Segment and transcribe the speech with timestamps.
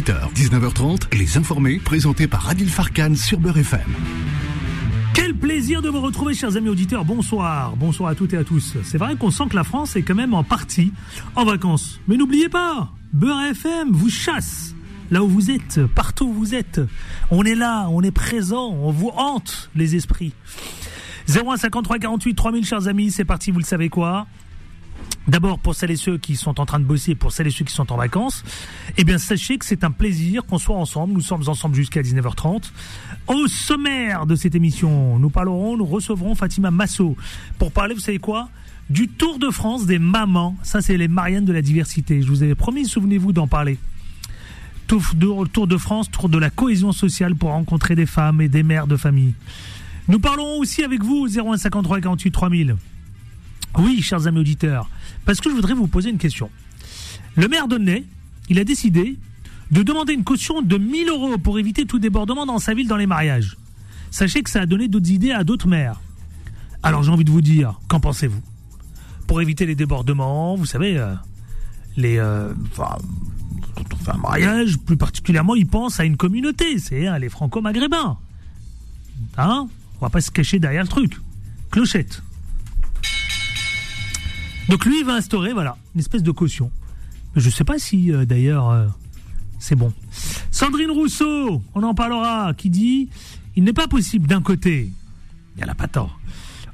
[0.00, 3.80] 18h, 19h30, Les Informés, présentés par Adil Farkan sur Beurre FM.
[5.12, 7.04] Quel plaisir de vous retrouver, chers amis auditeurs.
[7.04, 8.78] Bonsoir, bonsoir à toutes et à tous.
[8.82, 10.94] C'est vrai qu'on sent que la France est quand même en partie
[11.36, 12.00] en vacances.
[12.08, 14.74] Mais n'oubliez pas, Beurre FM vous chasse
[15.10, 16.80] là où vous êtes, partout où vous êtes.
[17.30, 20.32] On est là, on est présent, on vous hante les esprits.
[21.28, 24.26] 0153 48 3000, chers amis, c'est parti, vous le savez quoi?
[25.28, 27.64] D'abord, pour celles et ceux qui sont en train de bosser, pour celles et ceux
[27.64, 28.42] qui sont en vacances,
[28.96, 31.12] eh bien, sachez que c'est un plaisir qu'on soit ensemble.
[31.12, 32.70] Nous sommes ensemble jusqu'à 19h30.
[33.28, 37.16] Au sommaire de cette émission, nous parlerons, nous recevrons Fatima Masso
[37.58, 38.48] pour parler, vous savez quoi?
[38.88, 40.56] Du Tour de France des mamans.
[40.62, 42.22] Ça, c'est les Mariannes de la diversité.
[42.22, 43.78] Je vous avais promis, souvenez-vous d'en parler.
[44.88, 48.88] Tour de, France, Tour de la cohésion sociale pour rencontrer des femmes et des mères
[48.88, 49.34] de famille.
[50.08, 52.76] Nous parlerons aussi avec vous 0153 48 3000.
[53.78, 54.90] Oui, chers amis auditeurs,
[55.30, 56.50] parce que je voudrais vous poser une question.
[57.36, 58.02] Le maire d'Aulnay,
[58.48, 59.16] il a décidé
[59.70, 62.96] de demander une caution de 1000 euros pour éviter tout débordement dans sa ville dans
[62.96, 63.56] les mariages.
[64.10, 66.00] Sachez que ça a donné d'autres idées à d'autres maires.
[66.82, 68.42] Alors j'ai envie de vous dire, qu'en pensez-vous?
[69.28, 71.14] Pour éviter les débordements, vous savez, euh,
[71.96, 72.18] les...
[72.18, 72.96] Euh, enfin,
[74.08, 78.18] un mariage, plus particulièrement, ils pensent à une communauté, c'est hein, les franco-maghrébins.
[79.38, 79.68] Hein?
[80.00, 81.20] On va pas se cacher derrière le truc.
[81.70, 82.20] Clochette.
[84.70, 86.70] Donc lui, il va instaurer, voilà, une espèce de caution.
[87.34, 88.86] Je ne sais pas si, euh, d'ailleurs, euh,
[89.58, 89.92] c'est bon.
[90.52, 93.08] Sandrine Rousseau, on en parlera, qui dit,
[93.56, 94.92] il n'est pas possible d'un côté,
[95.56, 96.20] il y a la pas tort,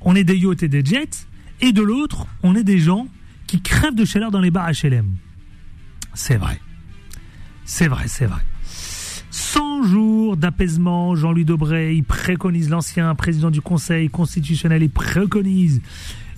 [0.02, 1.26] on est des yachts et des jets,
[1.62, 3.08] et de l'autre, on est des gens
[3.46, 5.06] qui crèvent de chaleur dans les bars HLM.
[6.12, 6.60] C'est vrai.
[7.64, 8.42] C'est vrai, c'est vrai.
[9.30, 15.80] 100 jours d'apaisement, Jean-Louis Debré, il préconise l'ancien président du Conseil constitutionnel, il préconise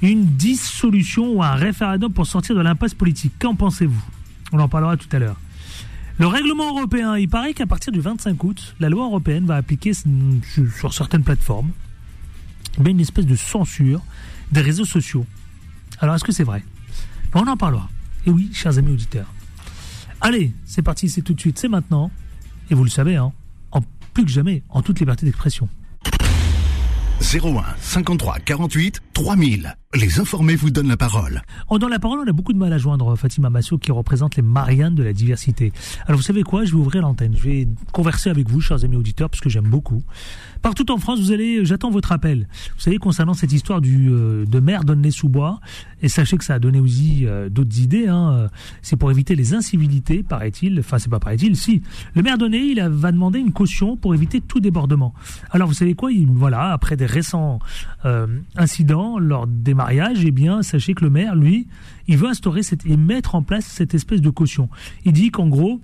[0.03, 3.33] une dissolution ou un référendum pour sortir de l'impasse politique.
[3.39, 4.05] Qu'en pensez-vous?
[4.53, 5.37] On en parlera tout à l'heure.
[6.19, 9.93] Le règlement européen, il paraît qu'à partir du 25 août, la loi européenne va appliquer
[9.95, 11.71] sur certaines plateformes
[12.85, 14.03] une espèce de censure
[14.53, 15.27] des réseaux sociaux.
[16.01, 16.65] Alors, est-ce que c'est vrai?
[17.35, 17.89] On en parlera.
[18.27, 19.33] Et oui, chers amis auditeurs.
[20.21, 22.11] Allez, c'est parti, c'est tout de suite, c'est maintenant.
[22.71, 23.33] Et vous le savez, hein,
[24.15, 25.69] plus que jamais, en toute liberté d'expression.
[27.21, 29.75] 01 53 48 3000.
[29.95, 31.43] Les informés vous donnent la parole.
[31.69, 34.37] En donnant la parole, on a beaucoup de mal à joindre Fatima Massou qui représente
[34.37, 35.73] les Mariannes de la diversité.
[36.07, 36.67] Alors vous savez quoi?
[36.67, 37.35] Je vais ouvrir l'antenne.
[37.35, 40.03] Je vais converser avec vous, chers amis auditeurs, parce que j'aime beaucoup.
[40.61, 42.49] Partout en France, vous allez, j'attends votre appel.
[42.77, 45.59] Vous savez, concernant cette histoire du, euh, de maire d'Aulnay-sous-Bois,
[46.03, 48.49] et sachez que ça a donné aussi euh, d'autres idées, hein,
[48.83, 51.83] c'est pour éviter les incivilités, paraît-il, enfin c'est pas paraît-il, si.
[52.15, 55.15] Le maire d'Aulnay, il va demander une caution pour éviter tout débordement.
[55.51, 56.13] Alors vous savez quoi?
[56.13, 57.59] Il, Voilà, après des récents
[58.05, 61.67] euh, incidents lors des mariages, eh bien, sachez que le maire, lui,
[62.09, 64.69] il veut instaurer et mettre en place cette espèce de caution.
[65.07, 65.81] Il dit qu'en gros,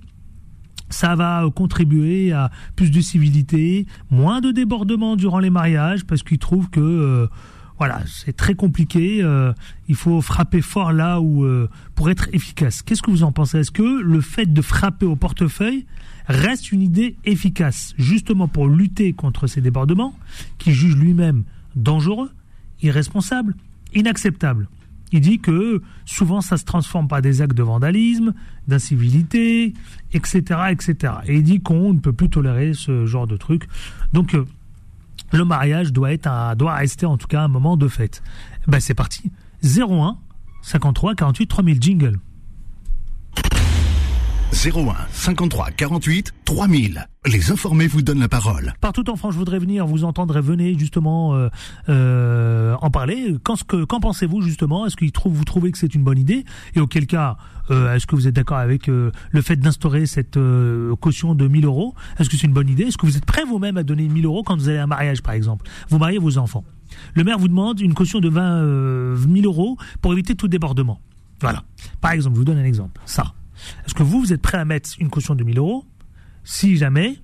[0.89, 6.37] ça va contribuer à plus de civilité, moins de débordements durant les mariages, parce qu'il
[6.37, 7.27] trouve que euh,
[7.77, 9.21] voilà, c'est très compliqué.
[9.21, 9.51] Euh,
[9.87, 12.81] il faut frapper fort là où euh, pour être efficace.
[12.81, 13.59] Qu'est-ce que vous en pensez?
[13.59, 15.85] Est-ce que le fait de frapper au portefeuille
[16.27, 20.15] reste une idée efficace, justement pour lutter contre ces débordements,
[20.57, 21.43] qui juge lui-même
[21.75, 22.31] dangereux,
[22.81, 23.55] irresponsable,
[23.93, 24.67] inacceptable
[25.11, 28.33] il dit que souvent ça se transforme par des actes de vandalisme,
[28.67, 29.73] d'incivilité,
[30.13, 30.41] etc.,
[30.71, 31.13] etc.
[31.25, 33.67] Et il dit qu'on ne peut plus tolérer ce genre de truc.
[34.13, 34.45] Donc euh,
[35.31, 38.23] le mariage doit être un, doit rester en tout cas un moment de fête.
[38.67, 39.31] Ben c'est parti.
[39.63, 40.17] 01
[40.63, 42.19] 53 48 3000 jingle.
[44.53, 47.07] 01 53 48 3000.
[47.25, 48.73] Les informés vous donnent la parole.
[48.79, 50.39] Partout en France, je voudrais venir vous entendre.
[50.39, 51.49] Venez justement euh,
[51.89, 53.35] euh, en parler.
[53.43, 54.85] Qu'en qu pensez-vous justement?
[54.85, 56.45] Est-ce que vous trouvez que c'est une bonne idée?
[56.75, 57.37] Et auquel cas,
[57.71, 61.47] euh, est-ce que vous êtes d'accord avec euh, le fait d'instaurer cette euh, caution de
[61.47, 61.95] 1000 euros?
[62.19, 62.83] Est-ce que c'est une bonne idée?
[62.83, 64.87] Est-ce que vous êtes prêt vous-même à donner 1000 euros quand vous allez à un
[64.87, 65.67] mariage, par exemple?
[65.89, 66.63] Vous mariez vos enfants.
[67.13, 71.01] Le maire vous demande une caution de 20 000 euros pour éviter tout débordement.
[71.41, 71.63] Voilà.
[71.99, 73.01] Par exemple, je vous donne un exemple.
[73.05, 73.33] Ça.
[73.85, 75.85] Est-ce que vous, vous êtes prêt à mettre une caution de 1000 euros
[76.43, 77.19] si jamais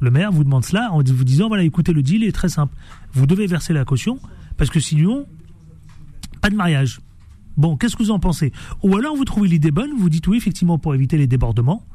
[0.00, 2.74] le maire vous demande cela en vous disant voilà, écoutez, le deal est très simple.
[3.12, 4.18] Vous devez verser la caution
[4.56, 5.26] parce que sinon,
[6.40, 7.00] pas de mariage.
[7.56, 8.52] Bon, qu'est-ce que vous en pensez?
[8.82, 11.86] Ou alors vous trouvez l'idée bonne, vous dites oui, effectivement, pour éviter les débordements.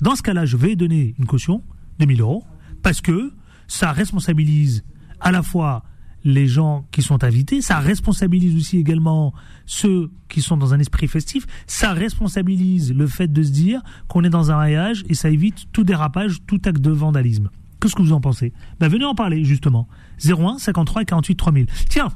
[0.00, 1.62] Dans ce cas-là, je vais donner une caution
[1.98, 2.44] de 1000 euros
[2.82, 3.32] parce que
[3.68, 4.84] ça responsabilise
[5.20, 5.84] à la fois
[6.24, 9.32] les gens qui sont invités, ça responsabilise aussi également
[9.66, 14.24] ceux qui sont dans un esprit festif, ça responsabilise le fait de se dire qu'on
[14.24, 17.50] est dans un mariage et ça évite tout dérapage, tout acte de vandalisme.
[17.80, 18.52] Qu'est-ce que vous en pensez?
[18.78, 19.88] Ben Venez en parler justement.
[20.24, 21.66] 01 53 48 3000.
[21.88, 22.08] Tiens,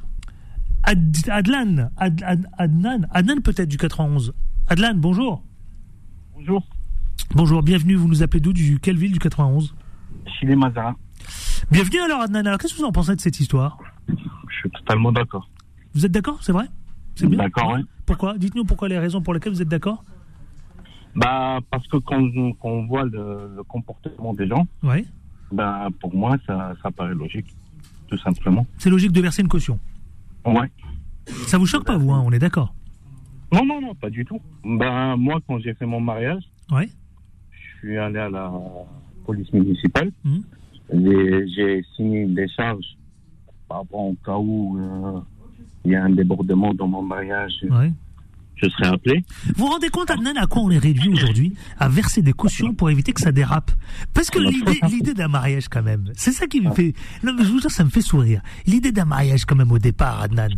[0.85, 4.33] Adlan, Adnan, Adnan peut-être du 91.
[4.69, 5.43] Adlan, bonjour.
[6.35, 6.65] Bonjour.
[7.35, 7.97] Bonjour, bienvenue.
[7.97, 8.53] Vous nous appelez d'où?
[8.53, 9.75] Du quelle ville du 91
[10.39, 10.95] Chili Mazara.
[11.73, 12.47] Bienvenue alors Adnan.
[12.47, 13.79] Alors qu'est-ce que vous en pensez de cette histoire?
[14.09, 15.49] Je suis totalement d'accord.
[15.95, 16.67] Vous êtes d'accord C'est vrai?
[17.15, 17.85] C'est bien D'accord, oui.
[18.05, 18.37] Pourquoi?
[18.39, 20.05] Dites-nous pourquoi les raisons pour lesquelles vous êtes d'accord
[21.15, 25.07] Bah, parce que quand, on- quand on voit le, le comportement des gens, Oui.
[25.51, 27.47] bah, pour moi, ça, ça paraît logique,
[28.09, 28.67] tout simplement.
[28.79, 29.79] C'est logique de verser une caution.
[30.45, 30.71] Ouais.
[31.49, 32.75] Ça vous choque pas vous hein On est d'accord?
[33.53, 34.41] Non, non, non, pas du tout.
[34.65, 36.93] Bah, moi, quand j'ai fait mon mariage, Oui.
[37.51, 38.53] je suis allé à la
[39.25, 40.13] police municipale.
[40.93, 42.85] J'ai- J'ai signé une décharge
[43.69, 45.21] par rapport au cas où euh,
[45.85, 47.65] il y a un débordement dans mon mariage.
[47.69, 47.93] Ouais.
[48.57, 49.25] Je serai appelé.
[49.55, 52.73] Vous vous rendez compte, Adnan, à quoi on est réduit aujourd'hui À verser des cautions
[52.73, 53.71] pour éviter que ça dérape?
[54.15, 56.95] Parce que l'idée, l'idée d'un mariage, quand même, c'est ça qui me fait.
[57.23, 58.41] Non, mais je vous jure, ça me fait sourire.
[58.67, 60.49] L'idée d'un mariage, quand même, au départ, Adnan.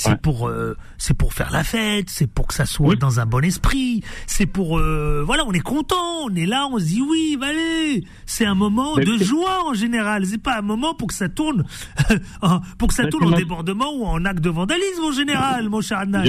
[0.00, 0.16] C'est Ouais.
[0.16, 2.96] pour, euh, c'est pour faire la fête, c'est pour que ça soit Oui.
[2.96, 6.78] dans un bon esprit, c'est pour, euh, voilà, on est content, on est là, on
[6.78, 10.62] se dit oui, allez, c'est un moment Mais de joie en général, c'est pas un
[10.62, 11.64] moment pour que ça tourne,
[12.40, 15.82] en- pour que ça tourne en débordement ou en acte de vandalisme en général, mon
[15.82, 16.24] cher Adnan.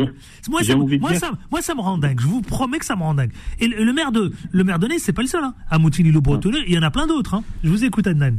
[0.50, 2.19] Moi, ça, moi, ça, moi, ça me rend dingue.
[2.19, 3.31] Je vous promets que ça me rend dingue.
[3.59, 5.45] Et le, le maire de, le maire de Nice, c'est pas le seul.
[5.45, 5.53] Hein.
[5.69, 7.35] À le Bretonneux, il y en a plein d'autres.
[7.35, 7.44] Hein.
[7.63, 8.35] Je vous écoute, Adnan.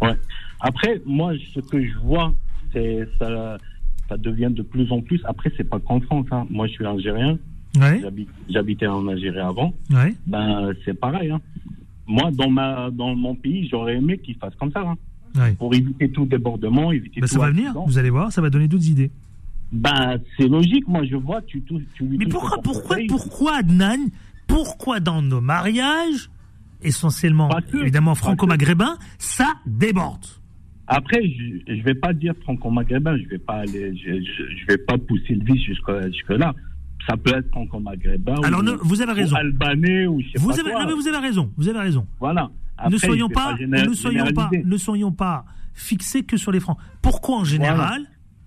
[0.00, 0.16] Ouais.
[0.60, 2.32] Après, moi, ce que je vois,
[2.72, 3.58] c'est ça,
[4.08, 5.20] ça devient de plus en plus.
[5.24, 6.26] Après, c'est pas qu'en France.
[6.30, 6.46] Hein.
[6.50, 7.38] Moi, je suis algérien.
[7.78, 8.02] Ouais,
[8.48, 9.74] J'habitais en Algérie avant.
[9.90, 10.14] ouais.
[10.26, 11.30] Ben, c'est pareil.
[11.30, 11.40] Hein.
[12.06, 14.96] Moi, dans ma, dans mon pays, j'aurais aimé qu'ils fassent comme ça, hein.
[15.36, 15.52] ouais.
[15.52, 17.74] pour éviter tout débordement, éviter Bah, tout ça va venir.
[17.86, 19.10] Vous allez voir, ça va donner d'autres idées.
[19.70, 20.88] Ben, c'est logique.
[20.88, 24.08] Moi, je vois, tu, tu Mais pourquoi, pourquoi, pourquoi, Adnan
[24.46, 26.30] Pourquoi dans nos mariages,
[26.82, 30.24] essentiellement, évidemment franco-maghrébins, ça déborde?
[30.90, 33.16] Après, je, je vais pas dire franco-maghrébin.
[33.18, 36.54] Je vais pas aller, je, je, je vais pas pousser le vice jusque, jusque là.
[37.08, 38.34] Ça peut être franco-maghrébin.
[38.42, 39.34] Alors, ou, ne- vous avez raison.
[39.34, 40.80] Ou albanais ou je sais Vous pas avez, quoi.
[40.82, 41.52] non, mais vous avez raison.
[41.56, 42.06] Vous avez raison.
[42.18, 42.50] Voilà.
[42.76, 45.44] Après, ne soyons pas, géné- ne soyons pas, ne soyons pas
[45.74, 46.78] fixés que sur les francs.
[47.02, 48.02] Pourquoi en général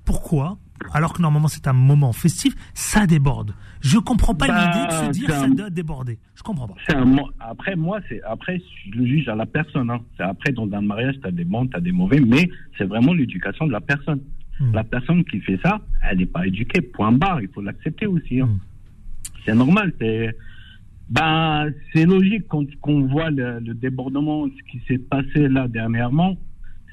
[0.06, 0.57] Pourquoi
[0.94, 3.53] alors que normalement c'est un moment festif, ça déborde.
[3.81, 6.18] Je comprends pas Bah, l'idée de se dire c'est ça un- doit déborder.
[6.33, 6.74] Je comprends pas.
[6.95, 9.92] Un après, moi, c'est après, je le juge à la personne.
[9.92, 10.00] Hein.
[10.18, 12.50] C'est après, dans un mariage, tu as des bons, tu as des mauvais, mais
[12.80, 14.21] c'est vraiment l'éducation de la personne.
[14.59, 14.71] Hmm.
[14.74, 17.42] La personne qui fait ça, elle n'est pas éduquée, point barre.
[17.44, 18.42] Il faut l'accepter aussi.
[18.42, 18.48] hein.
[18.48, 18.59] Hmm.
[19.45, 19.94] C'est normal.
[20.01, 20.36] C'est
[21.09, 26.38] ben, c'est logique quand qu'on voit le, le débordement, ce qui s'est passé là dernièrement.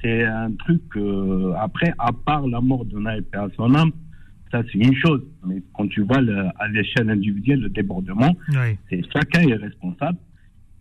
[0.03, 3.91] C'est un truc, euh, après, à part la mort de Naïf et à son âme,
[4.53, 5.23] ça c'est une chose.
[5.47, 8.35] Mais quand tu vois le- à l'échelle individuelle le débordement,
[8.89, 10.19] c'est chacun est responsable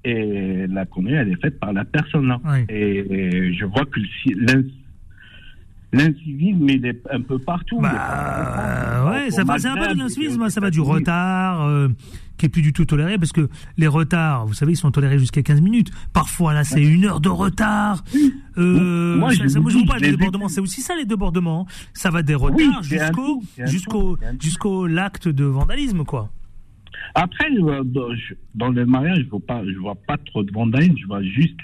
[0.03, 2.39] et la connerie elle est faite par la personne là.
[2.45, 2.65] Ouais.
[2.69, 4.63] Et je vois que le ci- l'in-
[5.93, 7.79] l'incivisme il est un peu partout.
[7.79, 11.87] Bah, ouais, ça va, c'est un peu de l'incivisme, ça va du retard, euh,
[12.37, 15.19] qui est plus du tout toléré, parce que les retards, vous savez, ils sont tolérés
[15.19, 15.91] jusqu'à 15 minutes.
[16.13, 18.03] Parfois, là, c'est une heure de retard.
[18.57, 20.95] Euh, Moi, ça, je ça, vous moi, je dis, parle des débordements, c'est aussi ça,
[20.95, 21.67] les débordements.
[21.93, 26.31] Ça va des retards un jusqu'au, jusqu'au, jusqu'au l'acte de vandalisme, quoi.
[27.15, 27.83] Après, euh,
[28.55, 31.55] dans, le mariage, je je vois pas trop de vandalisme, je vois juste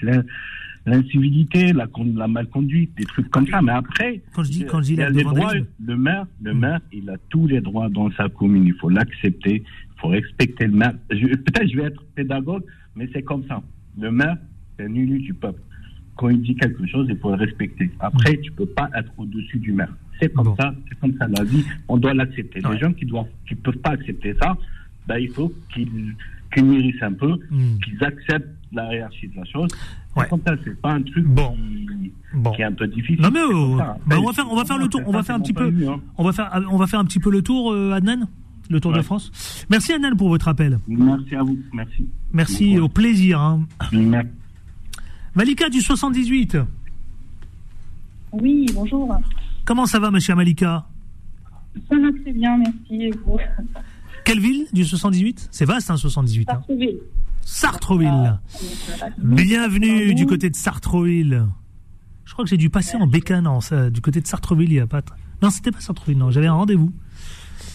[0.86, 1.86] l'incivilité, la,
[2.16, 3.62] la malconduite, des trucs comme ça.
[3.62, 5.52] Mais après, Quand je dis, quand je dis il a les droits,
[5.84, 6.58] le maire, le Hmm.
[6.58, 8.66] maire, il a tous les droits dans sa commune.
[8.66, 10.92] Il faut l'accepter, il faut respecter le maire.
[11.08, 12.64] Peut-être je vais être pédagogue,
[12.96, 13.62] mais c'est comme ça.
[13.98, 14.36] Le maire,
[14.76, 15.60] c'est un élu du peuple.
[16.16, 17.90] Quand il dit quelque chose, il faut le respecter.
[18.00, 19.92] Après, tu peux pas être au-dessus du maire.
[20.20, 20.56] C'est comme Bon.
[20.56, 21.64] ça, c'est comme ça la vie.
[21.88, 22.64] On doit l'accepter.
[22.64, 22.74] Ouais.
[22.74, 24.56] Les gens qui doivent, qui peuvent pas accepter ça,
[25.08, 26.14] ben, il faut qu'ils
[26.54, 27.78] qu'ils mûrissent un peu, Hmm.
[27.84, 29.68] qu'ils acceptent la hiérarchie de la chose.
[30.14, 30.28] C'est Ouais.
[30.28, 31.54] comme ça, c'est pas un truc Bon.
[31.54, 32.52] qui, Bon.
[32.52, 33.20] qui est un peu difficile.
[33.20, 33.96] Non mais euh, ça.
[34.06, 35.70] bah, on va faire on va faire le tour, on va faire un petit peu
[35.70, 36.00] de hein.
[36.18, 38.28] on va faire on va faire un petit peu le tour euh, Adnan,
[38.70, 39.02] le tour de Ouais.
[39.02, 39.66] France.
[39.70, 40.78] Merci Adnan pour votre appel.
[40.86, 41.58] Merci à vous.
[41.72, 42.06] Merci.
[42.32, 43.66] Merci au plaisir hein.
[43.92, 44.28] Merci.
[45.34, 46.58] Malika du 78.
[48.32, 49.16] Oui, bonjour.
[49.64, 50.86] Comment ça va ma chère Malika?
[51.88, 53.02] Ça va très bien, merci.
[53.06, 53.38] Et vous?
[54.24, 56.60] Quelle ville du 78 C'est vaste hein 78 hein.
[57.44, 58.38] Sartreville.
[59.18, 61.44] Bienvenue du côté de Sartreville.
[62.24, 64.76] Je crois que j'ai dû passer en bécane non, ça, du côté de Sartreville il
[64.76, 65.02] y a pas
[65.42, 66.92] Non, c'était pas Sartreville non, j'avais un rendez-vous.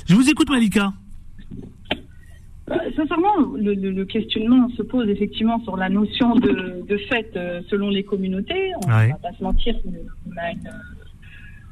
[0.07, 0.91] Je vous écoute Malika.
[2.71, 7.31] Euh, Sincèrement, le, le- le questionnement se pose effectivement sur la notion de, de fête
[7.35, 8.71] euh, selon les communautés.
[8.83, 9.09] On Ouais.
[9.09, 10.71] va pas se mentir, on a, une-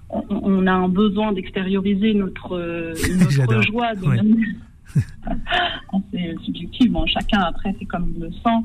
[0.10, 2.94] on- on a un besoin d'extérioriser notre, euh,
[3.38, 3.96] notre joie.
[3.96, 4.18] De Ouais.
[6.12, 6.92] c'est subjectif.
[6.92, 8.60] Bon, chacun après, c'est comme il le sent.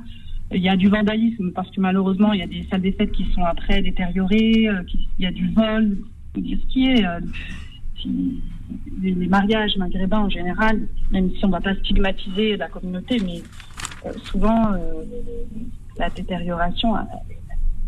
[0.55, 3.13] Il y a du vandalisme parce que malheureusement, il y a des salles des fêtes
[3.13, 4.69] qui sont après détériorées.
[4.69, 4.83] euh,
[5.19, 5.99] il y a du vol.
[6.35, 7.07] Faut dire ce qui est.
[7.07, 7.21] euh,
[9.03, 13.43] les, mariages maghrébins en général, même si on ne va pas stigmatiser la communauté, mais
[14.07, 14.73] euh, souvent,
[15.99, 16.95] la détérioration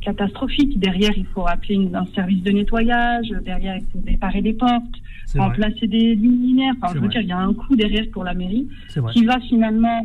[0.05, 0.79] catastrophique.
[0.79, 3.29] Derrière, il faut appeler un service de nettoyage.
[3.45, 4.95] Derrière, il faut réparer des portes.
[5.39, 6.75] Remplacer des luminaires.
[6.81, 7.09] Enfin, je veux vrai.
[7.11, 8.69] dire, il y a un coût derrière pour la mairie
[9.13, 10.01] qui va finalement,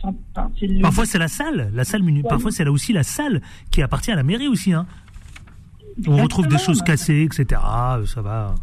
[0.00, 0.14] sans-
[0.60, 2.28] le- Parfois c'est la salle, la salle Ouais.
[2.28, 3.40] Parfois c'est là aussi la salle
[3.70, 4.72] qui appartient à la mairie aussi.
[4.72, 4.86] Hein.
[6.06, 7.60] On retrouve des choses cassées, etc.
[7.64, 8.54] euh, Ça va.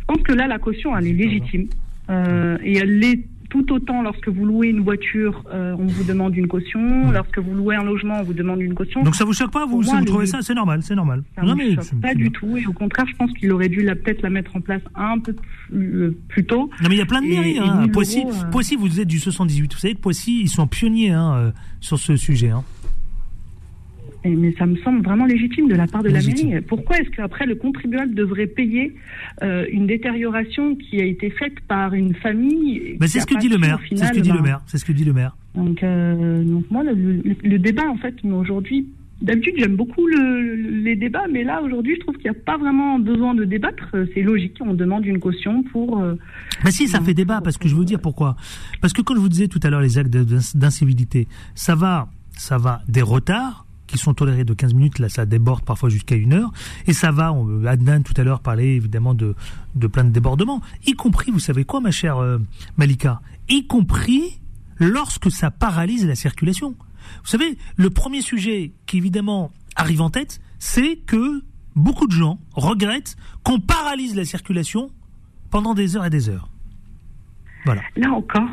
[0.00, 1.68] Je pense que là, la caution, elle est légitime.
[2.10, 6.34] Euh, et elle l'est tout autant lorsque vous louez une voiture, euh, on vous demande
[6.34, 6.80] une caution.
[6.80, 7.12] Ouais.
[7.12, 9.02] Lorsque vous louez un logement, on vous demande une caution.
[9.02, 11.22] Donc ça vous choque pas vous si vous trouvez ça C'est normal, c'est normal.
[11.36, 12.30] Ça non mais choque pas du bien.
[12.32, 12.56] tout.
[12.56, 15.18] Et au contraire, je pense qu'il aurait dû la- peut-être la mettre en place un
[15.18, 15.34] peu
[15.68, 16.70] plus, euh, plus tôt.
[16.82, 17.58] Non mais il y a plein de mairies.
[17.58, 17.82] hein.
[17.82, 18.50] 1000 Poissy, euros, euh.
[18.50, 19.74] Poissy, vous êtes du 78.
[19.74, 22.48] Vous savez que Poissy, ils sont pionniers hein, sur ce sujet.
[22.48, 22.64] Hein.
[24.24, 26.48] Mais ça me semble vraiment légitime de la part de Légitime.
[26.48, 26.66] la mairie.
[26.68, 28.94] Pourquoi est-ce qu'après le contribuable devrait payer
[29.42, 33.38] euh, une détérioration qui a été faite par une famille Mais qui c'est ce que
[33.38, 33.78] dit le maire.
[33.88, 34.60] C'est ce que dit le ben, maire.
[34.66, 35.36] C'est ce que dit le maire.
[35.54, 38.86] Donc, euh, donc moi, le, le- le débat, en fait, aujourd'hui,
[39.20, 42.56] d'habitude, j'aime beaucoup le- les débats, mais là, aujourd'hui, je trouve qu'il n'y a pas
[42.56, 43.88] vraiment besoin de débattre.
[43.94, 46.00] Euh, C'est logique, on demande une caution pour...
[46.00, 46.14] euh,
[46.64, 48.36] Mais si, ça fait débat, parce que je vais vous dire pourquoi.
[48.80, 50.10] Parce que quand je vous disais tout à l'heure les actes
[50.56, 55.26] d'incivilité, ça va, ça va des retards qui sont tolérés de 15 minutes, là ça
[55.26, 56.52] déborde parfois jusqu'à une heure,
[56.86, 59.34] et ça va, on, Adnan tout à l'heure parlait évidemment de,
[59.88, 62.38] plein de débordements, y compris, vous savez quoi ma chère euh,
[62.78, 64.40] Malika, y compris
[64.78, 66.74] lorsque ça paralyse la circulation.
[67.22, 71.42] Vous savez, le premier sujet qui évidemment arrive en tête, c'est que
[71.76, 74.90] beaucoup de gens regrettent qu'on paralyse la circulation
[75.50, 76.48] pendant des heures et des heures.
[77.64, 77.82] Voilà.
[77.96, 78.48] Là encore,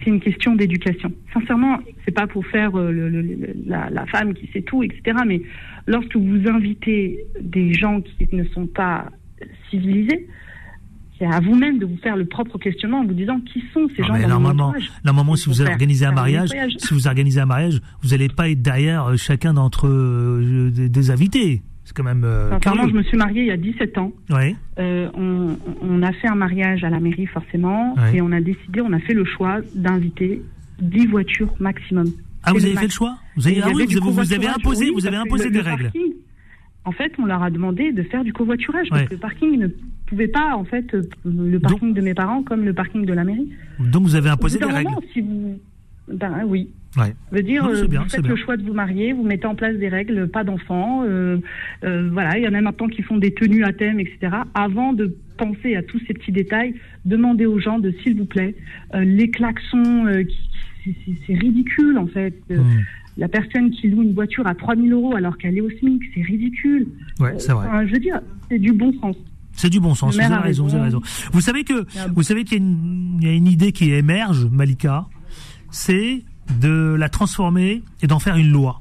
[0.00, 1.10] c'est une question d'éducation.
[1.32, 4.82] Sincèrement, c'est pas pour faire euh, le- le- le- la, la femme qui sait tout,
[4.82, 5.16] etc.
[5.26, 5.40] Mais
[5.86, 9.08] lorsque vous invitez des gens qui ne sont pas
[9.70, 10.26] civilisés,
[11.18, 14.02] c'est à vous-même de vous faire le propre questionnement en vous disant qui sont ces
[14.02, 14.74] Non, gens mais dans normalement,
[15.04, 18.60] normalement, si vous organisez un mariage, si vous organisez un mariage, vous n'allez pas être
[18.60, 21.62] derrière euh, chacun d'entre euh, des, des invités.
[21.86, 22.24] C'est quand même.
[22.24, 24.12] Euh, je me suis mariée il y a 17 ans.
[24.28, 24.54] Ouais.
[24.78, 28.80] Euh, on, on a fait un mariage à la mairie forcément et on a décidé,
[28.80, 30.42] on a fait le choix d'inviter
[30.80, 32.06] 10 voitures maximum.
[32.42, 34.56] Ah, vous avez fait le choix Vous avez, ah oui, vous avez, vous avez covoiturage,
[34.58, 35.82] imposé, oui, vous avez imposé le- des le règles.
[35.84, 36.12] parking,
[36.84, 39.68] en fait, on leur a demandé de faire du covoiturage parce que le parking ne
[40.06, 43.24] pouvait pas, en fait, euh, le parking de mes parents comme le parking de la
[43.24, 43.48] mairie.
[43.80, 44.90] Donc vous avez imposé des règles.
[44.90, 45.58] moment, si vous,
[46.12, 46.70] ben oui.
[46.96, 47.14] Ouais.
[47.30, 48.30] Je veux dire, Non, euh, bien, vous faites bien.
[48.30, 51.02] le choix de vous marier, vous mettez en place des règles, pas d'enfants.
[51.04, 51.36] euh,
[51.84, 54.18] euh, voilà, il y en a maintenant qui font des tenues à thème, etc.
[54.54, 58.54] Avant de penser à tous ces petits détails, demandez aux gens de, s'il vous plaît,
[58.94, 60.06] les klaxons,
[61.26, 62.34] c'est- ridicule en fait.
[62.48, 62.62] Hmm.
[63.18, 66.22] La personne qui loue une voiture à 3000 euros alors qu'elle est au SMIC, c'est
[66.22, 66.86] ridicule.
[67.18, 67.66] Ouais, c'est vrai.
[67.66, 68.20] Enfin, je veux dire,
[68.50, 69.16] c'est du bon sens.
[69.52, 70.14] C'est du bon sens.
[70.14, 71.00] Vous avez raison, vous avez raison.
[71.32, 72.62] Vous savez que, vous savez qu'il
[73.22, 75.06] y a une idée qui émerge, Malika,
[75.70, 76.22] c'est
[76.60, 78.80] de la transformer et d'en faire une loi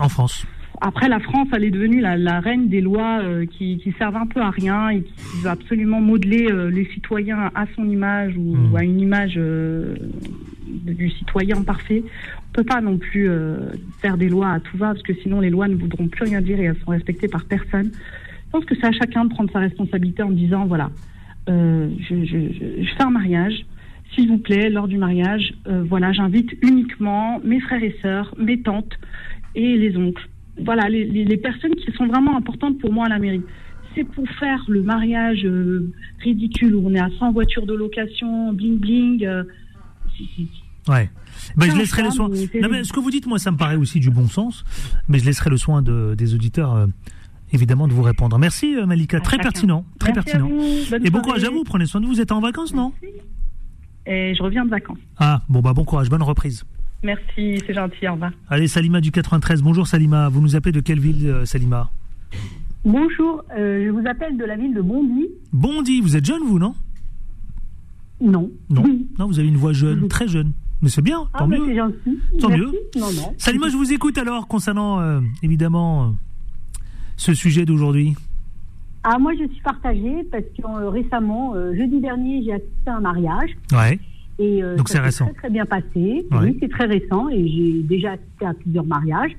[0.00, 0.46] en France.
[0.80, 4.16] Après, la France, elle est devenue la, la reine des lois euh, qui, qui servent
[4.16, 8.36] un peu à rien et qui veut absolument modeler euh, les citoyens à son image
[8.36, 8.76] ou Mm.
[8.76, 9.96] à une image euh,
[10.68, 12.04] du citoyen parfait.
[12.50, 13.28] On peut pas non plus
[14.00, 16.40] faire des lois à tout va parce que sinon les lois ne voudront plus rien
[16.40, 17.90] dire et elles sont respectées par personne.
[17.92, 20.90] Je pense que c'est à chacun de prendre sa responsabilité en disant voilà,
[21.46, 23.64] je, je- je- je fais un mariage.
[24.14, 28.60] S'il vous plaît, lors du mariage, euh, voilà, j'invite uniquement mes frères et sœurs, mes
[28.62, 28.92] tantes
[29.54, 30.28] et les oncles.
[30.64, 33.42] Voilà, les, les- les personnes qui sont vraiment importantes pour moi à la mairie.
[33.94, 38.52] C'est pour faire le mariage euh, ridicule où on est à 100 voitures de location,
[38.52, 39.24] bling bling.
[39.24, 39.44] euh,
[40.88, 41.10] Ouais.
[41.56, 42.28] Ben, je laisserai le soin.
[42.28, 44.64] Non, mais ce que vous dites, moi, ça me paraît aussi du bon sens.
[45.08, 46.88] Mais je laisserai le soin de, des auditeurs,
[47.52, 48.38] évidemment, de vous répondre.
[48.38, 49.20] Merci, Malika.
[49.20, 49.84] Très pertinent.
[49.98, 51.04] Très Merci pertinent.
[51.04, 51.62] Et bon courage à vous.
[51.64, 52.12] Prenez soin de vous.
[52.14, 52.92] Vous êtes en vacances, non?
[54.10, 54.98] Et je reviens de vacances.
[55.18, 56.08] Ah, bon, bah, bon courage.
[56.08, 56.64] Bonne reprise.
[57.04, 58.32] Merci, c'est gentil, au revoir.
[58.48, 59.62] Allez, Salima du 93.
[59.62, 60.28] Bonjour, Salima.
[60.30, 61.90] Vous nous appelez de quelle ville, euh, Salima?
[62.84, 65.26] Bonjour, euh, je vous appelle de la ville de Bondy.
[65.52, 66.00] Bondy.
[66.00, 66.74] Vous êtes jeune, vous, non?
[68.20, 68.50] Non.
[68.70, 68.84] Non.
[69.18, 70.52] Non, vous avez une voix jeune, très jeune.
[70.80, 71.66] Mais c'est bien, Ah, tant bah, mieux.
[71.66, 72.18] c'est gentil.
[72.40, 72.62] Tant Merci.
[72.62, 72.72] mieux.
[73.00, 73.34] Non, non.
[73.36, 76.10] Salima, je vous écoute alors concernant, euh, évidemment, euh,
[77.16, 78.14] ce sujet d'aujourd'hui.
[79.04, 82.96] Ah, moi, je suis partagée parce que euh, récemment, euh, jeudi dernier, j'ai assisté à
[82.96, 83.50] un mariage.
[83.72, 83.98] Ouais.
[84.40, 85.24] Et euh, Donc ça c'est s'est récent.
[85.26, 85.86] très, très bien passé.
[86.30, 86.38] Ouais.
[86.42, 89.32] Oui, c'est très récent et j'ai déjà assisté à plusieurs mariages.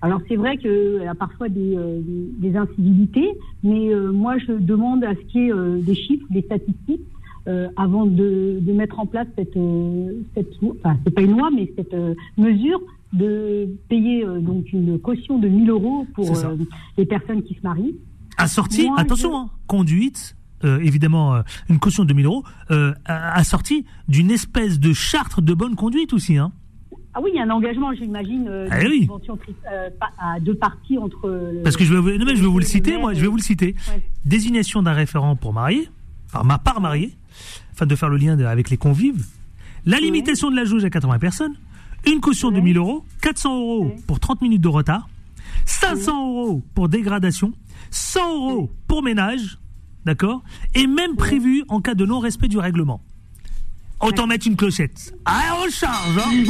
[0.00, 3.28] Alors, c'est vrai qu'il y a parfois des, euh, des, incivilités,
[3.62, 7.02] mais euh, moi, je demande à ce qu'il y ait euh, des chiffres, des statistiques.
[7.48, 11.50] euh, avant de, de mettre en place cette, euh, cette enfin c'est pas une loi
[11.52, 12.80] mais cette euh, mesure
[13.12, 16.54] de payer euh, donc une caution de 1000 euros pour euh,
[16.96, 17.96] les personnes qui se marient.
[18.42, 23.84] Assorti, Moi, attention, hein, conduite euh, évidemment euh, une caution de 2000 euros, euh, assortie
[24.08, 26.36] d'une espèce de charte de bonne conduite aussi.
[26.38, 26.52] Hein.
[27.14, 29.08] Ah oui, il y a un engagement, j'imagine, euh, Ah oui.
[30.18, 31.60] à deux parties entre.
[31.64, 33.26] Parce que je vais vous, non, mais je vais vous le citer, moi, je vais
[33.26, 33.74] vous le citer.
[33.88, 34.02] Ouais.
[34.24, 35.88] Désignation d'un référent pour marier,
[36.32, 37.12] par ma part marié,
[37.72, 39.26] afin de faire le lien de- avec les convives.
[39.84, 41.54] La limitation de la jauge à 80 personnes.
[42.06, 42.62] Une caution de Ouais.
[42.62, 43.04] 1000 euros.
[43.20, 45.08] 400 euros pour 30 minutes de retard.
[45.66, 47.52] 500 euros pour dégradation.
[47.92, 49.58] 100 euros pour ménage.
[50.04, 50.42] D'accord
[50.74, 53.00] Et même prévu en cas de non-respect du règlement.
[54.00, 55.14] Autant mettre une clochette.
[55.24, 56.42] Ah, on charge, hein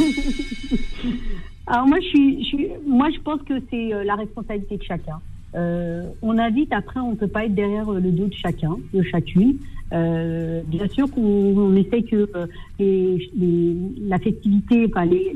[1.67, 5.21] Alors moi, je suis, moi, je pense que c'est euh, la responsabilité de chacun.
[5.55, 8.77] Euh, on invite, après, on ne peut pas être derrière euh, le dos de chacun,
[8.93, 9.57] de chacune.
[9.93, 12.47] Euh, bien sûr qu'on on essaie que euh,
[12.79, 15.35] les, les- la festivité, enfin, les-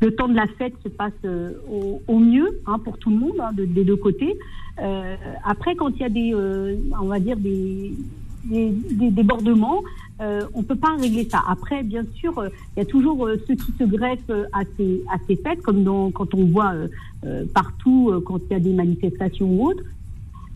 [0.00, 1.52] le, temps de la fête se passe euh,
[2.08, 4.36] au, mieux hein, pour tout le monde, hein, de- des deux côtés.
[5.44, 6.34] Après, quand il y a des,
[7.00, 7.94] on va dire des,
[8.42, 9.82] des, des débordements,
[10.20, 11.42] euh, on peut pas régler ça.
[11.48, 14.60] Après, bien sûr, euh, il y a toujours euh, ceux qui se greffent euh, à
[14.76, 16.72] ces, à ces fêtes, comme dans, quand on voit
[17.54, 19.82] partout quand il y a des manifestations ou autres.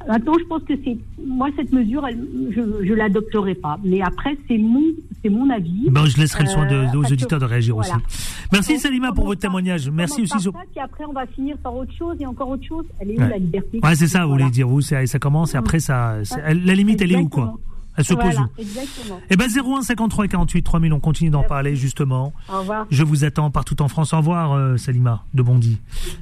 [0.06, 0.96] Maintenant, je pense que c'est
[1.26, 2.18] moi cette mesure, elle,
[2.50, 3.78] je je l'adopterai pas.
[3.84, 4.82] Mais après, c'est mon
[5.22, 5.88] c'est mon avis.
[5.90, 7.96] Ben, je laisserai le soin de- aux auditeurs de réagir voilà.
[8.06, 8.28] aussi.
[8.52, 9.90] Merci Salima pour votre témoignage.
[9.90, 10.32] Merci aussi.
[10.32, 12.84] par ça, puis après, on va finir par autre chose et encore autre chose.
[13.00, 13.28] Elle est où Ouais.
[13.30, 14.44] la liberté Ouais, c'est ça, vous Voilà.
[14.44, 14.68] voulez dire.
[14.68, 17.58] Vous, c'est- ça commence et après, ça, la limite, elle est où, quoi?
[17.98, 19.20] Elle se pose Voilà, où exactement.
[19.28, 22.32] Eh ben, 01 53 48 3000, on continue d'en parler, justement.
[22.48, 22.86] Au revoir.
[22.90, 24.12] Je vous attends partout en France.
[24.12, 25.78] Au revoir, euh, Salima de Bondy.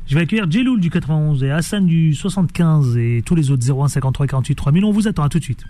[0.06, 3.88] Je vais accueillir Djeloul du 91 et Hassan du 75 et tous les autres 01
[3.88, 4.84] 53 48 3000.
[4.84, 5.64] On vous attend à tout de suite.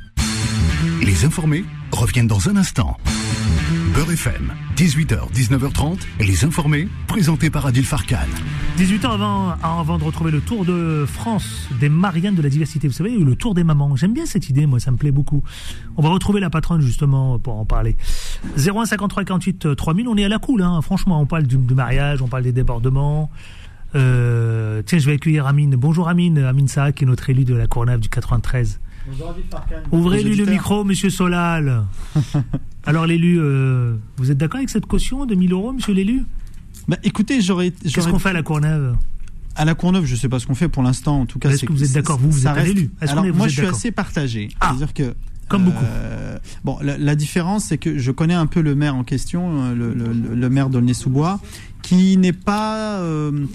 [1.06, 2.96] Les informés reviennent dans un instant.
[3.94, 8.26] Beurre FM, 18h, 19h30, Les informés, présentés par Adil Farkan.
[8.76, 12.88] 18 ans avant, avant de retrouver le Tour de France des Mariannes de la diversité.
[12.88, 13.94] Vous savez, le Tour des mamans.
[13.94, 15.44] J'aime bien cette idée, moi, ça me plaît beaucoup.
[15.96, 17.94] On va retrouver la patronne, justement, pour en parler.
[18.56, 20.82] 01 53 48 3000, on est à la cool, hein.
[20.82, 21.20] franchement.
[21.20, 23.30] On parle du, mariage, on parle des débordements.
[23.94, 25.76] Euh, tiens, je vais accueillir Amine.
[25.76, 28.80] Bonjour Amine, Amine Saak, qui est notre élu de la Courneuve du 93.
[29.92, 31.84] Ouvrez-lui le micro, monsieur Solal.
[32.86, 36.24] Alors, l'élu, euh, vous êtes d'accord avec cette caution de 1000 euros, monsieur l'élu?
[36.88, 37.70] Bah, écoutez, j'aurais.
[37.70, 38.96] Qu'est-ce qu'on fait à la Courneuve?
[39.56, 41.20] À la Courneuve, je sais pas ce qu'on fait pour l'instant.
[41.20, 42.18] En tout cas, Est-ce c'est que vous êtes d'accord?
[42.18, 42.90] Vous, vous êtes un reste- élu.
[43.00, 44.48] Est-ce qu'on Alors, est- vous moi, êtes je suis assez partagé.
[44.60, 45.14] Ah, C'est-à-dire que.
[45.48, 45.84] comme beaucoup.
[45.84, 49.62] euh, bon, la, la différence, c'est que je connais un peu le maire en question,
[49.64, 51.40] euh, le, le- le- le maire d'Aulnay-sous-Bois,
[51.82, 53.46] qui n'est pas, euh,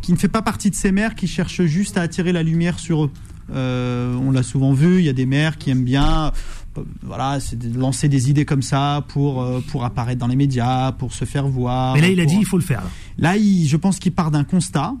[0.00, 2.78] qui ne fait pas partie de ces maires qui cherchent juste à attirer la lumière
[2.78, 3.10] sur eux.
[3.52, 4.98] Euh, on l'a souvent vu.
[5.00, 6.32] Il y a des maires qui aiment bien.
[6.78, 10.36] euh, Voilà, c'est de lancer des idées comme ça pour euh, pour apparaître dans les
[10.36, 11.94] médias, pour se faire voir.
[11.94, 12.82] Mais là, il a dit, il faut le faire.
[13.18, 13.36] là.
[13.36, 14.94] Il- je pense qu'il part d'un constat.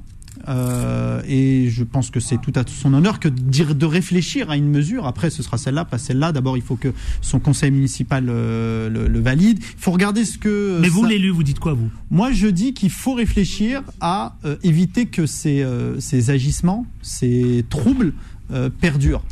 [0.48, 4.48] euh, et je pense que c'est tout à son honneur que de dire de réfléchir
[4.50, 5.06] à une mesure.
[5.06, 6.32] Après, ce sera celle-là, pas celle-là.
[6.32, 9.58] D'abord, il faut que son conseil municipal le, le valide.
[9.60, 10.78] Il faut regarder ce que.
[10.80, 11.90] Mais vous, ça- l'élu, vous dites quoi, vous?
[12.10, 17.64] Moi, je dis qu'il faut réfléchir à euh, éviter que ces, euh, ces agissements, ces
[17.68, 18.14] troubles
[18.52, 19.22] euh, perdurent.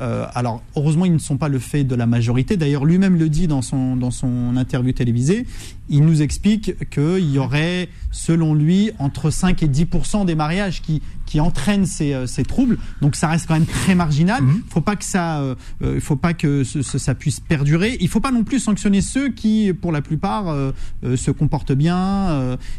[0.00, 2.56] Euh, alors, heureusement, ils ne sont pas le fait de la majorité.
[2.56, 5.46] D'ailleurs, lui-même le dit dans son, dans son interview télévisée.
[5.88, 11.02] Il nous explique qu'il y aurait, selon lui, entre 5 et 10% des mariages qui,
[11.26, 12.78] qui entraînent ces, euh, ces troubles.
[13.02, 14.38] Donc, ça reste quand même très marginal.
[14.42, 14.62] Il Mhm.
[14.70, 17.96] faut pas que ça, euh, euh, faut pas que ce- ce- ça puisse perdurer.
[18.00, 20.72] Il faut pas non plus sanctionner ceux qui, pour la plupart, euh,
[21.04, 21.94] euh, se comportent bien.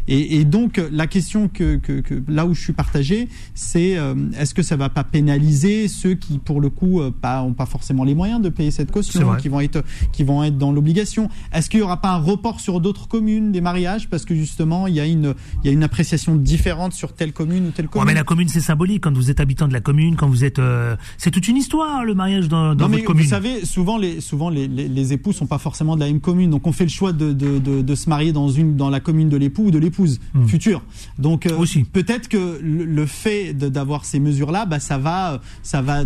[0.07, 3.97] et, et donc, la question que, que, que- là où je suis partagé, c'est
[4.37, 8.03] est-ce que ça va pas pénaliser ceux qui, pour le coup, euh, pas, pas forcément
[8.03, 11.29] les moyens de payer cette caution, qui vont être, qui vont être dans l'obligation?
[11.53, 14.87] Est-ce qu'il y aura pas un report sur d'autres communes des mariages parce que justement,
[14.87, 17.85] il y a une, il y a une appréciation différente sur telle commune ou telle
[17.85, 18.07] Ouais, commune.
[18.07, 19.03] mais la commune, c'est symbolique.
[19.03, 22.03] Quand vous êtes habitant de la commune, quand vous êtes, euh, c'est toute une histoire
[22.05, 23.23] le mariage dans, dans non mais votre commune.
[23.23, 26.19] vous savez, souvent les souvent les, les, les époux sont pas forcément de la même
[26.21, 28.89] commune, donc on fait le choix de, de, de, de se marier dans une dans
[28.89, 30.45] la commune de l'époux ou de l'épouse Hmm.
[30.47, 30.81] future.
[31.19, 31.83] Donc euh, Aussi.
[31.83, 36.03] peut-être que le, le fait d'avoir ces mesures là, bah ça va ça va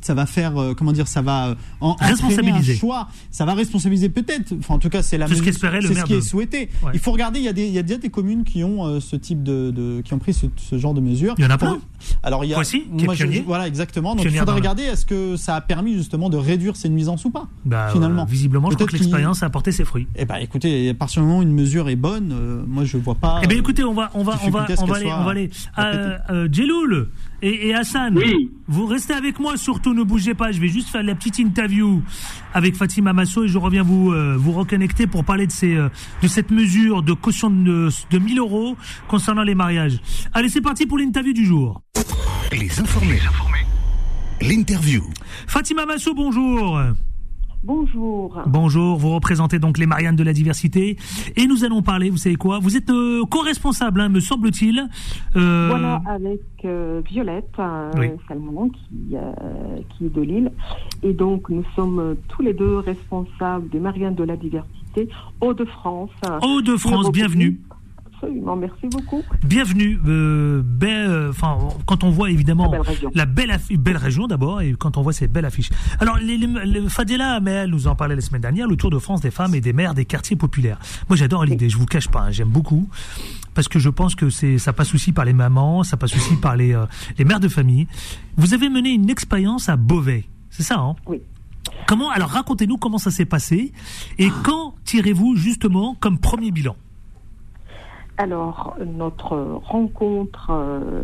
[0.00, 2.74] ça va faire euh, comment dire ça va en, Responsabiliser.
[2.74, 4.52] un choix, ça va responsabiliser peut-être.
[4.58, 6.68] Enfin en tout cas c'est la C'est ce qu'espérait le ce qui est souhaité.
[6.82, 6.90] Ouais.
[6.94, 8.84] Il faut regarder, il y a des il y a déjà des communes qui ont
[8.86, 11.34] euh, ce type de, de qui ont pris ce, ce genre de mesures.
[11.38, 11.78] Il y en a plein.
[12.22, 13.44] Alors il y a est moi, je- pionnier.
[13.46, 14.10] voilà exactement.
[14.14, 16.76] Donc il Pionnière faudra dans le- regarder est-ce que ça a permis justement de réduire
[16.76, 17.46] ces nuisances ou pas.
[17.64, 18.22] Bah, finalement.
[18.22, 20.06] euh, visiblement, je crois que l'expérience a apporté ses fruits.
[20.16, 22.96] Eh ben écoutez, à partir du moment où une mesure est bonne, euh, moi je
[22.96, 23.40] vois pas.
[23.42, 25.30] eh bien, euh, écoutez, on va, on va, on va, on va aller, on va
[25.30, 25.50] aller.
[25.76, 26.14] répétée.
[27.48, 28.50] Et, et Hassan, Oui.
[28.66, 29.56] vous restez avec moi.
[29.56, 30.50] Surtout, ne bougez pas.
[30.50, 32.02] Je vais juste faire la petite interview
[32.52, 35.88] avec Fatima Masso et je reviens vous, euh, vous reconnecter pour parler de ces, euh,
[36.22, 40.00] de cette mesure de caution de, de 1000 euros concernant les mariages.
[40.34, 41.82] Allez, c'est parti pour l'interview du jour.
[42.50, 43.20] Les informés.
[44.40, 45.04] L'interview.
[45.46, 46.80] Fatima Masso, bonjour.
[47.62, 48.42] Bonjour.
[48.46, 50.96] Bonjour, vous représentez donc les Mariannes de la diversité
[51.36, 54.88] et nous allons parler, vous savez quoi Vous êtes euh, co-responsable, hein, me semble-t-il.
[55.34, 57.56] Euh, voilà, avec euh, Violette
[58.28, 59.16] Salmon qui,
[59.90, 60.52] qui est de Lille.
[61.02, 65.08] Et donc nous sommes tous les deux responsables des Mariannes de la diversité
[65.40, 66.10] Hauts-de-France.
[66.42, 67.60] Hauts-de-France, bienvenue.
[68.26, 69.22] Absolument, merci beaucoup.
[69.44, 70.00] Bienvenue.
[70.04, 72.64] Euh, euh, enfin, quand on voit évidemment
[73.14, 73.76] la belle, région.
[73.78, 75.70] belle, région d'abord, et quand on voit ces belles affiches.
[76.00, 78.98] Alors, les, les, Fadela mais elle nous en parlait la semaine dernière, le Tour de
[78.98, 80.80] France des femmes et des mères des quartiers populaires.
[81.08, 81.68] Moi, j'adore l'idée.
[81.68, 82.88] Je vous cache pas, hein, j'aime beaucoup
[83.54, 86.34] parce que je pense que c'est ça passe aussi par les mamans, ça passe aussi
[86.36, 86.84] par les, euh,
[87.18, 87.86] les mères de famille.
[88.36, 90.96] Vous avez mené une expérience à Beauvais, c'est ça, hein?
[91.06, 91.22] Oui.
[91.86, 93.72] Comment alors racontez-nous comment ça s'est passé
[94.18, 96.76] et quand tirez-vous justement comme premier bilan?
[98.18, 101.02] Alors, notre rencontre, euh,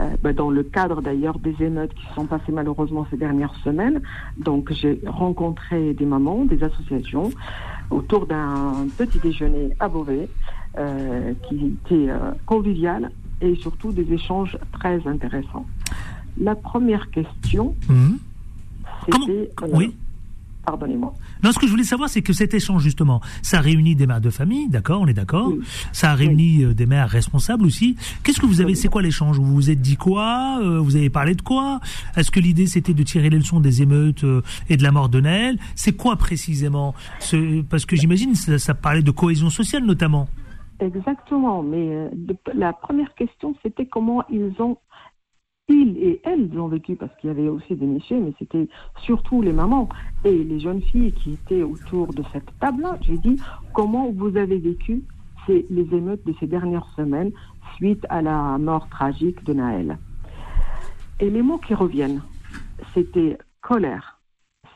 [0.00, 3.54] euh, bah, dans le cadre d'ailleurs des émeutes qui se sont passées malheureusement ces dernières
[3.56, 4.00] semaines,
[4.38, 7.30] donc j'ai rencontré des mamans, des associations,
[7.90, 10.28] autour d'un petit déjeuner à Beauvais,
[10.78, 12.08] euh, qui était
[12.46, 13.10] convivial
[13.42, 15.66] et surtout des échanges très intéressants.
[16.40, 18.10] La première question, mmh.
[19.04, 19.50] c'était...
[19.72, 19.94] oui
[20.64, 21.12] Pardonnez-moi.
[21.42, 24.20] Non, ce que je voulais savoir, c'est que cet échange, justement, ça réunit des mères
[24.20, 25.52] de famille, d'accord, on est d'accord.
[25.92, 27.96] Ça a réuni euh, des mères responsables aussi.
[28.22, 29.38] Qu'est-ce que vous avez, c'est quoi l'échange?
[29.38, 30.58] Vous vous êtes dit quoi?
[30.60, 31.80] Euh, Vous avez parlé de quoi?
[32.16, 35.08] Est-ce que l'idée, c'était de tirer les leçons des émeutes euh, et de la mort
[35.08, 35.58] de Naël?
[35.74, 36.94] C'est quoi précisément
[37.70, 40.28] Parce que j'imagine, ça, ça parlait de cohésion sociale, notamment.
[40.80, 42.10] Exactement, mais
[42.54, 44.78] la première question, c'était comment ils ont
[45.70, 48.68] ils et elles ont vécu, parce qu'il y avait aussi des messieurs, mais c'était
[49.02, 49.88] surtout les mamans
[50.24, 52.98] et les jeunes filles qui étaient autour de cette table-là.
[53.02, 53.36] J'ai dit,
[53.72, 55.02] comment vous avez vécu
[55.46, 57.32] ces, les émeutes de ces dernières semaines
[57.76, 59.98] suite à la mort tragique de Naël?
[61.20, 62.22] Et les mots qui reviennent,
[62.94, 64.20] c'était colère,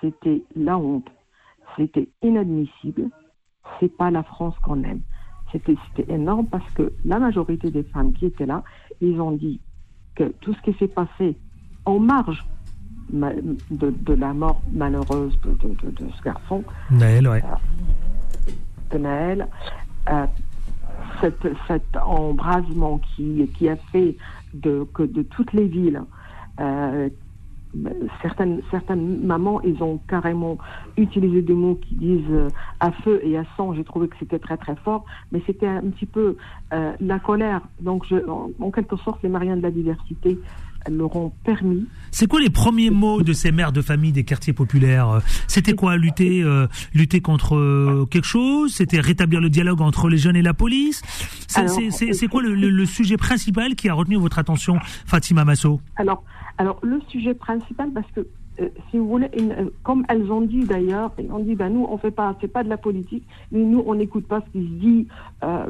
[0.00, 1.11] c'était la honte,
[1.76, 3.11] c'était inadmissible,
[3.80, 5.00] c'est pas la France qu'on aime.
[5.52, 5.76] C'était
[6.09, 8.64] énorme parce que la majorité des femmes qui étaient là,
[9.00, 9.61] ils ont dit
[10.14, 11.37] que tout ce qui s'est passé
[11.85, 12.44] en marge
[13.11, 17.42] de, la mort malheureuse de, ce garçon, Naël, ouais.
[17.44, 18.53] Euh,
[18.92, 19.48] de Naël,
[20.11, 20.27] euh,
[21.20, 24.16] cet, embrasement qui, qui a fait
[24.55, 26.03] de, que de toutes les villes
[26.61, 27.09] euh,
[28.23, 30.59] certaines, certaines mamans, ils ont carrément
[30.97, 32.49] utilisé des mots qui disent euh,
[32.81, 33.75] à feu et à sang.
[33.75, 36.37] J'ai trouvé que c'était très très fort, mais c'était un petit peu
[36.73, 37.63] euh, la colère.
[37.81, 40.39] Donc, je, en, quelque sorte, les Mariens de la diversité
[40.91, 41.87] leur ont permis.
[42.11, 45.21] C'est quoi les premiers mots de ces mères de famille des quartiers populaires?
[45.49, 45.97] C'était quoi?
[45.97, 48.75] Lutter, euh, lutter contre quelque chose?
[48.75, 51.03] C'était rétablir le dialogue entre les jeunes et la police?
[51.49, 55.81] C'est quoi le, le, sujet principal qui a retenu votre attention, Fatima Masso?
[55.97, 56.23] Alors,
[56.59, 58.27] alors, le sujet principal, parce que,
[58.61, 61.99] euh, si vous voulez, euh, comme elles ont dit d'ailleurs, on dit, ben nous, on
[61.99, 64.73] fait pas, c'est pas de la politique, mais nous, on n'écoute pas ce qui se
[64.75, 65.09] dit,
[65.43, 65.67] euh,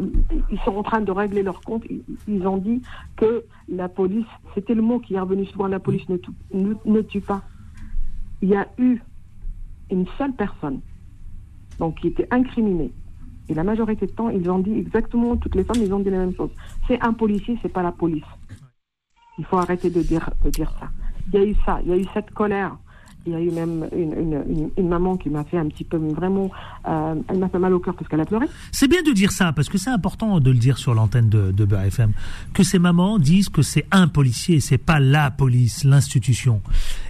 [0.50, 1.84] ils sont en train de régler leur compte,
[2.28, 2.82] ils, ont dit
[3.16, 6.18] que la police, c'était le mot qui est revenu souvent, la police ne,
[6.52, 7.42] ne, ne tue pas.
[8.42, 9.00] Il y a eu
[9.90, 10.80] une seule personne,
[11.78, 12.92] donc qui était incriminée.
[13.48, 16.10] Et la majorité de temps, ils ont dit exactement, toutes les femmes, ils ont dit
[16.10, 16.50] la même chose.
[16.86, 18.24] C'est un policier, c'est pas la police.
[19.38, 20.88] Il faut arrêter de dire, de dire ça.
[21.32, 22.76] Il y a eu ça, il y a eu cette colère.
[23.26, 25.96] Il y a eu même une, une, une, maman qui m'a fait un petit peu,
[25.96, 26.50] vraiment,
[26.86, 28.46] euh, elle m'a fait mal au cœur parce qu'elle a pleuré.
[28.70, 31.50] C'est bien de dire ça, parce que c'est important de le dire sur l'antenne de,
[31.50, 32.12] de BFM,
[32.52, 36.60] que ces mamans disent que c'est un policier, c'est pas la police, l'institution.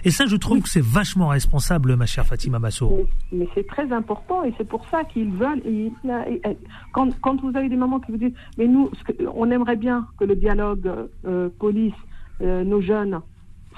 [0.05, 3.07] Et ça, je trouve que c'est vachement responsable, ma chère Fatima Masso.
[3.33, 5.61] Mais, c'est très important, et c'est pour ça qu'ils veulent.
[5.65, 5.91] Et,
[6.93, 8.89] quand, quand, vous avez des mamans qui vous disent, mais nous,
[9.35, 10.89] on aimerait bien que le dialogue
[11.27, 11.93] euh, police
[12.41, 13.21] euh, nos jeunes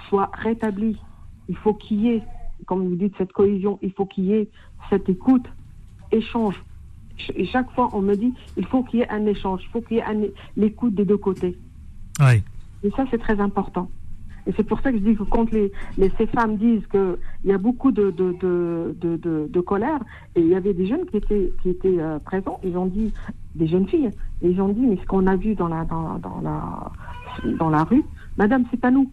[0.10, 0.98] soient rétablis.
[1.50, 2.24] Il faut qu'il y ait,
[2.66, 4.50] comme vous dites, cette cohésion, il faut qu'il y ait
[4.90, 5.46] cette écoute,
[6.12, 6.62] échange.
[7.36, 9.82] Et chaque fois, on me dit, il faut qu'il y ait un échange, il faut
[9.82, 11.58] qu'il y ait l'écoute des deux côtés.
[12.20, 12.44] Oui.
[12.84, 13.90] Et ça, c'est très important.
[14.48, 15.72] Et c'est pour ça que je dis que quand les,
[16.18, 20.00] ces femmes disent qu'il y a beaucoup de, de, de, de, colère,
[20.36, 23.14] et il y avait des jeunes qui étaient, qui étaient euh, présents, ils ont dit,
[23.56, 24.10] des jeunes filles,
[24.42, 26.92] et ils ont dit, mais ce qu'on a vu dans la, dans, dans la,
[27.60, 28.06] dans la rue,
[28.38, 29.12] Madame, c'est pas nous.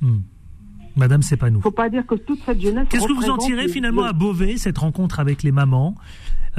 [0.00, 0.18] Hmm.
[0.96, 1.60] Madame, c'est pas nous.
[1.60, 2.86] Faut pas dire que toute cette jeunesse.
[2.88, 5.94] Qu'est-ce que vous en tirez finalement à Beauvais, cette rencontre avec les mamans?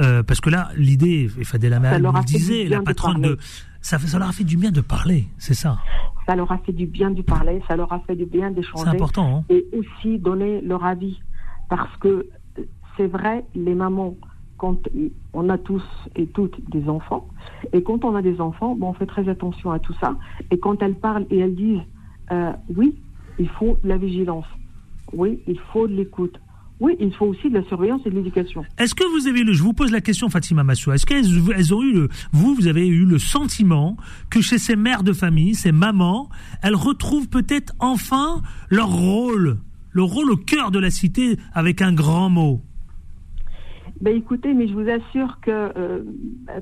[0.00, 3.38] Euh, Parce que là, l'idée, et Fadela Mel nous disait, la patronne de.
[3.80, 5.78] Ça, ça leur a fait du bien de parler, c'est ça?
[6.26, 8.84] Ça leur a fait du bien de parler, ça leur a fait du bien d'échanger.
[8.84, 9.38] C'est important.
[9.38, 11.20] Hein et aussi donner leur avis.
[11.68, 12.26] Parce que
[12.96, 14.16] c'est vrai, les mamans,
[14.56, 14.78] quand
[15.32, 15.84] on a tous
[16.16, 17.28] et toutes des enfants,
[17.72, 20.16] et quand on a des enfants, bon, on fait très attention à tout ça.
[20.50, 21.82] Et quand elles parlent et elles disent,
[22.32, 22.94] euh, oui,
[23.38, 24.46] il faut de la vigilance,
[25.12, 26.38] oui, il faut de l'écoute,
[26.80, 28.64] oui, il faut aussi de la surveillance et de l'éducation.
[28.78, 31.74] Est-ce que vous avez le, je vous pose la question Fatima Massou, est-ce qu'elles elles
[31.74, 33.96] ont eu le, vous, vous avez eu le sentiment
[34.30, 36.28] que chez ces mères de famille, ces mamans,
[36.62, 39.58] elles retrouvent peut-être enfin leur rôle,
[39.90, 42.62] le rôle au cœur de la cité avec un grand mot?
[44.00, 46.02] Ben écoutez, mais je vous assure que euh,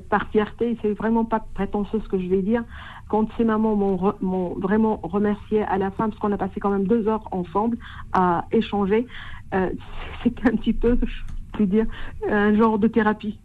[0.09, 2.63] par fierté, c'est vraiment pas prétentieux ce que je vais dire.
[3.09, 6.87] Quand ces mamans m'ont vraiment remercié à la fin, parce qu'on a passé quand même
[6.87, 7.77] deux heures ensemble
[8.13, 9.07] à échanger,
[9.53, 9.69] euh,
[10.23, 11.85] c'est un petit peu, je puis dire,
[12.29, 13.39] un genre de thérapie.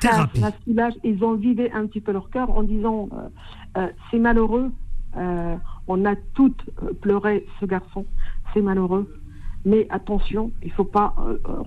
[0.00, 0.42] Thérapie.
[1.04, 3.28] ils ont vidé un petit peu leur cœur en disant euh,
[3.78, 4.70] euh, c'est malheureux,
[5.88, 6.64] on a toutes
[7.00, 8.06] pleuré ce garçon,
[8.54, 9.12] c'est malheureux.
[9.66, 11.14] Mais attention, il ne faut pas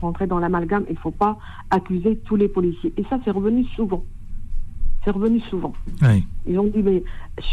[0.01, 1.37] rentrer dans l'amalgame, il ne faut pas
[1.69, 2.91] accuser tous les policiers.
[2.97, 4.03] Et ça, c'est revenu souvent.
[5.03, 5.73] C'est revenu souvent.
[6.47, 7.03] Ils ont dit, mais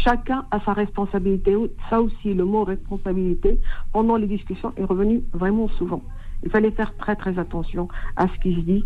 [0.03, 1.55] chacun a sa responsabilité.
[1.89, 3.59] Ça aussi, le mot responsabilité,
[3.91, 6.01] pendant les discussions, est revenu vraiment souvent.
[6.43, 8.85] Il fallait faire très très attention à ce qui se dit.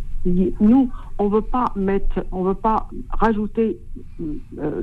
[0.59, 3.77] Nous, on veut pas mettre, on veut pas rajouter
[4.59, 4.81] euh,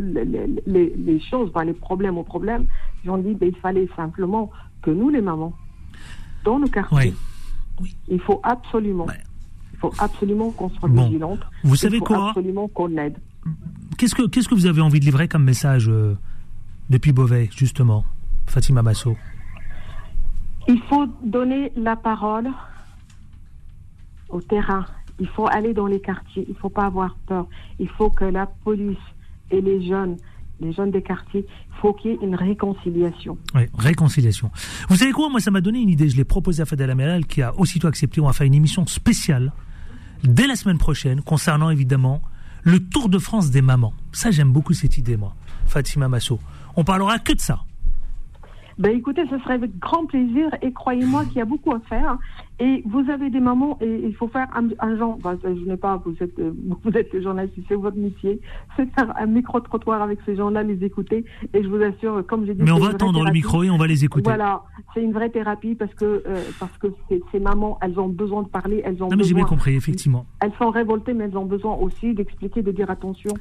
[0.67, 2.67] les, choses, les problèmes aux problèmes.
[3.05, 5.53] Ils ont dit, mais il fallait simplement que nous, les mamans,
[6.45, 7.15] dans le quartier,
[8.09, 9.07] il faut absolument,
[9.73, 11.41] il faut absolument qu'on soit vigilante.
[11.65, 13.17] Vous savez il faut Absolument qu'on aide.
[13.99, 16.17] Qu'est-ce que, qu'est-ce que vous avez envie de livrer comme message euh,
[16.91, 18.05] depuis Beauvais, justement,
[18.47, 19.17] Fatima Basso?
[20.69, 22.49] Il faut donner la parole
[24.29, 24.85] au terrain.
[25.19, 26.45] Il faut aller dans les quartiers.
[26.49, 27.47] Il ne faut pas avoir peur.
[27.79, 28.97] Il faut que la police
[29.51, 30.17] et les jeunes,
[30.61, 33.37] les jeunes des quartiers, il faut qu'il y ait une réconciliation.
[33.55, 34.51] Oui, réconciliation.
[34.89, 35.29] Vous savez quoi?
[35.29, 36.09] Moi, ça m'a donné une idée.
[36.09, 38.21] Je l'ai proposé à Fadel Améral, qui a aussitôt accepté.
[38.21, 39.53] On va faire une émission spéciale
[40.25, 42.23] dès la semaine prochaine concernant évidemment
[42.63, 43.95] le Tour de France des mamans.
[44.13, 45.35] Ça, j'aime beaucoup cette idée, moi,
[45.67, 46.39] Fatima Masso.
[46.77, 47.65] On parlera que de ça.
[48.79, 52.19] Ben écoutez, ce serait avec grand plaisir et croyez-moi qu'il y a beaucoup à faire.
[52.59, 56.15] Et vous avez des mamans et il faut faire un, genre, je n'ai pas, vous
[56.21, 56.53] êtes, euh,
[56.85, 58.41] vous êtes journaliste, c'est votre métier,
[58.77, 61.25] c'est faire un micro-trottoir avec ces gens-là, les écouter.
[61.55, 62.63] Et je vous assure, comme j'ai dit.
[62.63, 64.25] Mais on va tendre le micro et on va les écouter.
[64.25, 64.63] Voilà,
[64.95, 68.49] c'est une vraie thérapie parce que, euh, parce que ces, mamans, elles ont besoin de
[68.49, 70.27] parler, elles ont non, mais j'ai bien compris, effectivement.
[70.41, 73.33] Elles sont révoltées, mais elles ont besoin aussi d'expliquer, de dire attention,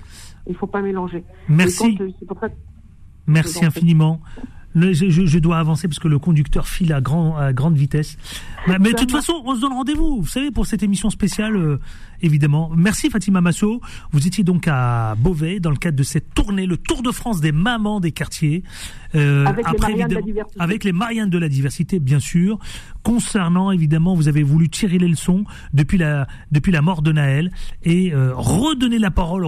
[0.47, 1.23] il ne faut pas mélanger.
[1.47, 1.97] Merci.
[3.27, 4.19] Merci infiniment
[4.75, 8.17] je, dois avancer parce que le conducteur file à, grand, à grande vitesse.
[8.67, 11.79] Mais, de toute façon, on se donne rendez-vous, vous savez, pour cette émission spéciale, euh,
[12.21, 12.69] évidemment.
[12.75, 13.81] Merci Fatima Masso.
[14.11, 17.41] Vous étiez donc à Beauvais dans le cadre de cette tournée, le Tour de France
[17.41, 18.63] des mamans des quartiers.
[19.15, 20.61] Euh, avec, les Mariannes de la diversité.
[20.61, 22.59] avec les Mariannes de la diversité, bien sûr.
[23.03, 25.43] Concernant, évidemment, vous avez voulu tirer les leçons
[25.73, 27.51] depuis la, depuis la mort de Naël
[27.83, 29.43] et euh, redonner la parole,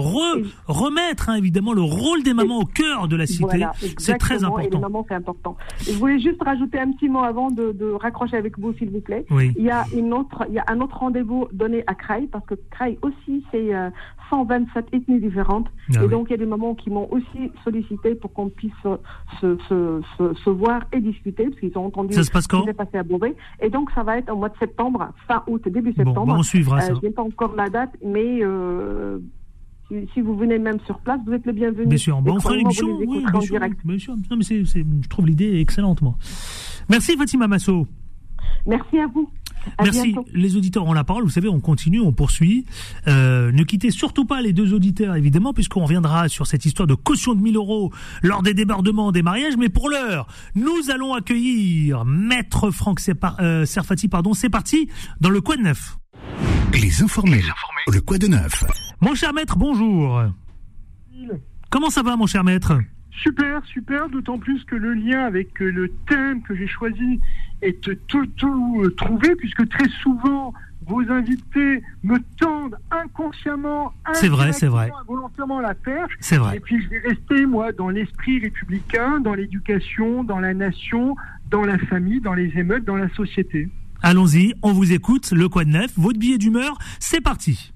[0.68, 3.66] remettre hein, évidemment le rôle des mamans au cœur de la cité.
[3.98, 4.68] c'est très important.
[4.68, 5.56] Et les mamans, c'est important.
[5.86, 9.03] je voulais juste rajouter un petit mot avant de, de raccrocher avec vous, s'il vous
[9.04, 9.26] plaît.
[9.30, 9.54] Oui.
[9.58, 12.46] Il y a une autre, il y a un autre rendez-vous donné à Creil parce
[12.46, 13.72] que Creil aussi, c'est
[14.30, 15.68] 127 euh, ethnies différentes.
[15.96, 18.72] Ah et donc, il y a des mamans qui m'ont aussi sollicité pour qu'on puisse
[19.42, 22.98] se, se, se, voir et discuter, parce qu'ils ont entendu ça se passe s'est passé
[22.98, 23.36] à Beauvais.
[23.62, 26.26] Et donc, ça va être au mois de septembre, fin août, début septembre.
[26.26, 26.94] Bon, on suivra euh, ça.
[26.96, 29.20] Je n'ai pas encore la date, mais euh,
[30.14, 31.86] si, vous venez même sur place, vous êtes le bienvenu.
[31.86, 34.16] Bien sûr, bon, on fera une émission, oui, bien, bien sûr.
[34.30, 36.16] Non, mais je trouve l'idée excellente, moi.
[36.90, 37.88] Merci Fatima Masso.
[38.66, 39.30] Merci à vous.
[39.82, 40.16] Merci.
[40.34, 41.24] Les auditeurs ont la parole.
[41.24, 42.66] Vous savez, on continue, on poursuit.
[43.08, 46.96] Euh, ne quittez surtout pas les deux auditeurs, évidemment, puisqu'on reviendra sur cette histoire de
[46.96, 49.58] caution de 1000 euros lors des débordements des mariages.
[49.58, 53.00] Mais pour l'heure, nous allons accueillir Maître Franck
[53.40, 54.08] euh, Serfati.
[54.08, 54.90] Pardon, c'est parti
[55.22, 55.98] dans le Quad Neuf.
[56.74, 57.38] Les informés.
[57.38, 57.82] Les informés.
[57.92, 58.64] Le Quad de Neuf.
[59.02, 60.24] Mon cher maître, bonjour.
[61.70, 62.80] Comment ça va, mon cher maître?
[63.22, 67.20] Super, super, d'autant plus que le lien avec euh, le thème que j'ai choisi
[67.64, 70.54] est tout, tout euh, trouvé, puisque très souvent,
[70.86, 76.14] vos invités me tendent inconsciemment, c'est vrai, c'est vrai, volontairement la perche.
[76.20, 76.58] C'est vrai.
[76.58, 81.16] Et puis je vais rester moi dans l'esprit républicain, dans l'éducation, dans la nation,
[81.50, 83.70] dans la famille, dans les émeutes, dans la société.
[84.02, 85.32] Allons-y, on vous écoute.
[85.32, 87.73] Le quoi de neuf, votre billet d'humeur, c'est parti.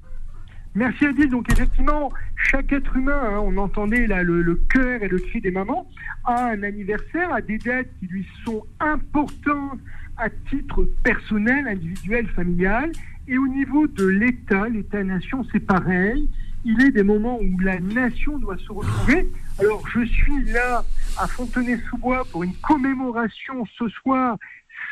[0.78, 1.30] Merci Adil.
[1.32, 5.90] Donc effectivement, chaque être humain, hein, on entendait le, cœur et le cri des mamans,
[6.24, 9.80] a un anniversaire, a des dates qui lui sont importantes
[10.18, 12.92] à titre personnel, individuel, familial.
[13.28, 16.30] Et au niveau de l'État, l'État-nation, c'est pareil.
[16.64, 19.28] Il est des moments où la nation doit se retrouver.
[19.58, 20.86] Alors je suis là
[21.18, 24.38] à Fontenay-sous-Bois pour une commémoration ce soir,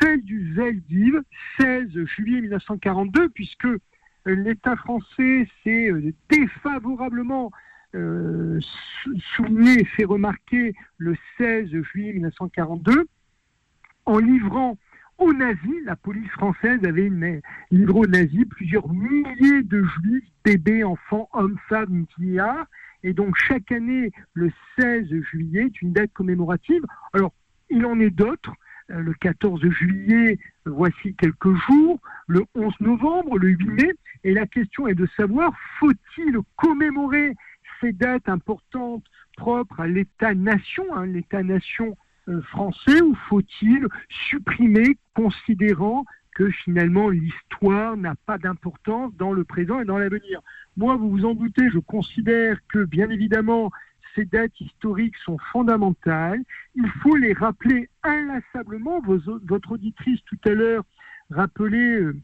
[0.02, 1.22] celle du Zeldiv,
[1.60, 3.68] 16 juillet 1942, puisque
[4.30, 7.50] l'État français s'est euh, défavorablement
[7.94, 8.58] euh,
[9.36, 13.06] soumis et fait remarquer le 16 juillet 1942
[14.04, 14.76] en livrant
[15.18, 15.84] aux nazis.
[15.84, 17.10] La police française avait
[17.70, 22.66] livré aux nazis plusieurs milliers de juifs, bébés, enfants, hommes, femmes, milliards.
[23.02, 26.82] Et donc chaque année, le 16 juillet est une date commémorative.
[27.12, 27.32] Alors,
[27.70, 28.52] il en est d'autres.
[28.92, 33.90] Euh, le 14 juillet, voici quelques jours, le 11 novembre, le 8 mai.
[34.22, 37.34] Et la question est de savoir, faut-il commémorer
[37.80, 39.04] ces dates importantes
[39.36, 41.96] propres à l'État-nation, hein, l'État-nation
[42.28, 43.86] euh, français, ou faut-il
[44.30, 46.04] supprimer, considérant
[46.36, 50.40] que finalement l'histoire n'a pas d'importance dans le présent et dans l'avenir?
[50.76, 53.72] Moi, vous vous en doutez, je considère que bien évidemment
[54.16, 56.42] ces dates historiques sont fondamentales.
[56.74, 59.00] Il faut les rappeler inlassablement.
[59.00, 60.84] votre auditrice tout à l'heure
[61.30, 62.16] rappelait euh,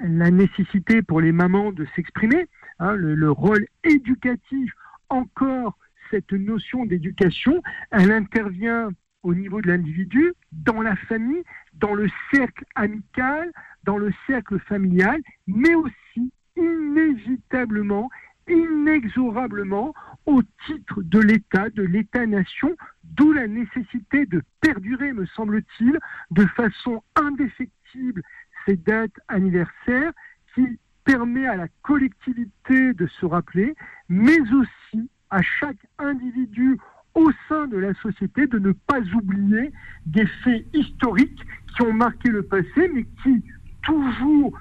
[0.00, 4.72] la nécessité pour les mamans de s'exprimer, hein, le, rôle éducatif,
[5.08, 5.78] encore
[6.10, 8.90] cette notion d'éducation, elle intervient
[9.22, 11.42] au niveau de l'individu, dans la famille,
[11.74, 13.50] dans le cercle amical,
[13.84, 18.08] dans le cercle familial, mais aussi inévitablement,
[18.48, 19.94] inexorablement
[20.26, 25.98] au titre de l'État, de l'État-nation, d'où la nécessité de perdurer, me semble-t-il,
[26.32, 28.22] de façon indéfectible
[28.66, 30.12] ces dates anniversaires
[30.54, 33.74] qui permet à la collectivité de se rappeler,
[34.08, 36.76] mais aussi à chaque individu
[37.14, 39.72] au sein de la société de ne pas oublier
[40.04, 41.40] des faits historiques
[41.74, 43.42] qui ont marqué le passé, mais qui
[43.82, 44.58] toujours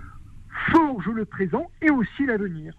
[0.72, 2.74] forgent le présent et aussi l'avenir.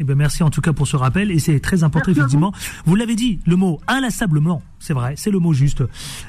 [0.00, 2.52] Eh ben merci en tout cas pour ce rappel et c'est très important effectivement.
[2.84, 5.84] Vous, l'avez dit, le mot inlassablement, c'est vrai, c'est le mot juste.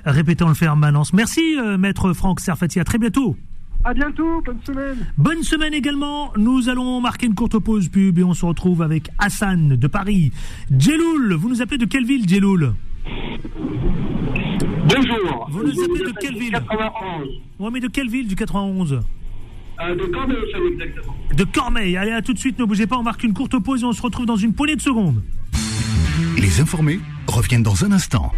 [0.05, 1.13] Répétons le fait en permanence.
[1.13, 3.35] Merci euh, maître Franck Serfati, à très bientôt.
[3.83, 4.97] À bientôt, bonne semaine.
[5.17, 6.31] Bonne semaine également.
[6.37, 10.31] Nous allons marquer une courte pause pub et on se retrouve avec Hassan de Paris.
[10.71, 12.73] Djeloul, vous nous appelez de quelle ville Djeloul?
[14.87, 15.47] Bonjour.
[15.49, 16.51] Vous nous appelez de quelle ville?
[16.51, 17.27] 91.
[17.59, 19.01] Ouais, mais de quelle ville du 91
[19.81, 20.37] euh, de Cormeil,
[20.71, 21.15] exactement.
[21.33, 21.97] De Cormeil.
[21.97, 23.93] Allez, à tout de suite, ne bougez pas, on marque une courte pause et on
[23.93, 25.21] se retrouve dans une poignée de secondes.
[26.37, 28.31] Les informés reviennent dans un instant.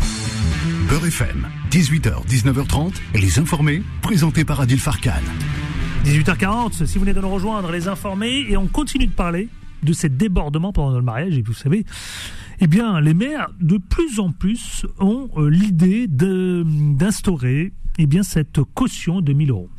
[0.90, 5.12] Beurre FM, 18h, 19h30, et les informés, présentés par Adil Farkan.
[6.06, 9.50] 18h40, si vous venez de nous rejoindre, les informés, et on continue de parler
[9.84, 11.86] de ces débordements pendant le mariage, et vous savez,
[12.60, 18.62] eh bien, les maires, de plus en plus, ont euh, l'idée d'instaurer eh bien, cette
[18.74, 19.70] caution de 1000 euros.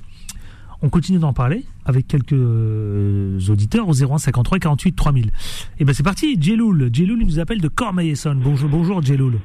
[0.80, 5.30] On continue d'en parler avec quelques euh, auditeurs au 0153 48 3000.
[5.80, 6.90] Et ben c'est parti, Djeloul.
[6.92, 8.40] Djeloul, il nous appelle de Cormeil-Essonne.
[8.42, 9.38] Bonjour, bonjour Djeloul.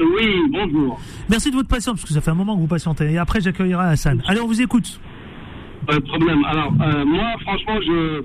[0.00, 0.98] Oui, bonjour.
[1.28, 3.12] Merci de votre patience, parce que ça fait un moment que vous patientez.
[3.12, 4.22] Et après, j'accueillerai Hassan.
[4.26, 5.00] Allez, on vous écoute.
[5.86, 6.44] Pas de problème.
[6.44, 8.22] Alors, euh, moi, franchement, je,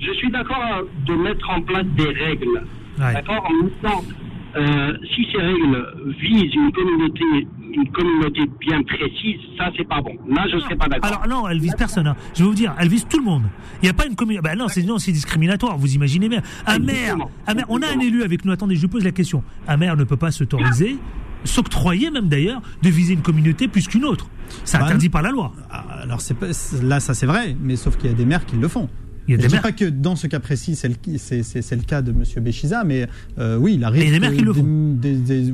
[0.00, 2.62] je suis d'accord de mettre en place des règles.
[2.98, 4.04] D'accord En même temps,
[4.56, 5.86] euh, si ces règles
[6.18, 10.16] visent une communauté une communauté bien précise, ça c'est pas bon.
[10.28, 11.10] Là, je ne serais pas d'accord.
[11.10, 12.06] Alors non, elle vise personne.
[12.06, 12.16] Hein.
[12.34, 13.44] Je vais vous dire, elle vise tout le monde.
[13.82, 14.48] Il n'y a pas une communauté.
[14.48, 15.76] Ben non, c'est non, c'est discriminatoire.
[15.76, 16.42] Vous imaginez bien.
[16.66, 18.52] Un maire, un maire, on a un élu avec nous.
[18.52, 19.42] Attendez, je vous pose la question.
[19.68, 20.98] Un maire ne peut pas s'autoriser
[21.44, 24.26] s'octroyer même d'ailleurs de viser une communauté plus qu'une autre.
[24.64, 25.52] C'est bah interdit par la loi.
[25.70, 26.36] Alors c'est
[26.82, 28.88] là ça c'est vrai, mais sauf qu'il y a des maires qui le font.
[29.28, 32.10] Il je ne dis pas que dans ce cas précis, c'est le, le, cas de
[32.12, 32.22] M.
[32.42, 33.08] Béchiza, mais
[33.38, 34.02] euh, oui, il arrive.
[34.02, 34.62] Il y a des maires qui le font.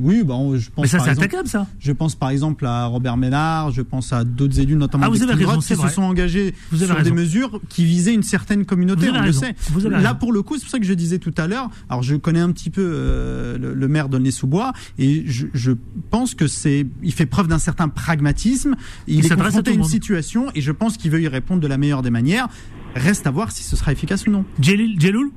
[0.02, 0.82] oui, bon, je pense.
[0.82, 1.66] Mais ça, c'est attaquable, ça.
[1.78, 5.22] Je pense par exemple à Robert Ménard, je pense à d'autres élus, notamment ah, vous
[5.22, 9.22] avez raison, qui se sont engagés sur des mesures qui visaient une certaine communauté, on
[9.22, 9.54] le sait.
[9.88, 11.70] Là, pour le coup, c'est pour ça que je disais tout à l'heure.
[11.88, 15.72] Alors, je connais un petit peu euh, le, maire de sous bois et je, je,
[16.10, 18.76] pense que c'est, il fait preuve d'un certain pragmatisme.
[19.06, 21.66] Il, il est confronté à une situation et je pense qu'il veut y répondre de
[21.66, 22.48] la meilleure des manières.
[22.94, 24.44] Reste à voir si ce sera efficace ou non.
[24.60, 25.30] Djeloul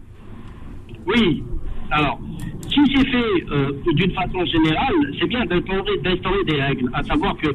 [1.08, 1.44] Oui.
[1.92, 2.20] Alors,
[2.70, 6.90] si c'est fait euh, d'une façon générale, c'est bien d'instaurer des règles.
[6.94, 7.48] À savoir que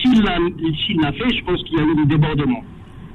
[0.00, 2.64] s'il l'a fait, je pense qu'il y a eu des débordements.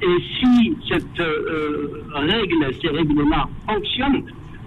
[0.04, 4.24] Et si cette euh, règle, ces règles-là fonctionnent,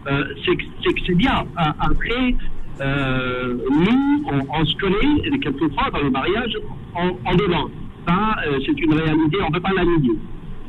[0.07, 1.45] euh, c'est que c'est bien.
[1.57, 2.35] Après,
[2.81, 6.57] nous, on, se connaît, quelquefois, dans le mariage,
[6.97, 7.71] on, on demande.
[8.07, 8.37] Ça,
[8.67, 10.19] c'est une réalité, on ne peut pas la nier.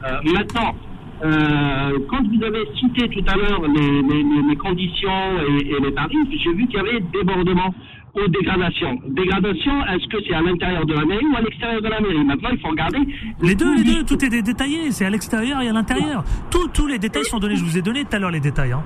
[0.05, 0.75] Euh, maintenant,
[1.23, 6.67] euh, quand vous avez cité tout à l'heure les, conditions et, les tarifs, j'ai vu
[6.67, 7.73] qu'il y avait débordement
[8.15, 8.99] ou dégradation.
[9.09, 12.23] Dégradation, est-ce que c'est à l'intérieur de la mairie ou à l'extérieur de la mairie
[12.23, 12.99] Maintenant, il faut regarder.
[13.41, 14.91] Les deux, les deux, tout est détaillé.
[14.91, 16.23] C'est à l'extérieur et à l'intérieur.
[16.49, 17.55] Tous les détails sont donnés.
[17.55, 18.71] Je vous ai donné tout à l'heure les détails.
[18.73, 18.83] Hein.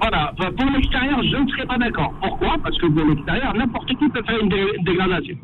[0.00, 2.12] Voilà, Enfin, pour l'extérieur, je ne serais pas d'accord.
[2.20, 2.56] Pourquoi?
[2.62, 5.34] Parce que pour l'extérieur, n'importe qui peut faire une, dé- une dégradation.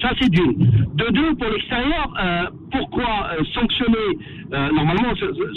[0.00, 0.54] Ça, c'est d'une.
[0.94, 4.08] De deux, pour l'extérieur, euh, pourquoi euh, sanctionner
[4.52, 5.12] euh, Normalement,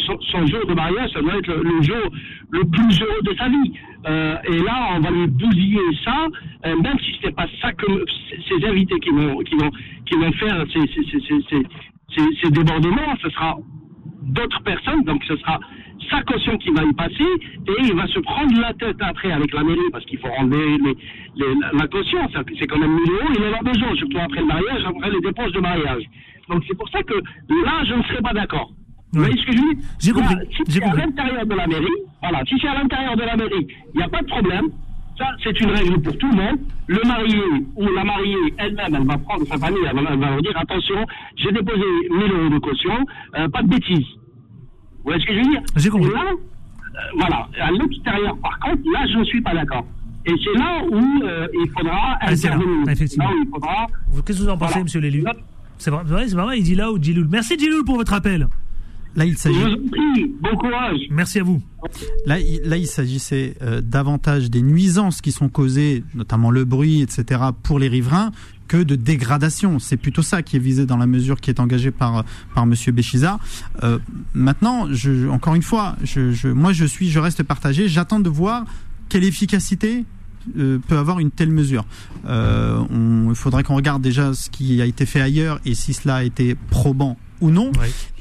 [0.05, 2.03] son, son jour de mariage, ça doit être le, jour
[2.51, 3.71] le plus heureux de sa vie.
[4.05, 6.27] Euh, et là, on va lui bousiller ça,
[6.65, 8.05] euh, même si ce n'est pas ça que
[8.49, 9.71] ces invités qui vont, qui vont,
[10.05, 13.55] qui vont faire ces, ces- ces- ces débordements, ce sera
[14.27, 15.59] d'autres personnes, donc ce sera
[16.09, 17.23] sa caution qui va y passer
[17.67, 20.77] et il va se prendre la tête après avec la mairie parce qu'il faut enlever
[20.77, 20.93] les,
[21.35, 22.19] les- la- caution,
[22.59, 25.21] c'est quand même 1000 euros, il en a besoin, surtout après le mariage, après les
[25.21, 26.03] dépenses de mariage.
[26.49, 28.71] Donc c'est pour ça que là, je ne serais pas d'accord.
[29.13, 29.83] Vous voyez ce que je dire?
[30.01, 31.87] J'ai compris, Là, Si c'est à l'intérieur de la mairie,
[32.21, 34.65] voilà, si c'est à l'intérieur de la mairie, il n'y a pas de problème.
[35.17, 36.57] Ça, c'est une règle pour tout le monde.
[36.87, 37.39] Le marié
[37.75, 40.57] ou la mariée elle-même, elle va prendre sa famille, elle va, elle va leur dire
[40.57, 41.05] attention,
[41.37, 42.93] j'ai déposé 1000 euros de caution,
[43.37, 44.07] euh, pas de bêtises.
[44.97, 46.09] Vous voyez ce que je veux dire J'ai compris.
[46.09, 47.47] Et Là, euh, voilà.
[47.61, 49.85] À l'extérieur, par contre, là, je ne suis pas d'accord.
[50.25, 52.89] Et c'est là où euh, il faudra Ah, c'est là, intervenir.
[52.89, 53.25] effectivement.
[53.25, 53.87] Là où il faudra.
[54.09, 54.83] Vous- Qu'est-ce que vous en pensez, Voilà.
[54.83, 55.23] monsieur l'élu
[55.77, 57.27] C'est vrai, c'est vrai, il dit là ou Djiloul.
[57.29, 58.47] Merci Djiloul pour votre appel.
[59.15, 59.57] Là, il s'agit.
[60.41, 60.99] bon courage.
[61.11, 61.61] Merci à vous.
[62.25, 67.01] Là, il, là, il s'agissait euh, davantage des nuisances qui sont causées, notamment le bruit,
[67.01, 68.31] etc., pour les riverains,
[68.67, 69.77] que de dégradation.
[69.79, 72.23] C'est plutôt ça qui est visé dans la mesure qui est engagée par
[72.55, 73.37] par Monsieur Béchiza.
[73.83, 73.99] Euh,
[74.33, 77.87] maintenant, je, encore une fois, je, je, moi, je suis, je reste partagé.
[77.87, 78.65] J'attends de voir
[79.09, 80.05] quelle efficacité
[80.57, 81.85] euh, peut avoir une telle mesure.
[82.25, 85.93] Euh, on- il faudrait qu'on regarde déjà ce qui a été fait ailleurs et si
[85.93, 87.71] cela a été probant ou non.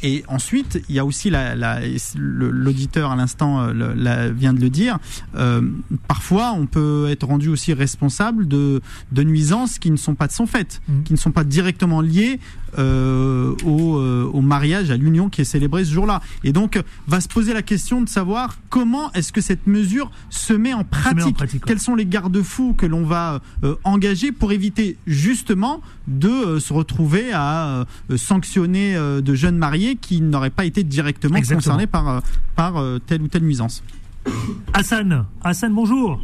[0.03, 1.81] Et ensuite, il y a aussi la- la-
[2.17, 4.99] l'auditeur à l'instant euh, vient de le dire.
[5.37, 5.63] euh,
[6.09, 8.81] parfois, on peut être rendu aussi responsable de,
[9.13, 11.03] de nuisances qui ne sont pas de son fait, Mhm.
[11.05, 12.41] qui ne sont pas directement liées
[12.79, 16.23] euh, au, euh, au mariage, à l'union qui est célébrée ce jour-là.
[16.43, 20.55] Et donc, va se poser la question de savoir comment est-ce que cette mesure se
[20.55, 21.37] met en pratique.
[21.67, 26.73] Quels sont les garde-fous que l'on va euh, engager pour éviter justement de euh, se
[26.73, 31.59] retrouver à euh, sanctionner euh, de jeunes mariés qui n'auraient pas été directement Exactement.
[31.76, 32.20] concernés par, euh,
[32.57, 33.82] par euh, telle ou telle nuisance.
[34.74, 36.22] Hassan, Hassan, bonjour.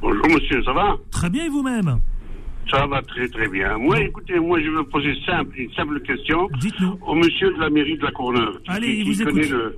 [0.00, 0.96] Bonjour monsieur, ça va?
[1.10, 1.98] Très bien et vous-même?
[2.70, 3.76] Ça va très très bien.
[3.78, 6.98] Moi, écoutez, moi je veux poser simple, une simple question Dites-nous.
[7.06, 8.60] au monsieur de la mairie de la Courneuve.
[8.68, 9.50] Allez, qui, il vous écoute.
[9.50, 9.76] le-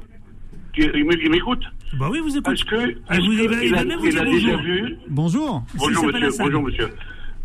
[0.75, 1.63] qui- il m'é- il m'écoute?
[1.99, 2.53] Bah oui, vous écoutez.
[2.53, 4.63] Est-ce que, Ah, vous- que il il a, vous déjà bonjour.
[4.63, 4.97] vu?
[5.09, 5.65] Bonjour.
[5.77, 6.89] Bonjour monsieur, bonjour monsieur.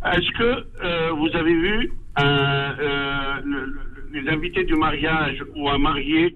[0.05, 3.79] Est-ce que euh, vous avez vu un, euh, le- le-
[4.11, 6.35] les invités du mariage ou un marié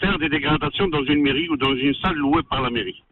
[0.00, 3.02] faire des dégradations dans une mairie ou dans une salle louée par la mairie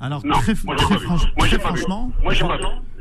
[0.00, 1.06] Alors, Non, très, moi j'ai très pas vu.
[1.06, 1.78] franch- Moi j'ai très pas vu.
[1.80, 2.32] franchement, Moi.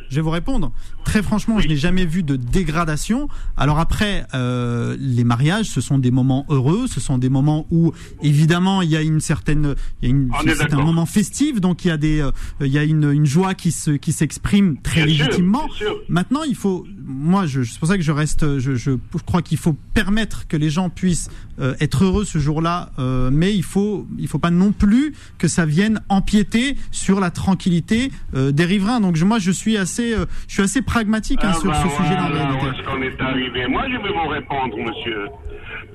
[0.09, 0.71] Je vais vous répondre.
[1.04, 3.28] Très franchement, je n'ai jamais vu de dégradation.
[3.58, 7.91] Alors après, euh, les mariages, ce sont des moments heureux, ce sont des moments où,
[8.22, 11.86] évidemment, il y a une certaine, il y a une, c'est un moment festif, donc
[11.86, 12.32] il y a des, euh,
[12.62, 15.70] il y a une, une joie qui se, qui s'exprime très Bien légitimement.
[15.78, 15.95] sûr.
[16.10, 18.91] Maintenant, il faut, moi, je, c'est pour ça que je reste, je, je
[19.26, 21.30] crois qu'il faut permettre que les gens puissent
[21.60, 25.47] euh, être heureux ce jour-là, euh, mais il faut, il faut pas non plus que
[25.47, 28.99] ça vienne empiéter sur la tranquillité euh, des riverains.
[29.01, 31.75] Donc je- moi, je suis assez, euh, je suis assez pragmatique hein, Ah sur bah
[31.83, 33.67] ce sujet-là voilà est-ce qu'on est arrivé.
[33.67, 35.27] Moi, je vais vous répondre, monsieur.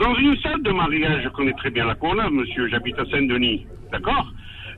[0.00, 2.68] Dans une salle de mariage, je connais très bien la Courneuve, monsieur.
[2.68, 3.64] J'habite à Saint-Denis.
[3.92, 4.26] D'accord?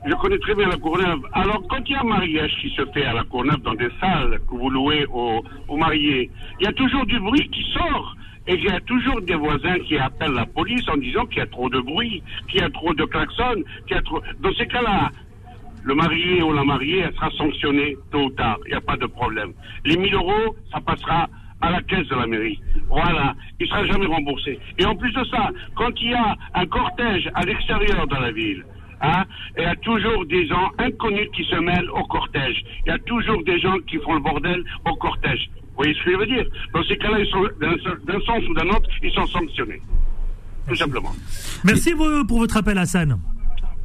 [0.05, 1.21] Je connais très bien la Courneuve.
[1.33, 3.89] Alors, quand il y a un mariage qui se fait à la Courneuve dans des
[3.99, 8.15] salles que vous louez aux, aux mariés, il y a toujours du bruit qui sort.
[8.47, 11.41] Et il y a toujours des voisins qui appellent la police en disant qu'il y
[11.41, 14.19] a trop de bruit, qu'il y a trop de klaxons, qu'il y a trop...
[14.39, 15.09] Dans ces cas-là,
[15.83, 18.57] le marié ou la mariée, elle sera sanctionnée tôt ou tard.
[18.65, 19.53] Il n'y a pas de problème.
[19.85, 21.27] Les 1000 euros, ça passera
[21.61, 22.59] à la caisse de la mairie.
[22.87, 23.35] Voilà.
[23.59, 24.59] Il ne sera jamais remboursé.
[24.77, 28.31] Et en plus de ça, quand il y a un cortège à l'extérieur de la
[28.31, 28.65] ville,
[29.01, 29.23] hein,
[29.57, 32.63] il y a toujours des gens inconnus qui se mêlent au cortège.
[32.85, 35.49] Il y a toujours des gens qui font le bordel au cortège.
[35.55, 36.45] Vous voyez ce que je veux dire?
[36.73, 39.81] Dans ces cas-là, ils sont, d'un sens ou d'un autre, ils sont sanctionnés.
[40.67, 41.11] Tout simplement.
[41.63, 43.17] Merci pour votre appel, Hassan.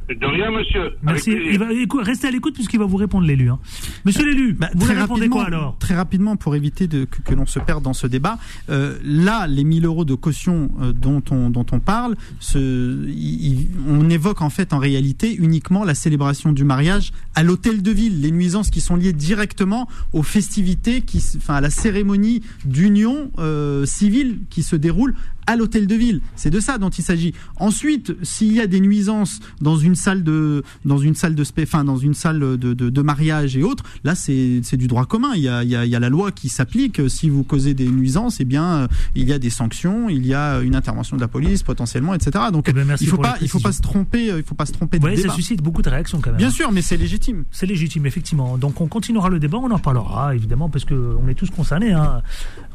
[0.09, 0.91] De rien, monsieur.
[1.03, 1.31] Merci.
[1.31, 1.67] Il va,
[2.01, 3.49] restez à l'écoute puisqu'il va vous répondre, l'élu.
[3.49, 3.59] hein.
[4.05, 7.21] Monsieur l'élu, Bah, vous très répondez rapidement, quoi alors Très rapidement, pour éviter de, que,
[7.21, 8.37] que l'on se perde dans ce débat,
[8.69, 13.45] euh, là, les 1000 euros de caution euh, dont, on, dont on parle, ce, il-
[13.47, 17.91] il- on évoque en fait en réalité uniquement la célébration du mariage à l'hôtel de
[17.91, 23.29] ville, les nuisances qui sont liées directement aux festivités, qui, enfin à la cérémonie d'union
[23.39, 25.15] euh, civile qui se déroule
[25.47, 26.21] à l'hôtel de ville.
[26.35, 27.33] C'est de ça dont il s'agit.
[27.59, 31.83] Ensuite, s'il y a des nuisances dans une salle de, dans une salle de, enfin,
[31.83, 35.31] dans une salle de, de, de mariage et autres, là, c'est du droit commun.
[35.35, 37.01] Il y a, il y a, il y a la loi qui s'applique.
[37.09, 40.33] Si vous causez des nuisances, eh bien, euh, il y a des sanctions, il y
[40.33, 42.45] a une intervention de la police potentiellement, etc.
[42.51, 44.65] Donc, Eh ben, il faut pas, il faut pas se tromper, euh, il faut pas
[44.65, 45.33] se tromper de voyez, ça débat.
[45.33, 46.37] suscite beaucoup de réactions quand même.
[46.37, 47.45] Bien sûr, mais c'est légitime.
[47.51, 48.57] C'est légitime, effectivement.
[48.57, 51.93] Donc on continuera le débat, on en parlera évidemment parce que on est tous concernés.
[51.93, 52.21] hein.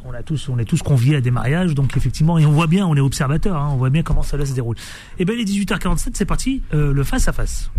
[0.05, 2.62] On a tous, on est tous conviés à des mariages, donc effectivement, et on voit
[2.67, 4.77] bien, on est observateur, hein, on voit bien comment ça se déroule.
[5.19, 7.71] Et bien, il est 18h47, c'est parti, euh, le face à face.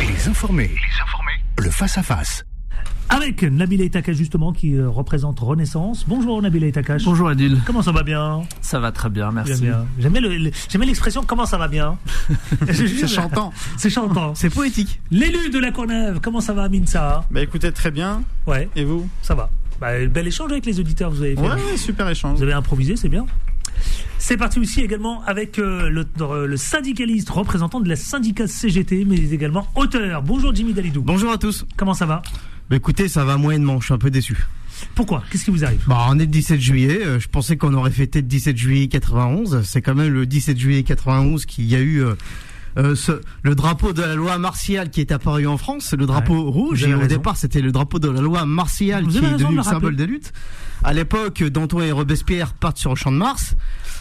[0.00, 0.68] Les informés.
[0.68, 1.32] Les informés.
[1.58, 2.44] Le face-à-face.
[3.08, 6.04] Avec Nabila Itaka justement qui euh, représente Renaissance.
[6.08, 6.96] Bonjour Nabila Itaka.
[7.04, 7.60] Bonjour Adil.
[7.66, 8.40] Comment ça va bien?
[8.62, 9.60] Ça va très bien, merci.
[9.60, 9.84] Bien.
[9.98, 11.98] Bien le- le- bien l'expression comment ça va bien?
[12.72, 13.52] C'est chantant.
[13.76, 14.34] C'est chantant.
[14.34, 15.00] C'est poétique.
[15.10, 17.24] L'élu de la Courneuve, comment ça va Minsa?
[17.30, 18.22] Bah écoutez, très bien.
[18.46, 18.68] Ouais.
[18.76, 19.06] Et vous?
[19.20, 19.50] Ça va.
[19.78, 21.42] Bah, bel échange avec les auditeurs, vous avez fait.
[21.42, 22.38] Ouais, ouais, super échange.
[22.38, 23.26] Vous avez improvisé, c'est bien.
[24.18, 29.04] C'est parti aussi également avec euh, le, euh, le syndicaliste représentant de la syndicat CGT,
[29.04, 30.22] mais également auteur.
[30.22, 31.02] Bonjour Jimmy Dalidou.
[31.02, 31.66] Bonjour à tous.
[31.76, 32.22] Comment ça va?
[32.70, 34.36] Bah écoutez, ça va moyennement, je suis un peu déçu.
[34.94, 35.22] Pourquoi?
[35.30, 35.82] Qu'est-ce qui vous arrive?
[35.86, 38.88] Bah on est le 17 juillet, euh, je pensais qu'on aurait fêté le 17 juillet
[38.88, 42.14] 91, c'est quand même le 17 juillet 91 qu'il y a eu euh,
[42.78, 46.34] euh, ce, le drapeau de la loi martiale qui est apparu en France, le drapeau
[46.44, 49.32] Ouais, rouge, et au départ c'était le drapeau de la loi martiale Vous qui est
[49.32, 49.96] devenu le le symbole rappeler.
[49.96, 50.32] de lutte.
[50.84, 53.54] À l'époque, Danton et Robespierre partent sur le champ de Mars,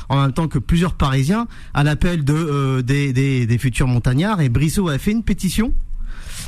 [0.09, 4.41] en même temps que plusieurs Parisiens, à l'appel de euh, des, des, des futurs montagnards,
[4.41, 5.74] et Brissot a fait une pétition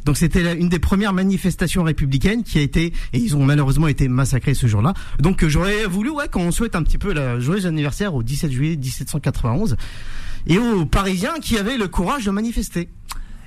[0.05, 4.07] donc c'était une des premières manifestations républicaines qui a été et ils ont malheureusement été
[4.07, 4.93] massacrés ce jour-là.
[5.19, 8.51] Donc euh, j'aurais voulu ouais qu'on souhaite un petit peu la joyeux anniversaire au 17
[8.51, 9.75] juillet 1791
[10.47, 12.89] et aux Parisiens qui avaient le courage de manifester.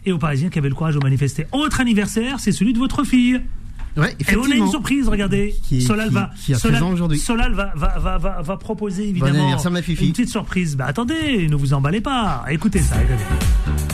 [0.05, 1.47] Et aux Parisiens qui avaient le courage de manifester.
[1.53, 3.41] Autre anniversaire, c'est celui de votre fille.
[3.97, 5.55] Ouais, Et on a une surprise, regardez.
[5.63, 7.19] Qui- Solal qui- va, qui a 13 ans aujourd'hui.
[7.19, 9.33] Solal va, va, va, va, va proposer évidemment
[10.07, 10.77] une petite surprise.
[10.77, 12.45] Bah attendez, ne vous emballez pas.
[12.51, 12.95] Écoutez ça.
[12.97, 13.86] regardez.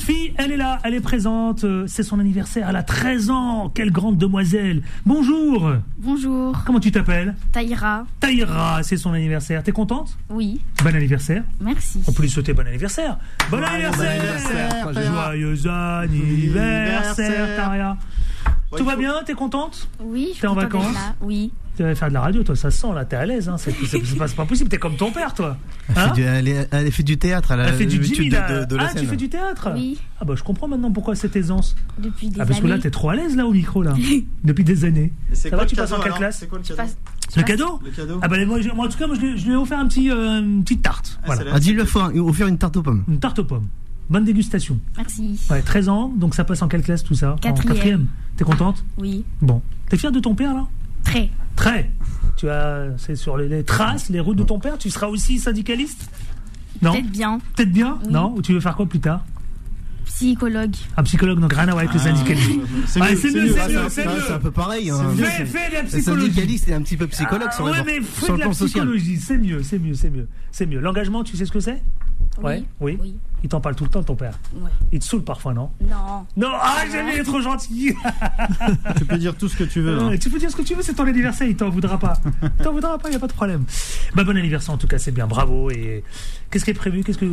[0.00, 1.64] Et votre fille, elle est là, elle est présente.
[1.64, 3.70] euh, C'est son anniversaire, elle a 13 ans.
[3.74, 4.82] Quelle grande demoiselle.
[5.04, 5.72] Bonjour.
[5.98, 6.62] Bonjour.
[6.64, 8.06] Comment tu t'appelles Taïra.
[8.18, 9.62] Taïra, c'est son anniversaire.
[9.62, 10.60] T'es contente Oui.
[10.82, 11.42] Bon anniversaire.
[11.60, 12.00] Merci.
[12.08, 13.18] On peut lui souhaiter bon anniversaire.
[13.50, 14.90] Bon Bon anniversaire.
[14.94, 17.56] Joyeux anniversaire.
[17.56, 17.96] Taïra.
[18.76, 21.14] Tout va bien T'es contente Oui, je suis T'es en vacances là.
[21.20, 21.52] Oui.
[21.80, 23.56] Tu vas faire de la radio, toi, ça se sent là, t'es à l'aise, hein.
[23.56, 25.56] c'est c'est- c'est pas, c'est pas possible, t'es comme ton père, toi.
[25.88, 28.04] Elle, Hein fait du, elle, est- elle fait du théâtre, elle, a Elle fait du
[28.04, 29.00] Jimmy de, de- de la ah, scène.
[29.00, 29.96] tu fais du théâtre Oui.
[30.20, 31.74] Ah bah je comprends maintenant pourquoi cette aisance.
[31.98, 32.82] Depuis des Ah parce que là années.
[32.82, 33.94] t'es trop à l'aise là au micro là.
[34.44, 35.10] Depuis des années.
[35.32, 36.96] C'est Ça quoi va, tu passes cadeau, en quelle classe C'est quoi le cadeau passe-
[37.34, 39.52] Le cadeau Le cadeau Ah bah moi, en tout cas moi je lui, je lui
[39.54, 41.18] ai offert un petit, euh, une petite tarte.
[41.22, 41.50] Ah, voilà.
[41.54, 43.04] Ah, dis-lui faut offrir une tarte aux pommes.
[43.08, 43.68] Une tarte aux pommes.
[44.10, 44.78] Bonne dégustation.
[44.98, 45.40] Merci.
[45.50, 48.08] Ouais, 13 ans, donc ça passe en quelle classe tout ça En Quatrième.
[48.36, 49.24] T'es contente Oui.
[49.40, 49.62] Bon.
[49.88, 50.66] T'es fière de ton père là?
[51.04, 51.30] Très.
[51.60, 51.90] Très.
[52.36, 54.78] Tu as, c'est sur les, les traces, les routes de ton père.
[54.78, 56.08] Tu seras aussi syndicaliste?
[56.80, 56.92] Non?
[56.92, 57.38] Peut-être bien.
[57.54, 57.98] Peut-être bien?
[58.04, 58.12] Oui.
[58.12, 58.32] Non?
[58.34, 59.24] Ou tu veux faire quoi plus tard?
[60.06, 60.74] Psychologue.
[60.96, 62.62] Un psychologue, donc rien à voir avec le syndicalisme.
[62.86, 64.20] C'est Ouais, mieux, c'est c'est mieux, c'est Ah, mieux, c'est c'est un- mieux.
[64.26, 64.90] c'est un peu pareil.
[64.90, 65.10] Hein.
[65.16, 66.26] Fais, fais de la Le psychologie.
[66.26, 68.48] syndicaliste est un petit peu psychologue Ah, sur, ouais, le, mais fais le de la
[68.50, 70.80] psychologie, c'est mieux, c'est mieux, c'est mieux, c'est mieux.
[70.80, 71.82] L'engagement, tu sais ce que c'est?
[72.42, 72.98] Ouais, oui.
[73.00, 73.16] Oui.
[73.42, 74.38] Il t'en parle tout le temps, ton père.
[74.54, 74.68] Ouais.
[74.92, 76.26] Il te saoule parfois, non Non.
[76.36, 77.94] Non, ah, jamais il est trop gentil.
[78.98, 79.98] Tu peux dire tout ce que tu veux.
[79.98, 80.16] hein.
[80.20, 82.14] Tu peux dire ce que tu veux, c'est ton anniversaire, il t'en voudra pas.
[82.42, 83.64] Il t'en voudra pas, il n'y a pas de problème.
[84.14, 85.70] Bah, bon anniversaire en tout cas, c'est bien, bravo.
[85.70, 86.04] Et
[86.50, 87.02] qu'est-ce qui est prévu?
[87.02, 87.24] Qu'est-ce que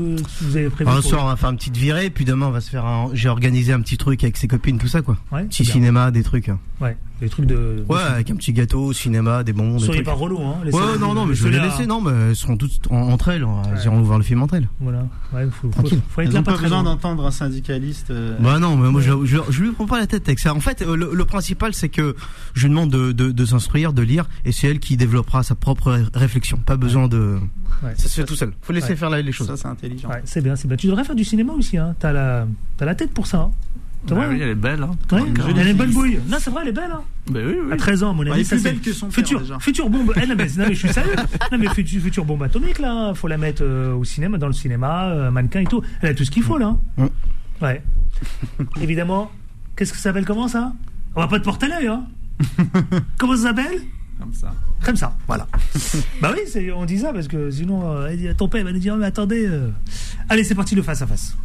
[0.42, 2.62] vous avez prévu Un soir, on va faire une petite virée, puis demain, on va
[2.62, 3.10] se faire un.
[3.14, 5.18] J'ai organisé un petit truc avec ses copines, tout ça, quoi.
[5.32, 5.72] Ouais, Petit bien.
[5.74, 6.50] cinéma, des trucs.
[6.80, 7.84] Ouais, des trucs de.
[7.90, 10.58] Ouais, avec un petit gâteau, cinéma, des bonbons, Soyez pas relou, hein.
[10.72, 11.86] Ouais, non, non, mais je vais les laisser.
[11.86, 13.46] Non, mais elles seront toutes en- entre elles.
[13.76, 14.68] Elles iront voir le film entre elles.
[14.80, 16.10] Voilà, ouais, faut, faut, Tranquille.
[16.10, 18.12] faut être n'ont pas besoin d'entendre un syndicaliste.
[18.12, 20.54] euh, Bah non, mais moi je, je, je lui prends pas la tête avec ça.
[20.54, 22.16] En fait, le, le principal c'est que
[22.54, 25.56] je lui demande de, de, de s'instruire, de lire, et c'est elle qui développera sa
[25.56, 26.58] propre ré- réflexion.
[26.58, 27.38] Pas besoin de.
[27.84, 27.94] Ouais.
[27.96, 28.54] Ça se fait tout seul.
[28.62, 28.96] Faut laisser Ouais.
[28.96, 29.48] faire les choses.
[29.48, 30.10] Ça, c'est intelligent.
[30.10, 30.78] Ouais, c'est bien, c'est bien.
[30.78, 31.96] Tu devrais faire du cinéma aussi, hein.
[32.00, 33.52] T'as la, t'as la tête pour ça, hein.
[34.08, 34.82] Tu Bah vois, oui, hein elle est belle.
[34.84, 34.92] Hein.
[35.12, 36.20] Ouais, elle a une bonne bouille.
[36.30, 37.02] Non, c'est vrai, elle est belle, hein.
[37.30, 37.74] Bah oui, oui.
[37.74, 39.40] À 13 ans, à mon Ouais, avis, elle est plus belle que son père, futur,
[39.42, 39.84] déjà.
[39.90, 40.14] bombe.
[40.16, 41.12] Eh, non, mais, non, mais je suis sérieux.
[41.52, 43.14] Non, mais future, future bombe atomique là.
[43.14, 45.82] Faut la mettre euh, au cinéma, dans le cinéma, euh, mannequin et tout.
[46.02, 46.78] Elle a tout ce qu'il faut là.
[46.98, 47.06] Mm.
[47.62, 47.84] Ouais.
[48.82, 49.30] Évidemment.
[49.76, 50.72] Qu'est-ce que ça s'appelle comment ça?
[51.16, 52.06] On va pas te porter l'œil, hein.
[53.18, 53.82] comment ça s'appelle?
[54.20, 54.54] Comme ça.
[54.84, 55.48] Comme ça, voilà.
[56.22, 59.06] bah oui, on dit ça parce que sinon, euh, ton père va nous dire, mais
[59.06, 59.46] attendez.
[59.48, 59.70] euh.
[60.30, 61.36] Allez, c'est parti le face à face.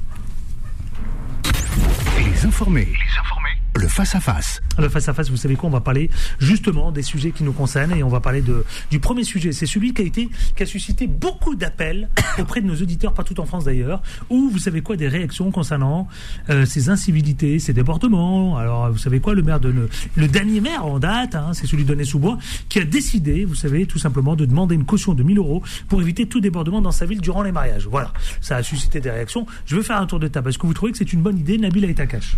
[2.42, 3.61] Les informés.
[3.74, 4.60] Le face-à-face.
[4.78, 8.02] Le face-à-face, vous savez quoi On va parler justement des sujets qui nous concernent et
[8.02, 9.52] on va parler de, du premier sujet.
[9.52, 12.08] C'est celui qui a été, qui a suscité beaucoup d'appels
[12.38, 16.08] auprès de nos auditeurs partout en France d'ailleurs, où vous savez quoi Des réactions concernant
[16.50, 18.58] euh, ces incivilités, ces débordements.
[18.58, 21.84] Alors, vous savez quoi Le maire de le, dernier maire en date, hein, c'est celui
[21.84, 25.22] de sous bois qui a décidé, vous savez, tout simplement de demander une caution de
[25.22, 27.86] 1000 euros pour éviter tout débordement dans sa ville durant les mariages.
[27.86, 29.46] Voilà, ça a suscité des réactions.
[29.66, 30.48] Je veux faire un tour de table.
[30.48, 32.36] Est-ce que vous trouvez que c'est une bonne idée, Nabil Aitakash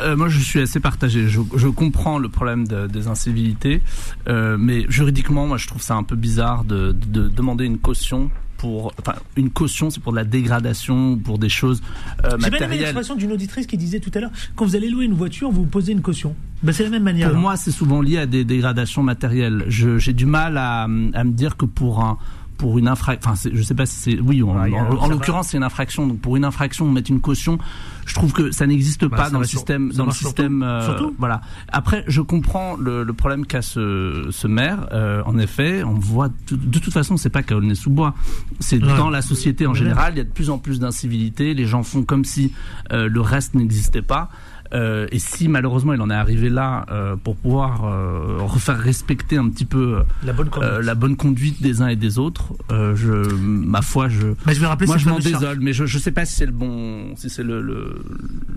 [0.00, 1.28] euh, moi, je suis assez partagé.
[1.28, 3.80] Je, je comprends le problème de, des incivilités,
[4.28, 7.78] euh, mais juridiquement, moi, je trouve ça un peu bizarre de, de, de demander une
[7.78, 11.82] caution pour, enfin, une caution, c'est pour de la dégradation, pour des choses
[12.24, 12.80] euh, J'ai bien aimé matérielles.
[12.80, 15.66] l'expression d'une auditrice qui disait tout à l'heure quand vous allez louer une voiture, vous
[15.66, 16.34] posez une caution.
[16.62, 17.30] Ben, c'est la même manière.
[17.30, 19.66] Pour moi, c'est souvent lié à des dégradations matérielles.
[19.68, 20.86] J'ai du mal à, à
[21.24, 22.16] me dire que pour un
[22.56, 24.70] pour une infraction, enfin, je sais pas si c'est, oui, en, Ouais,
[25.08, 26.06] l'occurrence, c'est une infraction.
[26.06, 27.58] Donc, pour une infraction, mettre une caution,
[28.06, 30.62] je trouve que ça n'existe Bah, pas ça dans le sur- système, dans le système,
[30.62, 31.14] euh, Surtout.
[31.18, 31.40] voilà.
[31.68, 34.86] Après, je comprends le, le problème qu'a ce, ce maire.
[34.92, 38.14] Euh, en effet, on voit, de toute façon, c'est pas qu'à Aulnay-sous-Bois.
[38.60, 38.96] C'est Ouais.
[38.96, 40.12] dans la société en général.
[40.14, 41.54] Il y a de plus en plus d'incivilité.
[41.54, 42.52] Les gens font comme si
[42.92, 44.28] euh, le reste n'existait pas.
[44.74, 49.36] Euh, et si malheureusement il en est arrivé là euh, pour pouvoir euh, refaire respecter
[49.36, 50.72] un petit peu La bonne conduite.
[50.82, 54.66] la bonne conduite des uns et des autres, je, ma foi, je, Mais je vais
[54.66, 57.30] rappeler moi je m'en désole, mais je, je sais pas si c'est le bon, si
[57.30, 58.02] c'est le, le,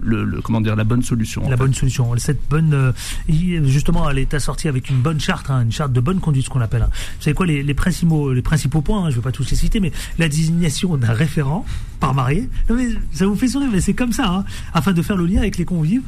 [0.02, 1.44] le, le- comment dire la bonne solution.
[1.44, 1.56] La fait.
[1.58, 2.12] bonne solution.
[2.18, 2.94] Cette bonne,
[3.28, 6.50] justement, elle est assortie avec une bonne charte, hein, une charte de bonne conduite, ce
[6.50, 6.84] qu'on appelle.
[6.84, 6.90] hein.
[7.18, 9.50] Vous savez quoi, les, les principaux, les principaux points, hein, je ne vais pas tous
[9.50, 11.66] les citer, mais la désignation d'un référent
[12.00, 12.50] par marié.
[12.70, 15.40] Non, mais ça vous fait sourire, mais c'est comme ça, afin de faire le lien
[15.40, 15.99] avec les convives.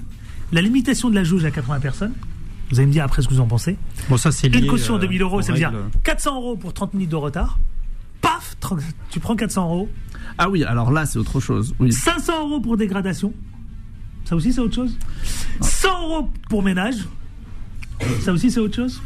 [0.51, 2.13] La limitation de la jauge à 80 personnes.
[2.69, 3.77] Vous allez me dire après ce que vous en pensez.
[4.09, 5.83] Bon, ça, c'est Une caution de euh, 1000 euros, aux ça veut dire règles.
[6.03, 7.57] 400 euros pour 30 minutes de retard.
[8.21, 8.79] Paf, 30
[9.09, 9.89] tu prends 400 euros.
[10.37, 11.73] Ah oui, alors là c'est autre chose.
[11.79, 11.91] Oui.
[11.91, 13.33] 500 euros pour dégradation.
[14.25, 14.97] Ça aussi, c'est autre chose.
[15.61, 16.95] 100 euros pour ménage.
[18.21, 19.01] Ça aussi, c'est autre chose.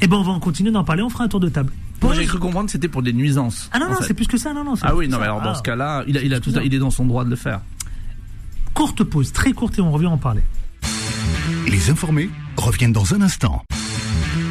[0.00, 1.02] Eh ben, on va en continuer d'en parler.
[1.02, 1.72] On fera un tour de table.
[2.02, 3.68] Moi j'ai cru comprendre que c'était pour des nuisances.
[3.72, 4.54] Ah non, non, c'est plus que ça.
[4.54, 5.54] Non, non, Ah oui, non, mais alors dans Ah.
[5.54, 7.60] ce cas-là, il a, il a tout, il est dans son droit de le faire.
[8.72, 10.40] Courte pause, très courte, et on revient en parler.
[11.68, 13.62] Les informés reviennent dans un instant.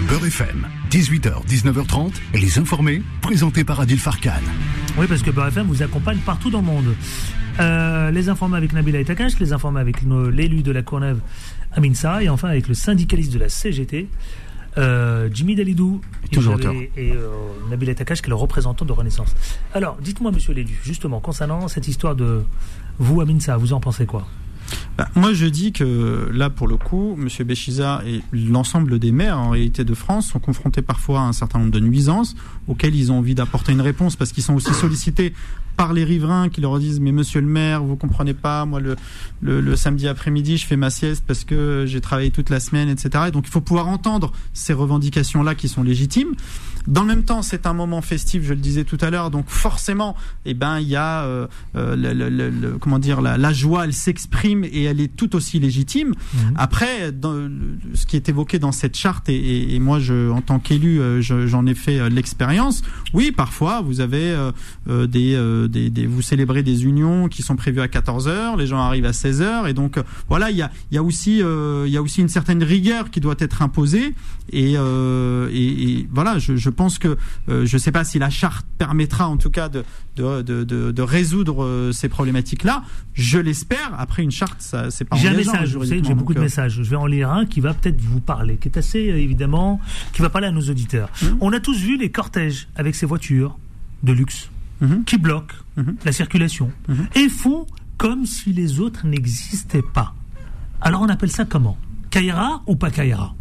[0.07, 4.31] Beurre FM, 18h, 19h30, les informés, présentés par Adil Farkan.
[4.97, 6.95] Oui, parce que Beurre FM vous accompagne partout dans le monde.
[7.59, 11.19] Euh, les informés avec Nabila Etakash, les informés avec nos- l'élu de la Courneuve,
[11.73, 14.07] Amin Sarr, et enfin avec le syndicaliste de la CGT,
[14.77, 16.01] euh, Jimmy Dalidou.
[16.31, 16.73] Et Toujours auteur.
[16.73, 17.29] Et euh,
[17.69, 19.35] Nabila Etakash, qui est le représentant de Renaissance.
[19.73, 22.43] Alors, dites-moi, monsieur l'élu, justement, concernant cette histoire de
[22.97, 24.27] vous, Amin Sarr, vous en pensez quoi?
[24.97, 27.27] Bah, moi, je dis que là, pour le coup, M.
[27.45, 31.59] Béchiza et l'ensemble des maires, en réalité, de France, sont confrontés parfois à un certain
[31.59, 32.35] nombre de nuisances
[32.67, 35.33] auxquelles ils ont envie d'apporter une réponse parce qu'ils sont aussi sollicités
[35.79, 38.97] par les riverains qui leur disent mais monsieur le maire vous comprenez pas moi le,
[39.41, 42.89] le, le samedi après-midi je fais ma sieste parce que j'ai travaillé toute la semaine
[42.89, 46.33] etc et donc il faut pouvoir entendre ces revendications là qui sont légitimes.
[46.87, 49.31] Dans le même temps c'est un moment festif je le disais tout à l'heure.
[49.31, 53.21] Donc forcément eh ben il y a euh, euh, le, le- le- le- comment dire
[53.21, 56.13] la, la joie elle s'exprime et elle est tout aussi légitime.
[56.57, 57.51] Après dans le-
[57.93, 60.99] ce qui est évoqué dans cette charte et, et- et moi je en tant qu'élu
[60.99, 62.81] euh, je- j'en ai fait euh, l'expérience.
[63.13, 64.35] Oui parfois vous avez
[64.89, 68.57] euh, des, euh, des, des- vous célébrez des unions qui sont prévues à 14 heures
[68.57, 71.03] les gens arrivent à 16 heures et donc voilà il y a il y a
[71.03, 74.13] aussi euh, il y a aussi une certaine rigueur qui doit être imposée
[74.51, 77.17] et, euh, et, et voilà je, je pense que
[77.49, 79.83] euh, je sais pas si la charte permettra en tout cas de
[80.17, 85.05] de, de, de, de résoudre ces problématiques là je l'espère après une charte ça c'est
[85.05, 86.73] pas J'ai un message, vous savez que j'ai beaucoup de messages.
[86.73, 89.79] Je vais en lire un qui va peut-être vous parler, qui est assez évidemment,
[90.13, 91.09] qui va parler à nos auditeurs.
[91.21, 91.25] Mmh.
[91.41, 93.57] On a tous vu les cortèges avec ces voitures
[94.03, 94.49] de luxe
[94.81, 95.03] Mmh.
[95.05, 95.55] qui bloquent
[96.05, 96.71] la circulation
[97.15, 97.65] et font
[97.97, 100.13] comme si les autres n'existaient pas.
[100.79, 101.77] Alors on appelle ça comment?
[102.11, 103.35] Kaira ou pas Kaira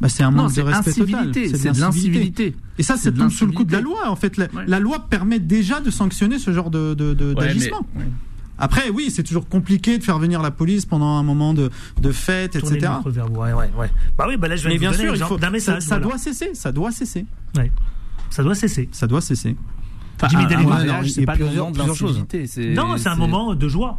[0.00, 1.14] Bah, c'est un Non, manque de c'est respect total.
[1.28, 2.56] incivilité, c'est de l'incivilité.
[2.78, 4.08] Et ça, C'est tombe sous le coup de la loi.
[4.10, 7.46] En fait, la, la loi permet déjà de sanctionner ce genre de, de- de- Ouais,
[7.46, 7.86] d'agissement.
[7.94, 8.04] ouais.
[8.58, 11.70] Après, oui, c'est toujours compliqué de faire venir la police pendant un moment de,
[12.00, 12.74] de fête, etc.
[12.82, 13.40] le micro vers vous.
[13.40, 13.90] Ouais, ouais, ouais.
[14.18, 15.82] Bah oui, bah là je vais Mais vous bien donner sûr, il faut, d'un message.
[15.82, 16.10] ça, ça voilà.
[16.10, 16.50] doit cesser.
[16.54, 17.26] Ça doit cesser.
[17.56, 17.70] Ouais.
[18.30, 18.88] Ça doit cesser.
[18.92, 19.56] Ça doit cesser.
[20.28, 21.78] Jimmy mariage, c'est pas le plusieurs- moment de
[22.46, 23.98] c'est- Non, c'est un moment de joie.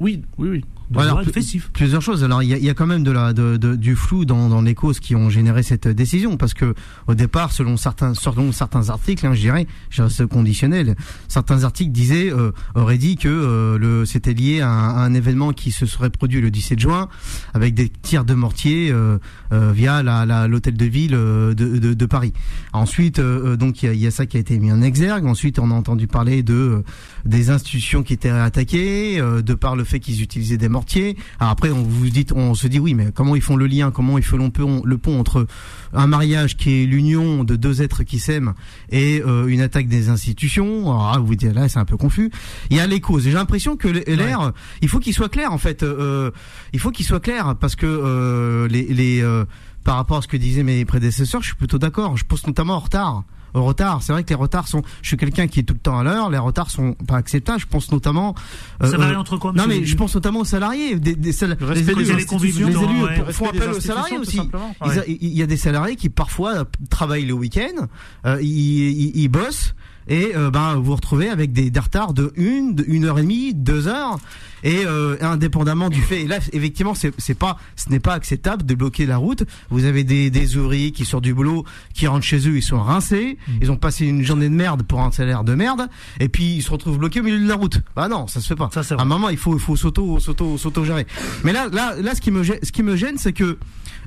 [0.00, 0.64] Oui, oui, oui.
[0.92, 1.70] Joie, alors, festif.
[1.72, 2.24] Plusieurs choses.
[2.24, 4.62] Alors, il y y a quand même de la, de, de- du flou dans, dans
[4.62, 6.74] les causes qui ont généré cette décision, parce que
[7.06, 10.94] au départ, selon certains, selon certains articles, hein, je dirais, je reste conditionnel.
[11.28, 15.14] Certains articles disaient, euh, auraient dit que euh, le, c'était lié à un, à un
[15.14, 17.08] événement qui se serait produit le 17 juin,
[17.54, 19.18] avec des tirs de mortier euh,
[19.52, 22.32] euh, via la, la- l'hôtel de ville euh, de, de, de Paris.
[22.72, 25.26] Ensuite, euh, donc il y, y a ça qui a été mis en exergue.
[25.26, 26.82] Ensuite, on a entendu parler de
[27.24, 31.16] des institutions qui étaient attaquées, euh, de par le fait qu'ils utilisaient des mortiers Mortier.
[31.38, 33.92] Alors après, on vous dit, on se dit oui, mais comment ils font le lien,
[33.92, 35.46] comment ils font le pont, entre
[35.92, 38.54] un mariage qui est l'union de deux êtres qui s'aiment
[38.90, 40.90] et euh, une attaque des institutions?
[40.90, 42.32] Alors là, vous dites là, c'est un peu confus.
[42.70, 43.22] Il y a les causes.
[43.22, 45.84] J'ai l'impression que LR, il faut qu'il soit clair en fait.
[45.84, 46.32] Euh,
[46.72, 49.44] il faut qu'il soit clair parce que euh, les, les euh,
[49.84, 52.16] par rapport à ce que disaient mes prédécesseurs, je suis plutôt d'accord.
[52.16, 53.22] Je pense notamment en retard.
[53.54, 54.82] Au retard, c'est vrai que les retards sont.
[55.02, 56.30] Je suis quelqu'un qui est tout le temps à l'heure.
[56.30, 57.60] Les retards sont pas acceptables.
[57.60, 58.34] Je pense notamment.
[58.82, 60.96] Ça varie entre quoi, Non mais je pense notamment aux salariés.
[60.98, 63.32] Des, des sal- Le respect les élus, les élus ouais.
[63.32, 64.40] font- appel aux salariés aussi.
[64.40, 65.04] Ouais.
[65.08, 67.86] Il y a des salariés qui parfois euh, travaillent le week-end,
[68.26, 69.74] euh, ils, ils, ils bossent
[70.08, 73.18] et euh, ben vous vous retrouvez avec des, des retards de une, de une heure
[73.18, 74.18] et demie, deux heures.
[74.64, 78.64] Et euh, indépendamment du fait, et là effectivement c'est c'est pas, ce n'est pas acceptable
[78.64, 79.42] de bloquer la route.
[79.70, 82.80] Vous avez des, des ouvriers qui sortent du boulot, qui rentrent chez eux, ils sont
[82.80, 83.52] rincés, Mm.
[83.60, 85.88] ils ont passé une journée de merde pour un salaire de merde,
[86.20, 87.80] et puis ils se retrouvent bloqués au milieu de la route.
[87.96, 88.70] Bah non, ça se fait pas.
[88.72, 91.08] à un moment il faut il faut s'auto s'auto s'auto gérer.
[91.42, 93.58] Mais là là là ce qui me ce qui me gêne c'est que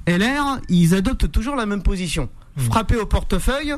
[0.07, 3.73] LR ils adoptent toujours la même position, frapper au portefeuille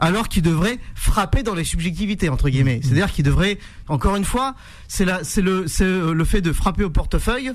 [0.00, 2.80] alors qu'ils devraient frapper dans les subjectivités entre guillemets.
[2.82, 4.54] C'est-à-dire qu'ils devraient, encore une fois,
[4.88, 7.52] c'est c'est euh, le fait de frapper au portefeuille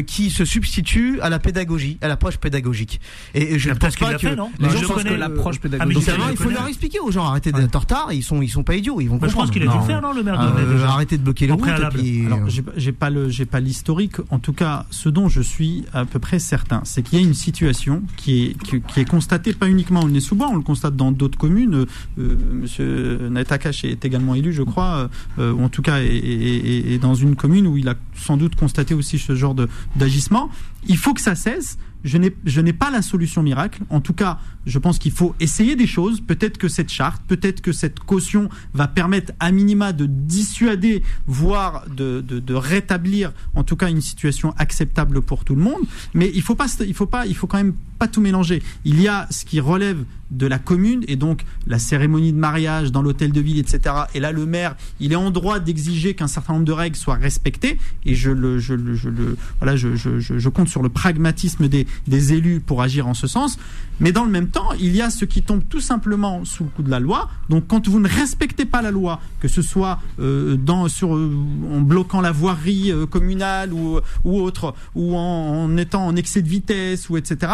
[0.00, 3.00] qui se substitue à la pédagogie, à l'approche pédagogique.
[3.34, 5.56] Et, et je ne pense pas que fait, non les gens je pensent que l'approche
[5.60, 6.02] Donc, pédagogique.
[6.06, 8.62] Je il faut leur expliquer aux gens, arrêtez d'être en retard, ils sont, ils sont
[8.62, 9.52] pas idiots, ils vont Moi, je pense comprendre.
[9.52, 11.68] qu'il a dû le faire, non, le maire de Euh, Arrêtez de bloquer les routes.
[11.68, 14.14] euh, j'ai pas- le, j'ai pas l'historique.
[14.30, 17.24] En tout cas, ce dont je suis à peu près certain, c'est qu'il y a
[17.26, 20.96] une situation qui est, qui, qui est constatée pas uniquement au Nez-sous-Bois, on le constate
[20.96, 21.74] dans d'autres communes.
[21.74, 21.86] Euh,
[22.18, 26.88] euh, Monsieur Natakash est également élu, je crois, euh, ou en tout cas est, est-
[26.88, 29.68] est- est dans une commune où il a sans doute constaté aussi ce genre de
[29.96, 30.50] d'agissement.
[30.86, 31.78] Il faut que ça cesse.
[32.04, 33.82] Je n'ai, pas la solution miracle.
[33.88, 36.20] En tout cas, je pense qu'il faut essayer des choses.
[36.20, 41.84] Peut-être que cette charte, peut-être que cette caution va permettre à minima de dissuader, voire
[41.88, 45.82] de, de, de rétablir, en tout cas, une situation acceptable pour tout le monde.
[46.12, 48.62] Mais il faut pas, il faut pas, il faut quand même pas tout mélanger.
[48.84, 52.90] Il y a ce qui relève de la commune et donc la cérémonie de mariage
[52.90, 53.94] dans l'hôtel de ville, etc.
[54.14, 57.14] Et là, le maire, il est en droit d'exiger qu'un certain nombre de règles soient
[57.14, 57.78] respectées.
[58.06, 61.68] Et je le, je le, je le, voilà, je, je, je, compte sur le pragmatisme
[61.68, 63.58] des, des élus pour agir en ce sens.
[64.00, 66.70] Mais dans le même temps, il y a ceux qui tombent tout simplement sous le
[66.70, 67.30] coup de la loi.
[67.48, 71.30] Donc, quand vous ne respectez pas la loi, que ce soit euh, dans, sur, euh,
[71.70, 76.42] en bloquant la voirie euh, communale ou, ou autre, ou en, en étant en excès
[76.42, 77.52] de vitesse, ou etc.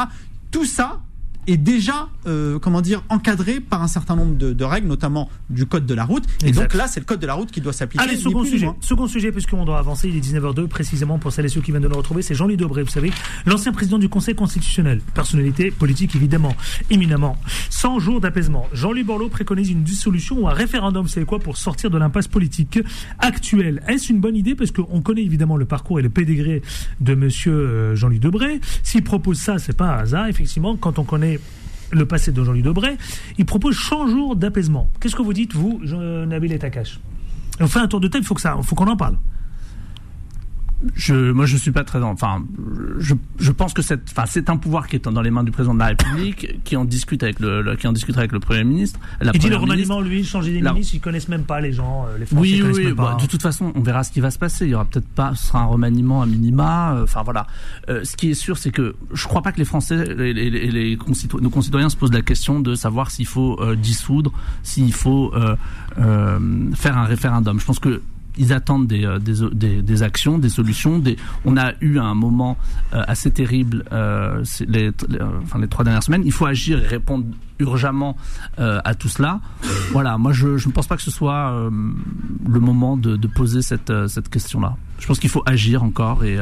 [0.50, 1.00] Tout ça
[1.48, 5.66] est déjà, euh, comment dire, encadré par un certain nombre de, de règles, notamment du
[5.66, 6.24] code de la route.
[6.44, 8.04] Et donc là, c'est le code de la route qui doit s'appliquer.
[8.04, 8.68] Allez, second sujet.
[8.80, 11.82] Second sujet, puisqu'on doit avancer, il est 19h02, précisément pour celles et ceux qui viennent
[11.82, 13.10] de nous retrouver, c'est Jean-Louis Debré, vous savez,
[13.46, 16.54] l'ancien président du Conseil constitutionnel, personnalité politique évidemment,
[16.90, 17.36] éminemment.
[17.70, 18.66] 100 jours d'apaisement.
[18.72, 22.78] Jean-Louis Borloo préconise une dissolution ou un référendum, savez quoi, pour sortir de l'impasse politique
[23.18, 23.82] actuelle.
[23.88, 24.54] Est-ce une bonne idée?
[24.54, 26.62] Parce qu'on connaît évidemment le parcours et le pédigré
[27.00, 28.60] de monsieur euh, Jean-Louis Debré.
[28.82, 31.37] S'il propose ça, c'est pas un hasard, effectivement, quand on connaît
[31.90, 32.96] le passé de Jean-Louis Debré,
[33.38, 34.90] il propose 100 jours d'apaisement.
[35.00, 37.00] Qu'est-ce que vous dites, vous, Nabil Etakash
[37.60, 39.16] On fait un tour de table, il faut qu'on en parle.
[40.94, 42.44] Je, moi, je suis pas très, enfin,
[42.98, 45.50] je, je pense que c'est, enfin, c'est un pouvoir qui est dans les mains du
[45.50, 48.38] président de la République, qui en discute avec le, le- qui en discutera avec le
[48.40, 49.00] premier ministre.
[49.20, 51.72] La il dit le remaniement, lui, changer des La- ministres, ils connaissent même pas les
[51.72, 53.22] gens, euh, les Français Oui, connaissent oui, même bah, pas.
[53.24, 54.66] de toute façon, on verra ce qui va se passer.
[54.66, 56.94] Il y aura peut-être pas, ce sera un remaniement à minima.
[56.94, 57.46] euh, Enfin voilà.
[57.88, 60.50] Euh, ce qui est sûr, c'est que je crois pas que les Français les, les-
[60.70, 60.98] les
[61.40, 65.56] nos concitoyens se posent la question de savoir s'il faut euh, dissoudre, s'il faut euh,
[65.98, 66.38] euh,
[66.74, 67.58] faire un référendum.
[67.58, 68.00] Je pense que
[68.38, 71.02] ils attendent des, euh, des, des, actions, des solutions.
[71.44, 72.56] On a eu un moment
[72.94, 74.90] euh, assez terrible euh, les,
[75.42, 76.22] enfin, les trois dernières semaines.
[76.24, 77.26] Il faut agir et répondre
[77.58, 78.16] urgemment
[78.56, 79.40] à tout cela.
[79.90, 84.28] Voilà, moi je, ne pense pas que ce soit le moment de, poser cette, cette
[84.28, 84.76] question-là.
[85.00, 86.38] Je pense qu'il faut agir encore et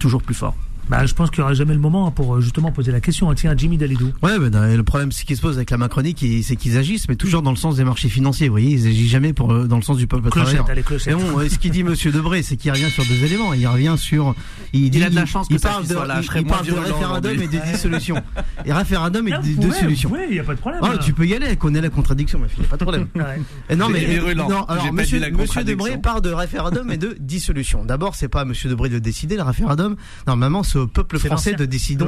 [0.00, 0.56] toujours plus fort.
[0.88, 3.32] Bah, je pense qu'il n'y aura jamais le moment pour euh, justement poser la question.
[3.34, 4.12] Tiens, Jimmy Dalidou.
[4.22, 6.76] Ouais, mais dans- le problème ce qui se pose avec la Macronie, qui- c'est qu'ils
[6.78, 8.48] agissent, mais toujours dans le sens des marchés financiers.
[8.48, 10.70] Vous voyez, ils agissent jamais pour euh, dans le sens du peuple Clochette, travailleur.
[10.70, 11.12] allez, clochette.
[11.12, 13.52] Et bon, euh, ce qu'il dit Monsieur Debré, c'est qu'il revient sur deux éléments.
[13.54, 14.34] Il revient sur,
[14.72, 17.46] il, dit, a de la chance que il parle de, là, il- parle référendum et
[17.48, 18.16] de dissolution.
[18.64, 20.08] Et référendum et Là, de, vous de pouvez, solution.
[20.08, 20.80] vous pouvez, il n'y a pas de problème.
[20.84, 20.98] Ah, là.
[20.98, 23.06] tu peux y aller, elle connaît la contradiction, ma fille, y a pas de problème.
[23.14, 23.76] Ouais.
[23.76, 27.84] Non, mais non, alors monsieur, monsieur Debré parle de référendum et de dissolution.
[27.84, 29.96] D'abord, c'est pas monsieur Debré de décider le référendum.
[30.26, 32.04] Normalement, ce c'est au peuple français de décider.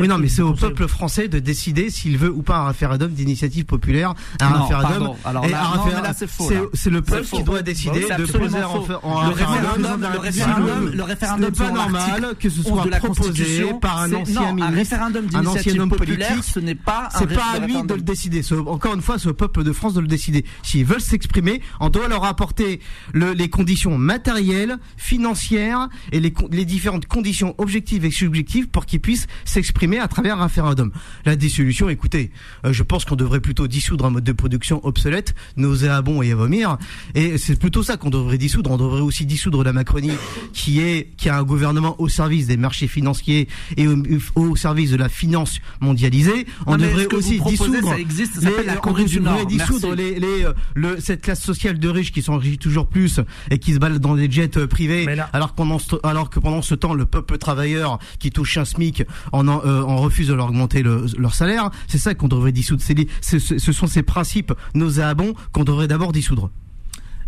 [0.00, 3.12] Oui, non, mais c'est au peuple français de décider s'il veut ou pas un référendum
[3.12, 4.90] d'initiative populaire, un Non, référendum.
[4.90, 5.16] pardon.
[5.24, 6.60] Alors et là, un non, référ- mais là, c'est faux, c'est- là.
[6.74, 9.32] C'est le peuple qui doit décider de poser un, référendum.
[9.32, 13.98] référendum, le référendum, le référendum pas normal que ce 11 soit de la proposé par
[14.00, 17.42] un ancien un ministre, référendum un ancien d'initiative homme populaire, ce n'est pas C'est pas
[17.54, 17.96] à lui de référendum.
[17.98, 18.42] le décider.
[18.66, 20.44] Encore une fois, c'est au peuple de France de le décider.
[20.62, 22.80] S'ils veulent s'exprimer, on doit leur apporter
[23.12, 29.98] le- les conditions matérielles, financières et les différentes conditions objectives subjectives pour qu'ils puissent s'exprimer
[29.98, 30.90] à travers un référendum.
[31.24, 32.30] La dissolution, écoutez,
[32.64, 36.36] euh, je pense qu'on devrait plutôt dissoudre un mode de production obsolète, nauséabond et à
[36.36, 36.78] vomir.
[37.14, 38.70] Et c'est plutôt ça qu'on devrait dissoudre.
[38.70, 40.12] On devrait aussi dissoudre la Macronie,
[40.52, 43.96] qui est qui a un gouvernement au service des marchés financiers et au,
[44.36, 46.46] au service de la finance mondialisée.
[46.66, 50.44] On Non, devrait aussi dissoudre ça existe, ça les- la on devrait dissoudre les, les,
[50.44, 54.00] euh, le, cette classe sociale de riches qui s'enrichit toujours plus et qui se baladent
[54.00, 57.04] dans des jets euh, privés, alors, que pendant ce, alors que pendant ce temps, le
[57.06, 61.06] peuple travailleur qui touche un SMIC en, en, euh, en refuse de leur augmenter le-
[61.18, 62.82] leur salaire, c'est ça qu'on devrait dissoudre.
[62.82, 63.38] Ce,
[63.72, 66.50] sont ces principes nauséabonds qu'on devrait d'abord dissoudre.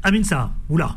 [0.02, 0.96] Amin Sarr, oula,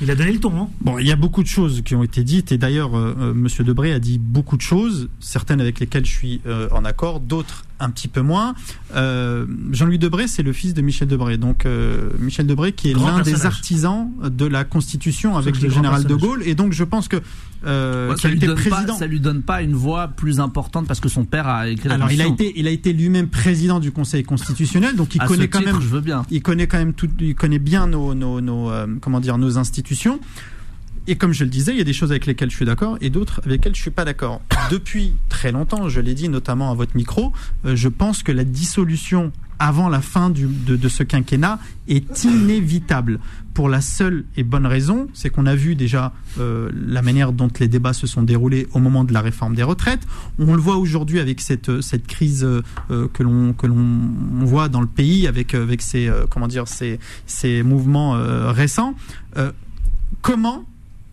[0.00, 0.52] il a donné le ton.
[0.56, 3.16] Hein Bon, il y a beaucoup de choses qui ont été dites et d'ailleurs, euh,
[3.18, 6.84] euh, Monsieur Debré a dit beaucoup de choses, certaines avec lesquelles je suis euh, en
[6.84, 8.54] accord, d'autres un petit peu moins.
[8.94, 12.94] Euh, Jean-Louis Debré, c'est le fils de Michel Debré, donc euh, Michel Debré qui est
[12.94, 16.14] l'un des artisans de la Constitution avec le général de.
[16.14, 17.16] Gaulle et donc je pense que
[17.64, 18.96] euh, Ouais, ça, lui donne pas, président.
[18.96, 21.94] ça lui donne pas une voix plus importante parce que son père a écrit la
[21.94, 25.26] Alors il a été, il a été lui-même président du Conseil constitutionnel, donc il À
[25.26, 26.24] connaît quand titre, même, je veux bien.
[26.30, 29.58] il connaît quand même tout, il connaît bien nos, nos, nos, euh, comment dire, nos
[29.58, 30.20] institutions.
[31.08, 32.96] Et comme je le disais, il y a des choses avec lesquelles je suis d'accord
[33.00, 34.40] et d'autres avec lesquelles je suis pas d'accord.
[34.70, 37.32] Depuis très longtemps, je l'ai dit notamment à votre micro,
[37.64, 43.20] euh, je pense que la dissolution avant la fin de, de ce quinquennat est inévitable
[43.54, 47.50] pour la seule et bonne raison, c'est qu'on a vu déjà euh, la manière dont
[47.60, 50.04] les débats se sont déroulés au moment de la réforme des retraites.
[50.38, 52.46] On le voit aujourd'hui avec cette, euh, cette crise
[52.88, 57.62] que l'on que l'on voit dans le pays avec avec ces comment dire ces ces
[57.62, 58.12] mouvements
[58.52, 58.94] récents.
[60.20, 60.64] Comment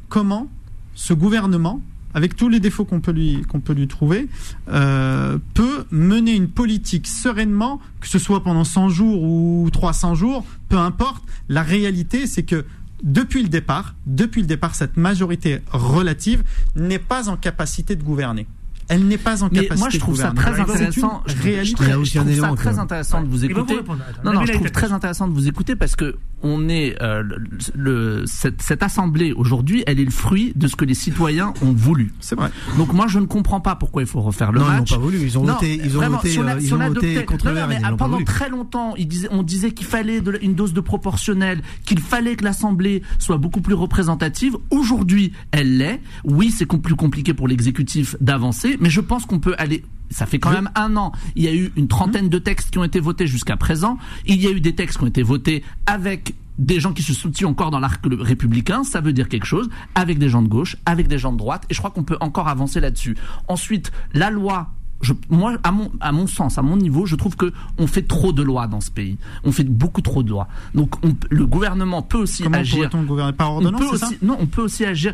[0.09, 0.47] comment
[0.95, 1.81] ce gouvernement
[2.13, 4.27] avec tous les défauts qu'on peut lui trouver,
[4.69, 10.43] euh, peut mener une politique sereinement, que ce soit pendant 100 jours ou 300 jours,
[10.69, 11.23] peu importe.
[11.49, 12.65] La réalité, c'est que
[13.03, 16.43] depuis le départ, depuis le départ, cette majorité relative
[16.75, 18.47] n'est pas en capacité de gouverner.
[18.89, 21.23] Elle n'est pas en Mais capacité moi, je trouve de ça très intéressant.
[21.27, 23.75] Je, je trouve- je trouve ça très intéressant de vous écouter.
[24.23, 27.37] Non, non, je trouve très intéressant de vous écouter parce que on est euh, le,
[27.75, 31.73] le- cette, cette assemblée aujourd'hui, elle est le fruit de ce que les citoyens ont
[31.73, 32.13] voulu.
[32.21, 32.49] C'est vrai.
[32.77, 34.91] Donc moi, je ne comprends pas pourquoi il faut refaire le Non, ils match.
[34.91, 35.19] n'ont pas voulu.
[35.21, 36.81] Ils ont Non, voté- ils ont vraiment, voté, si on a- euh, si ils on
[36.81, 39.85] ont voté contre Non, mais ils pas pendant très longtemps, ils disaient- on disait qu'il
[39.85, 44.55] fallait de une dose de proportionnel, qu'il fallait que l'Assemblée soit beaucoup plus représentative.
[44.71, 46.01] Aujourd'hui, elle l'est.
[46.23, 49.83] Oui, c'est plus compliqué pour l'exécutif d'avancer, mais je pense qu'on peut aller.
[50.09, 51.11] Ça fait quand même un an.
[51.35, 53.97] Il y a eu une trentaine de textes qui ont été votés jusqu'à présent.
[54.25, 57.13] Il y a eu des textes qui ont été votés avec des gens qui se
[57.13, 60.75] situent encore dans l'arc républicain, ça veut dire quelque chose, avec des gens de gauche,
[60.85, 63.15] avec des gens de droite, et je crois qu'on peut encore avancer là-dessus.
[63.47, 67.35] Ensuite, la loi je, moi, à mon, à mon sens, à mon niveau, je trouve
[67.35, 69.17] que on fait trop de lois dans ce pays.
[69.43, 70.47] On fait beaucoup trop de lois.
[70.75, 72.89] Donc, on- le gouvernement peut aussi Comment agir.
[73.05, 75.13] gouverner par On ordonnance peut c'est ça aussi, non, on peut aussi agir.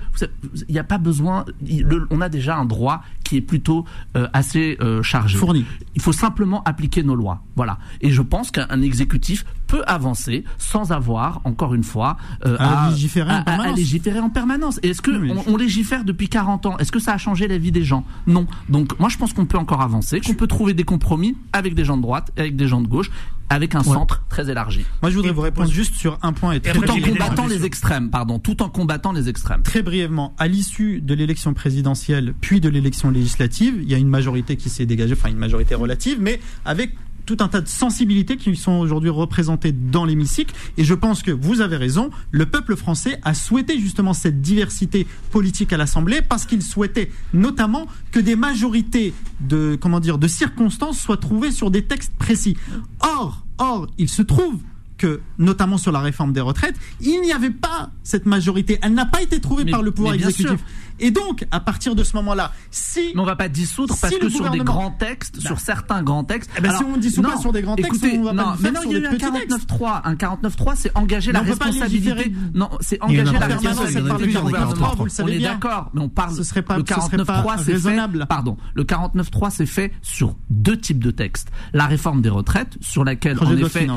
[0.67, 1.45] Il n'y a pas besoin.
[1.67, 5.37] le- on a déjà un droit qui est plutôt euh, assez euh, chargé.
[5.37, 5.65] Fourni.
[5.95, 7.41] Il faut simplement appliquer nos lois.
[7.55, 7.77] Voilà.
[8.01, 12.89] Et je pense qu'un un exécutif peut avancer sans avoir, encore une fois, euh, À
[12.89, 13.77] légiférer en à- à- à permanence.
[13.77, 14.79] légiférer en permanence.
[14.83, 16.77] Et est-ce que Oui, on, on légifère depuis 40 ans?
[16.77, 18.05] Est-ce que ça a changé la vie des gens?
[18.27, 18.47] Non.
[18.69, 21.85] Donc moi, je pense qu'on peut encore avancer, qu'on peut trouver des compromis avec des
[21.85, 23.09] gens de droite, avec des gens de gauche,
[23.49, 24.85] avec un centre très élargi.
[25.03, 27.13] Moi, je voudrais vous répondre juste sur un point et très Tout en brièvement.
[27.25, 29.61] combattant les extrêmes, pardon, tout en combattant les extrêmes.
[29.61, 34.07] Très brièvement, à l'issue de l'élection présidentielle puis de l'élection législative, il y a une
[34.09, 36.95] majorité qui s'est dégagée, enfin une majorité relative, mais avec
[37.25, 40.53] tout un tas de sensibilités qui sont aujourd'hui représentées dans l'hémicycle.
[40.77, 45.07] Et je pense que vous avez raison, le peuple français a souhaité justement cette diversité
[45.31, 50.99] politique à l'Assemblée parce qu'il souhaitait notamment que des majorités de, comment dire, de circonstances
[50.99, 52.55] soient trouvées sur des textes précis.
[53.01, 54.59] Or, or, il se trouve
[54.97, 58.79] que, notamment sur la réforme des retraites, il n'y avait pas cette majorité.
[58.81, 60.47] Elle n'a pas été trouvée Mais- par le pouvoir exécutif.
[60.47, 60.57] sûr.
[60.99, 63.11] Et donc, à partir de ce moment-là, si.
[63.15, 66.23] Mais on va pas dissoudre parce Si que sur des grands textes, sur certains grands
[66.23, 66.49] textes.
[66.57, 68.43] Eh ben, si on dissout pas non, sur des grands textes, écoutez, on va pas
[68.43, 70.01] non, le faire mais non, sur il y a eu un petits 49.3.
[70.03, 72.33] Un 49.3, c'est engager Mais la pas responsabilité.
[72.53, 74.73] Non, c'est engager la pas responsabilité elle parle du du gouvernement.
[74.87, 76.35] 49.3, vous le On savez est d'accord, mais on parle.
[76.35, 77.71] Ce serait pas- le ce serait pas 49.3, c'est fait.
[77.73, 78.25] raisonnable.
[78.27, 78.57] Pardon.
[78.73, 81.49] Le 49.3, c'est fait sur deux types de textes.
[81.73, 83.87] La réforme des retraites, sur laquelle, en effet,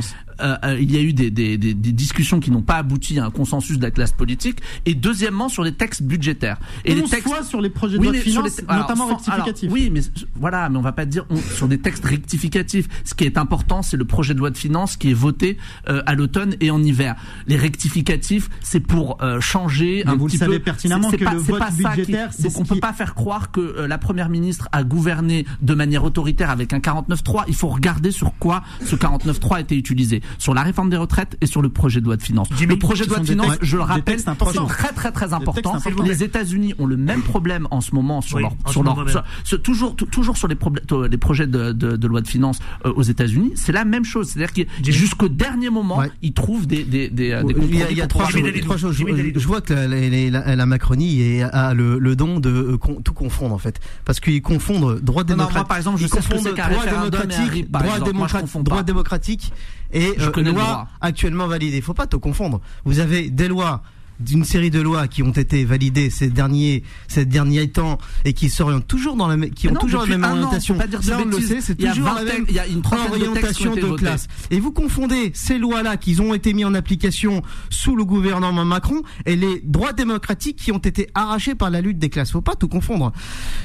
[0.40, 3.18] euh, euh, il y a eu des, des, des, des discussions qui n'ont pas abouti
[3.18, 6.58] à un consensus de la classe politique, et deuxièmement sur les textes budgétaires.
[6.88, 9.64] Et les textes fois sur les projets de loi de finances, notamment sans- rectificatifs.
[9.64, 10.00] alors, oui, mais
[10.36, 12.88] voilà, mais on va pas dire on- sur des textes rectificatifs.
[13.04, 15.58] Ce qui est important, c'est le projet de loi de finances qui est voté
[15.88, 17.14] euh, à l'automne et en hiver.
[17.46, 20.64] Les rectificatifs, c'est pour euh, changer Mais un vous le petit savez peu.
[20.64, 22.58] pertinemment C'est- c'est que pas- le c'est vote pas ça qui- budgétaire, c'est donc ce
[22.58, 26.04] on peut qui- pas faire croire que euh, la première ministre a gouverné de manière
[26.04, 27.44] autoritaire avec un 49.3.
[27.48, 30.22] Il faut regarder sur quoi ce 49.3 a été utilisé.
[30.38, 32.48] Sur la réforme des retraites et sur le projet de loi de finances.
[32.50, 35.78] le projet de loi de finances, textes- je le rappelle, c'est très très très important.
[36.04, 39.24] Les États-Unis ont le même problème en ce moment sur Oui, leur sur leur sur-
[39.44, 42.58] sur- toujours tou- toujours sur les problèmes les projets de, de, de loi de finances
[42.86, 44.28] euh, aux États-Unis, c'est la même chose.
[44.30, 47.86] C'est-à-dire que jusqu'au dernier moment, ils trouvent des des des, euh, des Il y a,
[47.86, 48.60] compromis il y a pour trois choses.
[48.62, 48.96] trois choses.
[48.96, 52.50] Je, je vois que la, la- la- la Macronie est- a le, le don de
[52.50, 55.56] euh, con- tout confondre en fait, parce qu'ils confondent droit démocratique.
[55.56, 57.98] moi, par exemple, je ils sais ce que confondent c'est qu'un droit démocratique, droit, exemple.
[57.98, 59.52] Moi, je démocra- confonds droit démocratique
[59.92, 60.88] et euh, loi droit.
[61.00, 61.76] actuellement validée.
[61.78, 62.60] Il faut pas te confondre.
[62.84, 63.82] Vous avez des lois
[64.20, 68.48] d'une série de lois qui ont été validées ces derniers ces derniers temps et qui
[68.50, 70.76] s'orientent toujours dans la qui ont non, toujours la même an, orientation.
[70.76, 71.48] pas dire on le bêtises.
[71.48, 73.74] sait, c'est Il y a toujours 20 la même il y a une de orientation
[73.74, 74.26] de classe.
[74.50, 79.02] Et vous confondez ces lois-là qui ont été mises en application sous le gouvernement Macron
[79.26, 82.32] et les droits démocratiques qui ont été arrachés par la lutte des classes.
[82.32, 83.12] Faut pas tout confondre.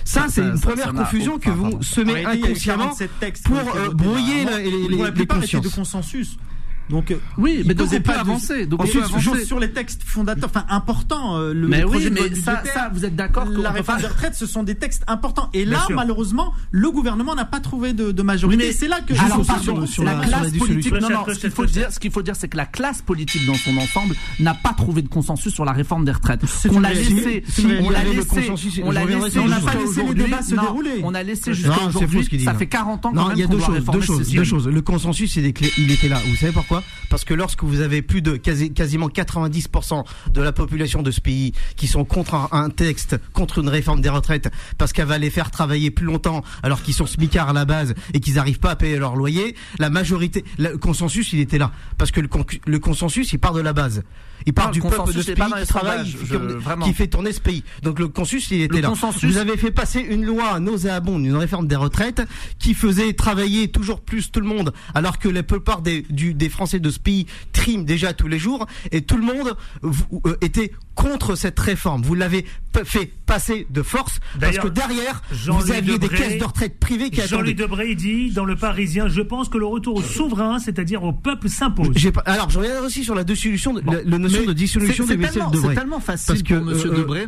[0.05, 3.57] Ça, Ça, c'est une ça, première ça confusion que vous semez inconsciemment 47 textes pour
[3.57, 5.75] euh, votés brouiller les, les, la les plupart étaient de consciences.
[5.75, 6.37] consensus.
[6.89, 9.45] Donc, euh, Oui, mais donc on peut avancer, donc on Ensuite, peut avancer.
[9.45, 12.35] sur les textes fondateurs, enfin importants, euh, le Mais le oui, projet de loi mais
[12.35, 15.49] ça- ça, vous êtes d'accord qu'on La réforme des retraites, ce sont des textes importants.
[15.53, 18.57] Et là, malheureusement, le gouvernement n'a pas trouvé de, de majorité.
[18.63, 20.93] Oui, mais c'est là que alors, je pardon, sur, la classe politique.
[20.93, 23.45] Non, non, ce qu'il faut dire, ce qu'il faut dire, c'est que la classe politique
[23.45, 26.41] dans son ensemble n'a pas trouvé de consensus sur la réforme des retraites.
[26.71, 27.43] On l'a laissé,
[27.81, 30.23] on l'a le laissé, consensus, on l'a laissé, sur on n'a pas laissé les aujourd'hui.
[30.25, 31.01] débats se dérouler.
[31.03, 32.39] On a laissé jusqu'à aujourd'hui.
[32.43, 32.57] Ça là.
[32.57, 34.67] fait 40 ans il y a qu'on deux choses, deux choses.
[34.67, 36.17] Le consensus, il était là.
[36.27, 36.72] Vous savez pourquoi
[37.09, 41.21] Parce que lorsque vous avez plus de quasi- quasiment 90% de la population de ce
[41.21, 45.29] pays qui sont contre un, texte, contre une réforme des retraites, parce qu'elle va les
[45.29, 48.71] faire travailler plus longtemps alors qu'ils sont smicards à la base et qu'ils n'arrivent pas
[48.71, 51.71] à payer leur loyer, la majorité, le consensus, il était là.
[51.97, 54.03] Parce que le consensus, il part de la base.
[54.45, 56.85] Il part Non, le du peuple de ce pays qui travaille, qui, je- qui- vraiment.
[56.85, 57.63] qui fait tourner ce pays.
[57.81, 58.87] Donc le consensus, il était Le là.
[58.89, 62.21] consensus- Vous avez fait passer une loi nauséabonde, une réforme des retraites,
[62.59, 66.49] qui faisait travailler toujours plus tout le monde, alors que la plupart des, du- des
[66.49, 70.71] Français de ce pays triment déjà tous les jours, et tout le monde euh, était
[70.95, 72.03] contre cette réforme.
[72.03, 72.45] Vous l'avez
[72.83, 77.21] fait passer de force, parce que derrière, vous aviez des caisses de retraite privées qui
[77.27, 77.55] Jean-Louis.
[77.55, 81.49] Debré dit dans le Parisien, je pense que le retour au souverain, c'est-à-dire au peuple,
[81.49, 81.89] s'impose.
[82.25, 83.73] Alors, je reviens aussi sur la dissolution,
[84.05, 85.73] la notion de dissolution c'est- des tellement- de Debré.
[85.75, 87.27] C'est tellement facile Parce que, pour Monsieur euh, Debré.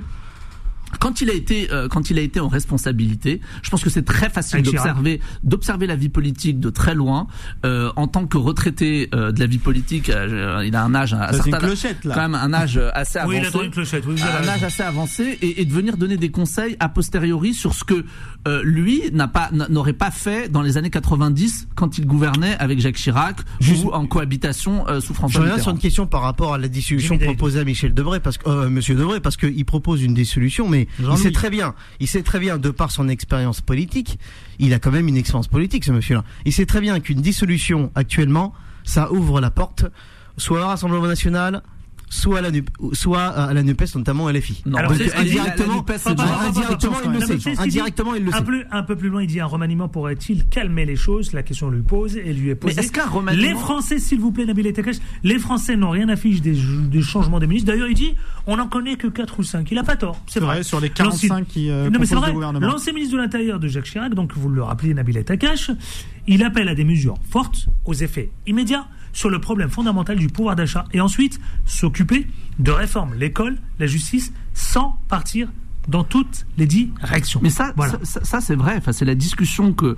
[0.99, 4.03] Quand il a été, euh, quand il a été en responsabilité, je pense que c'est
[4.05, 7.27] très facile d'observer, d'observer la vie politique de très loin.
[7.65, 11.13] Euh, en tant que retraité euh, de la vie politique, euh, il a un âge,
[11.13, 12.15] un certain- clochette, là.
[12.15, 14.63] quand même un âge assez Oui, il a avancé, à une clochette, oui, un âge
[14.63, 18.05] assez avancé, et, et de venir donner des conseils a posteriori sur ce que
[18.47, 22.79] euh, lui n'a pas, n'aurait pas fait dans les années 90 quand il gouvernait avec
[22.79, 23.37] Jacques Chirac
[23.83, 25.75] ou en cohabitation euh, sous Je François reviens sur Mitterrand.
[25.75, 28.95] une question par rapport à la dissolution proposée à Michel Debré, parce que euh, Monsieur
[28.95, 32.57] Debré, parce qu'il propose une dissolution, mais il sait très bien, il sait très bien,
[32.57, 34.19] de par son expérience politique,
[34.59, 36.23] il a quand même une expérience politique, ce monsieur-là.
[36.45, 39.85] Il sait très bien qu'une dissolution actuellement, ça ouvre la porte,
[40.37, 41.63] soit au Rassemblement National.
[42.09, 44.61] Soit à la NUP, soit à la Nupes, notamment à LFI.
[44.65, 45.83] Non, Alors, donc, indirectement,
[48.15, 48.35] il le sait.
[48.35, 48.43] un sait.
[48.43, 51.33] peu, un peu plus loin, il dit un remaniement pourrait-il calmer les choses?
[51.33, 52.75] La question lui pose et lui est posée.
[52.75, 56.09] Mais est-ce qu'un remaniement- Les Français, s'il vous plaît, Nabil Etekash, les Français n'ont rien
[56.09, 56.55] affiché des,
[56.89, 57.71] des changements des ministres.
[57.71, 58.13] D'ailleurs, il dit
[58.47, 59.69] on n'en connaît que 4 ou 5.
[59.71, 60.55] Il a pas tort, c'est vrai.
[60.55, 62.27] vrai, sur les 45 L'ancien- qui, euh, non, mais c'est composent vrai.
[62.29, 62.67] le gouvernement.
[62.67, 65.71] L'ancien ministre de l'Intérieur de Jacques Chirac, donc vous le rappelez, Nabil Etakash,
[66.27, 68.85] il appelle à des mesures fortes aux effets immédiats
[69.15, 72.27] sur le problème fondamental du pouvoir d'achat et ensuite s'occuper
[72.59, 75.47] de réformes, l'école, la justice, sans partir
[75.87, 77.39] dans toutes les directions.
[77.43, 77.93] Mais ça, Voilà.
[78.03, 78.73] ça, c'est vrai.
[78.77, 79.95] Enfin, c'est la discussion que euh,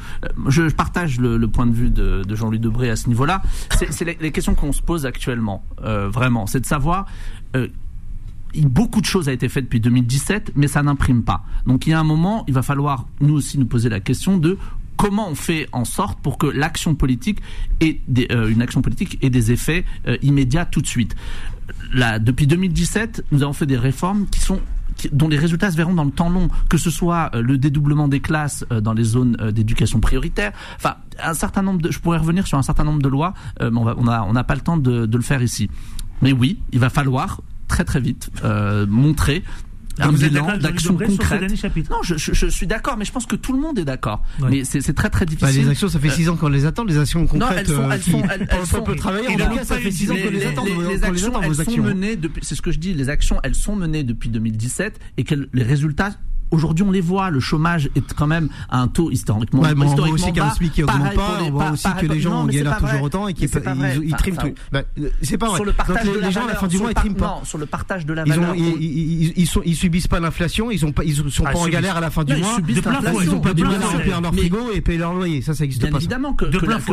[0.48, 3.42] je, je partage le, le point de vue de, de Jean-Louis Debré à ce niveau-là.
[3.72, 6.46] C'est les, les questions qu'on se pose actuellement, euh, vraiment.
[6.46, 7.06] C'est de savoir.
[7.56, 7.68] euh,
[8.66, 11.44] beaucoup de choses a été fait depuis 2017, mais ça n'imprime pas.
[11.68, 14.38] Donc il y a un moment, il va falloir nous aussi nous poser la question
[14.38, 14.58] de
[14.98, 17.40] comment on fait en sorte pour que l'action politique
[17.80, 18.54] ait des, euh,
[19.52, 21.16] effets euh, immédiats tout de suite.
[22.20, 24.60] Depuis 2017, nous avons fait des réformes qui sont
[25.12, 28.08] dont les résultats se verront dans le temps long, que ce soit euh, le dédoublement
[28.08, 32.48] des classes dans les zones d'éducation prioritaire, enfin un certain nombre de, je pourrais revenir
[32.48, 35.44] sur un certain nombre de lois, mais on n'a pas le temps de, le faire
[35.44, 35.70] ici.
[36.24, 38.32] Mais oui, il va falloir très très vite
[38.88, 39.44] montrer
[40.04, 41.42] un vous êtes bilan d'actions concrètes.
[41.90, 44.22] Non, je, je- je suis d'accord, mais je pense que tout le monde est d'accord.
[44.40, 44.50] Ouais.
[44.50, 45.64] Mais c'est c'est très très Bah, difficile.
[45.64, 47.40] les actions, ça fait Euh, 6 ans qu'on les attend, les actions concrètes.
[47.42, 50.12] non, elles sont, euh, elles sont, sont, peuple travailleur, en cas, ça fait eu 6
[50.12, 52.94] ans qu'on les attend, les- actions, elles sont menées depuis, c'est ce que je dis,
[52.94, 56.12] les actions, elles sont menées depuis 2017 et que les résultats
[56.52, 57.30] Aujourd'hui, on les voit.
[57.30, 60.34] Le chômage est quand même à un taux historiquement, Ouais, mais on voit historiquement aussi
[60.34, 60.50] qu'un.
[60.52, 63.34] SMIC qui augmente pas, les- on voit aussi que les gens galèrent toujours autant et
[63.34, 63.52] qu'ils ils,
[64.04, 64.56] ils Enfin, triment enfin, tout.
[64.72, 65.56] Bah, euh, c'est pas vrai.
[65.58, 66.92] Sur le partage Donc, de les, la les gens à la valeur, fin du mois
[66.92, 67.28] ils triment pas.
[67.40, 68.56] Non, sur le partage de la Ils, ont, valeur.
[68.56, 71.60] ils, ils, ils, sont, ils subissent pas l'inflation, ils ont pas, ils sont Ah, pas
[71.60, 72.56] en galère à la fin du Non, ils mois.
[72.56, 73.16] subissent De plein l'inflation.
[73.20, 73.26] fouet.
[73.26, 73.98] Ils ont pas De du plein mal à fouet.
[73.98, 75.42] remplir leur frigo et payer leur loyer.
[75.42, 75.98] Ça, ça existe Bien pas.
[75.98, 76.02] ça.
[76.02, 76.46] évidemment que,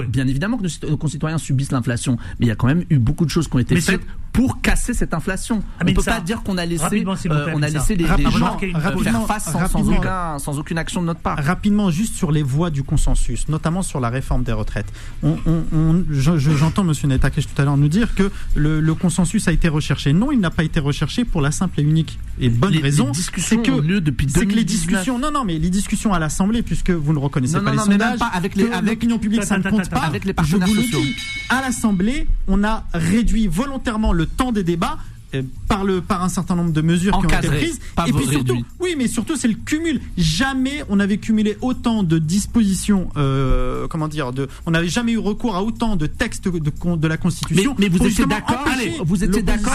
[0.07, 3.24] bien évidemment que nos, concitoyens subissent l'inflation, mais il y a quand même eu beaucoup
[3.24, 4.00] de choses qui ont été faites
[4.35, 5.62] pour casser cette inflation.
[5.64, 8.30] Ah, on mais peut pas dire qu'on a laissé, euh, on a laissé les, les
[8.32, 11.39] gens faire face sans, sans aucun, sans aucune action de notre part.
[11.43, 14.93] Rapidement, juste sur les voies du consensus, notamment sur la réforme des retraites.
[15.22, 16.93] On, on- on- je- je- J'entends M.
[17.05, 20.12] Netakesh tout à l'heure nous dire que le, le consensus a été recherché.
[20.12, 22.82] Non, il n'a pas été recherché pour la simple et unique et bonne Les- les
[22.82, 23.12] raison.
[23.14, 24.66] c'est que, lieu depuis c'est que les 2019.
[24.89, 27.85] discussions, non, non, mais les discussions à l'Assemblée, puisque vous ne reconnaissez Non, pas non,
[27.85, 30.01] les non, sondages, pas avec l'opinion publique, ça ne compte pas.
[30.01, 31.01] avec les je partenaires sociaux.
[31.01, 31.14] dis,
[31.51, 34.99] à l'Assemblée, on a réduit volontairement le temps des débats.
[35.35, 37.80] Euh, Par, le, par un certain nombre de mesures qui ont Encadré, été prises.
[37.97, 38.64] pas Et puis surtout, réduit.
[38.80, 40.01] oui, mais surtout, c'est le cumul.
[40.16, 45.18] Jamais on avait cumulé autant de dispositions, euh, comment dire, de, on n'avait jamais eu
[45.18, 47.74] recours à autant de textes de, la Constitution.
[47.78, 48.64] mais vous étiez d'accord,
[49.05, 49.72] vous étiez d'accord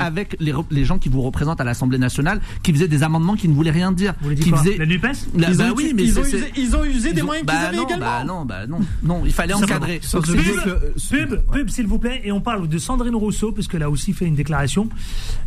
[0.00, 3.54] avec, les, gens qui vous représentent à l'Assemblée nationale, qui faisaient des amendements qui ne
[3.54, 4.14] voulaient rien dire.
[4.20, 6.18] Vous voulez dire qui faisaient- La NUPES La- Ils bah ont oui, usé- mais ils
[6.18, 8.04] ont usé- ils ont usé des ont- moyens bah qu'ils avaient non, également.
[8.06, 10.00] Bah non, bah non, non, il fallait encadrer.
[10.02, 13.90] C'est- que- Pub, pub, s'il vous plaît, et on parle de Sandrine Rousseau, puisqu'elle a
[13.90, 14.63] aussi fait une déclaration,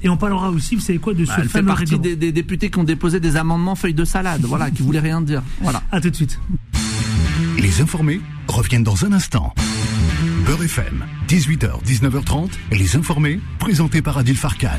[0.02, 2.04] et on parlera aussi, vous savez quoi, de ce bah, elle fait fameux partie règlement.
[2.04, 5.22] des, des députés qui ont déposé des amendements feuilles de salade, voilà, qui voulaient rien
[5.22, 5.42] dire.
[5.62, 5.82] Voilà.
[5.92, 6.40] À tout de suite.
[7.58, 9.54] Les informés reviennent dans un instant.
[10.46, 14.70] Beurre FM, 18h, 19h30, les informés, présentés par Adil Farkan.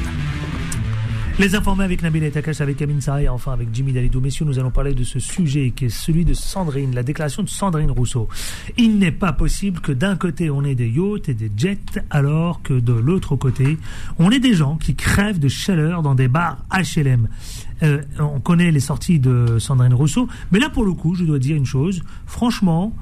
[1.39, 4.21] Les informés avec Nabil et Takash, avec Amin Sarah et enfin avec Jimmy Dalidou.
[4.21, 7.49] Messieurs, nous allons parler de ce sujet qui est celui de Sandrine, la déclaration de
[7.49, 8.29] Sandrine Rousseau.
[8.77, 12.61] Il n'est pas possible que d'un côté on ait des yachts et des jets, alors
[12.63, 13.79] que de l'autre côté
[14.19, 17.29] on ait des gens qui crèvent de chaleur dans des bars HLM.
[17.85, 21.39] Euh, on connaît les sorties de Sandrine Rousseau, mais là pour le coup, je dois
[21.39, 22.03] dire une chose.
[22.27, 22.97] Franchement,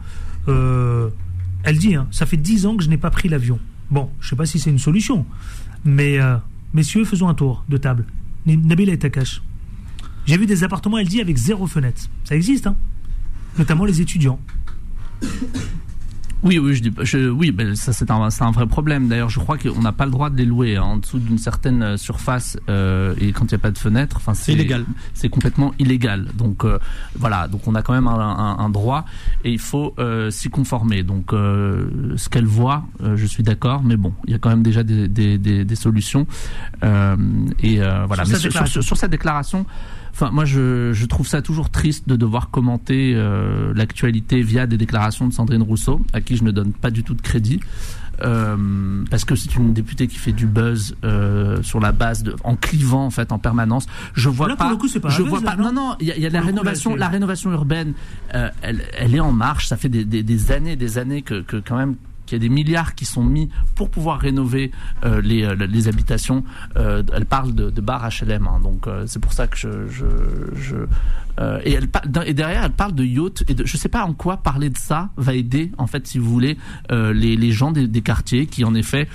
[0.49, 1.09] euh,
[1.63, 3.59] elle dit, hein, ça fait dix ans que je n'ai pas pris l'avion.
[3.91, 5.25] Bon, je sais pas si c'est une solution,
[5.87, 6.37] mais euh,
[6.75, 8.05] messieurs, faisons un tour de table.
[8.47, 9.43] Nabil et Takash.
[10.25, 12.03] J'ai vu des appartements, elle avec zéro fenêtre.
[12.25, 12.77] Ça existe, hein
[13.59, 14.41] Notamment les étudiants.
[16.43, 19.09] Oui, oui, je dis, je- oui, ben, ça c'est un, un vrai problème.
[19.09, 21.39] D'ailleurs, je crois qu'on n'a pas le droit de les louer hein, en dessous d'une
[21.39, 24.17] certaine euh, surface euh, et quand il n'y a pas de fenêtre.
[24.19, 24.85] Enfin, c'est illégal.
[25.15, 26.27] C'est complètement illégal.
[26.35, 26.79] Donc euh,
[27.19, 29.07] voilà, donc on a quand même un, un- un droit
[29.45, 31.03] et il faut euh, s'y conformer.
[31.03, 34.51] Donc euh, ce qu'elle voit, euh, je suis d'accord, mais bon, il y a quand
[34.51, 36.27] même déjà des, des, des, des solutions.
[36.85, 37.17] Euh,
[37.63, 38.25] et euh, voilà.
[38.25, 38.73] Sur Mais sa sur, déclaration.
[38.73, 39.67] sur- sur cette déclaration.
[40.19, 44.79] Enfin, moi, je, je trouve ça toujours triste de devoir commenter euh, l'actualité via des
[44.79, 47.61] déclarations de Sandrine Rousseau, à qui je ne donne pas du tout de crédit.
[48.23, 52.35] Euh, parce que c'est une députée qui fait du buzz euh, sur la base de
[52.45, 53.85] en clivant en fait en permanence.
[54.15, 54.71] Je vois Là, pour pas.
[54.71, 55.97] le coup, c'est pas je vois non Non, non.
[56.01, 57.93] Il y a, il y a la Pour le coup, là, rénovation, la rénovation urbaine.
[58.35, 59.67] euh, elle, elle est en marche.
[59.69, 61.97] Ça fait des, des, des années, des années que, que quand même
[62.27, 64.73] qu'il y a des milliards qui sont mis pour pouvoir rénover
[65.05, 66.45] euh, les, euh, les habitations.
[66.77, 69.89] Euh, elle parle de, de bars HLM, hein, donc euh, c'est pour ça que je,
[69.89, 70.05] je,
[70.61, 70.77] je
[71.65, 74.15] et, elle, par- et derrière elle parle de yacht et de, je sais pas en
[74.15, 76.57] quoi parler de ça va aider en fait si vous voulez
[76.91, 79.07] les, les gens des, des quartiers qui en effet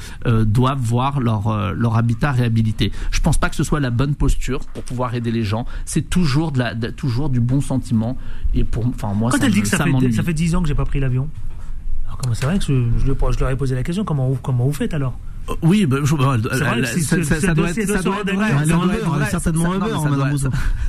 [0.46, 2.92] doivent voir leur leur habitat réhabilité.
[3.10, 5.66] Je pense pas que ce soit la bonne posture pour pouvoir aider les gens.
[5.86, 8.16] C'est toujours de la de- toujours du bon sentiment
[8.54, 10.54] et pour enfin moi Quand ça elle dit que ça, ça fait, ça fait 10
[10.56, 11.28] ans que j'ai pas pris l'avion.
[12.34, 14.66] C'est vrai que je, je, le- je leur ai posé la question, comment vous, comment
[14.66, 15.18] vous faites alors?
[15.62, 16.40] Oui, ben, je, vrai
[16.78, 18.52] elle- si ça, ça- ça doit être, ça doit être à vrai.
[19.04, 19.30] Vrai.
[19.30, 19.74] certainement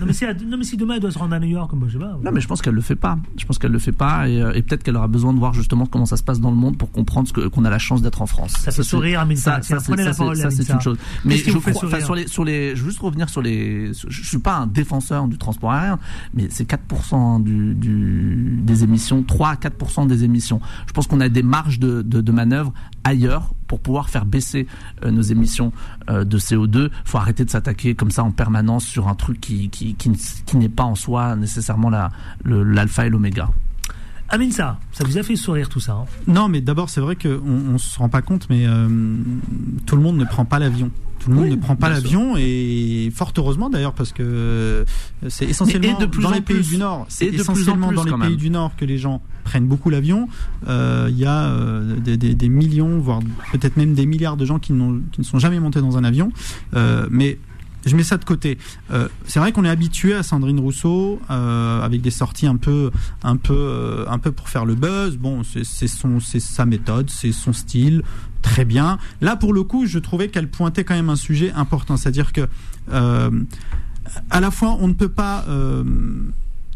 [0.00, 1.86] non, mais si, non mais si demain elle doit se rendre à New York, moi
[1.88, 2.18] je sais pas.
[2.22, 3.18] Non, mais je pense qu'elle le fait pas.
[3.36, 5.52] Je pense qu'elle le fait pas et, euh, et peut-être qu'elle aura besoin de voir
[5.54, 7.78] justement comment ça se passe dans le monde pour comprendre ce que- qu'on a la
[7.78, 8.52] chance d'être en France.
[8.58, 9.24] Ça fait sourire.
[9.36, 10.98] Ça, Tiens, ça, prenez c'est- la ça, parole, ça, c'est une chose.
[11.24, 14.28] Mais je crois, sur les, sur les, je veux juste revenir sur les, je je
[14.28, 15.98] suis pas un défenseur du transport aérien,
[16.34, 20.60] mais c'est 4% du, du, des émissions, 3 à 4% des émissions.
[20.86, 22.72] Je pense qu'on a des marges de, de, de manœuvre
[23.04, 24.66] ailleurs pour pouvoir faire baisser
[25.04, 25.72] euh, nos émissions
[26.10, 26.90] euh, de CO2.
[27.04, 30.68] Faut arrêter de s'attaquer comme ça en permanence sur un truc qui, qui, qui, n'est
[30.68, 32.10] pas en soi nécessairement la,
[32.44, 33.48] l'alpha et l'oméga.
[34.28, 35.92] Aminsa, ça vous a fait sourire tout ça.
[35.92, 36.04] hein?
[36.26, 37.40] Non, mais d'abord, c'est vrai qu'on
[37.74, 38.88] on se rend pas compte, mais euh,
[39.84, 40.90] tout le monde ne prend pas l'avion.
[41.18, 44.84] Tout le monde Oui, ne prend pas l'avion et fort heureusement d'ailleurs parce que
[45.28, 46.68] c'est essentiellement Mais et de plus dans les pays plus.
[46.70, 47.06] du Nord.
[47.08, 48.36] C'est essentiellement plus, dans les pays même.
[48.36, 50.28] du Nord que les gens prennent beaucoup l'avion.
[50.68, 53.20] Euh, Il y a euh, des, millions, voire
[53.52, 56.32] peut-être même des milliards de gens qui, ne sont jamais montés dans un avion.
[56.74, 57.38] Euh, mais
[57.86, 58.58] je mets ça de côté.
[58.92, 62.90] Euh, c'est vrai qu'on est habitué à Sandrine Rousseau euh, avec des sorties un peu,
[63.22, 65.16] un peu, euh, un peu pour faire le buzz.
[65.16, 68.02] Bon, c'est son, c'est sa méthode, c'est son style,
[68.40, 68.98] très bien.
[69.20, 72.46] Là, pour le coup, je trouvais qu'elle pointait quand même un sujet important, c'est-à-dire que
[72.92, 73.30] euh,
[74.30, 75.84] à la fois, on ne peut pas euh,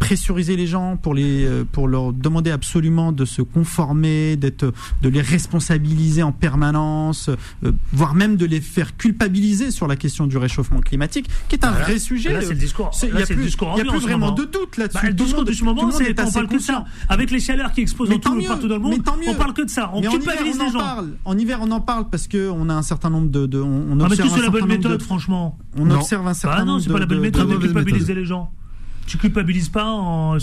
[0.06, 4.72] pressuriser les gens pour les euh, pour leur demander absolument de se conformer, d'être
[5.02, 7.28] de les responsabiliser en permanence,
[7.64, 11.64] euh, voire même de les faire culpabiliser sur la question du réchauffement climatique, qui est
[11.64, 12.32] un Bah vrai sujet.
[12.32, 12.90] Là, c'est le discours.
[13.02, 14.44] Il là, y a plus, discours il y a ambiant plus en ce vraiment de
[14.44, 14.98] doute là-dessus.
[15.02, 16.62] Bah, le discours de ce tout le moment, monde c'est est qu'on parle que de
[16.62, 16.84] ça.
[17.08, 19.16] Avec les chaleurs qui explosent Mais dans tout- mieux, partout dans le mais monde, tant
[19.16, 19.28] mieux.
[19.28, 19.90] on parle que de ça.
[19.92, 20.78] On Mais en hiver, culpabilise on en les gens.
[20.78, 21.08] parle.
[21.24, 23.66] En hiver, on en parle parce que on a un certain nombre de, de- on,
[23.66, 25.58] on Ah, mais observe un c'est la bonne certain nombre méthode, de- franchement?
[25.76, 27.54] On observe un certain Bah non, nombre c'est pas la de- bonne de- méthode de
[27.56, 28.52] de culpabiliser les gens.
[29.06, 30.36] Tu culpabilises pas, en...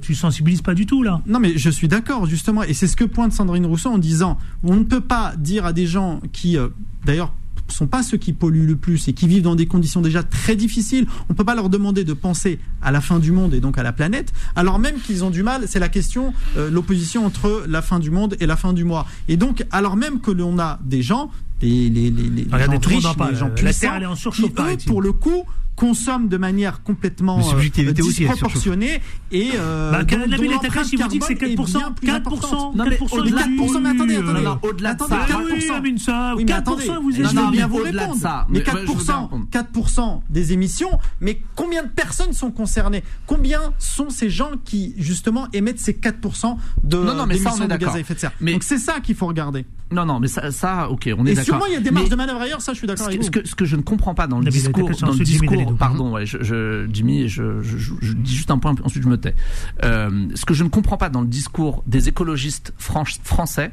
[0.00, 1.20] tu sensibilises pas du tout là.
[1.26, 2.62] Non, mais je suis d'accord, justement.
[2.62, 5.72] Et c'est ce que pointe Sandrine Rousseau en disant on ne peut pas dire à
[5.72, 6.68] des gens qui, euh,
[7.04, 7.32] d'ailleurs,
[7.68, 10.54] sont pas ceux qui polluent le plus et qui vivent dans des conditions déjà très
[10.54, 13.78] difficiles, on peut pas leur demander de penser à la fin du monde et donc
[13.78, 17.64] à la planète, alors même qu'ils ont du mal, c'est la question, euh, l'opposition entre
[17.66, 19.06] la fin du monde et la fin du mois.
[19.28, 21.30] Et donc, alors même que l'on a des gens,
[21.62, 23.30] les, les, les, les Regardez, gens tout le monde riches, parle.
[23.32, 25.44] les gens La puissants, Terre, elle est en surchauffe, qui, eux, pour le coup,
[25.76, 29.00] consomment de manière complètement euh, disproportionnée
[29.32, 31.72] et euh, Bah, dont- dont l'empreinte attaché, il vous dit que c'est carbone est 4%,
[31.78, 32.76] bien plus 4%, importante.
[32.76, 34.32] Non, mais 4% Mais 4%, mais attendez, attendez.
[34.32, 35.34] Non, non, au-delà de Attendez, ça.
[35.34, 35.80] 4%.
[35.82, 37.98] Oui, mais ça, Oui, mais 4%, attendez, vous je êtes veux bien vous au-delà de
[37.98, 38.20] répondre.
[38.20, 39.46] ça, mais mais, ouais, je veux bien 4%, répondre.
[39.50, 40.90] 4% des émissions,
[41.20, 43.02] mais combien de personnes sont concernées?
[43.26, 47.62] Combien sont ces gens qui, justement, émettent ces 4% de Non, non, mais ça, on
[47.64, 48.32] est de gaz à effet de serre?
[48.40, 49.66] Mais- Donc c'est ça qu'il faut regarder.
[49.92, 51.44] Non, non, mais ça, ça ok, on est Et d'accord.
[51.44, 53.10] sûrement, il y a des marges Mais- de manœuvre ailleurs, ça, je suis d'accord ce
[53.10, 53.32] avec que, vous.
[53.32, 54.90] ce que, ce que je ne comprends pas dans le discours,
[55.64, 55.76] Dalidou.
[55.78, 59.34] pardon, ouais, je, je, Jimmy, je, je, dis juste un point, ensuite je me tais.
[59.82, 63.72] Euh, ce que je ne comprends pas dans le discours des écologistes français,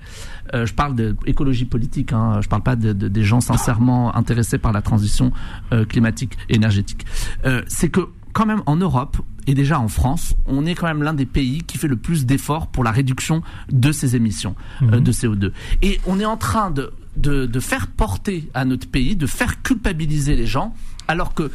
[0.53, 4.57] euh, je parle d'écologie politique, hein, je parle pas de, de- des gens sincèrement intéressés
[4.57, 5.31] par la transition
[5.71, 7.05] euh, climatique et énergétique,
[7.45, 8.01] euh, c'est que
[8.33, 11.63] quand même en Europe et déjà en France, on est quand même l'un des pays
[11.63, 13.41] qui fait le plus d'efforts pour la réduction
[13.71, 15.51] de ces émissions euh, de CO2.
[15.81, 19.61] Et on est en train de, de, de faire porter à notre pays, de faire
[19.63, 20.73] culpabiliser les gens,
[21.11, 21.51] alors que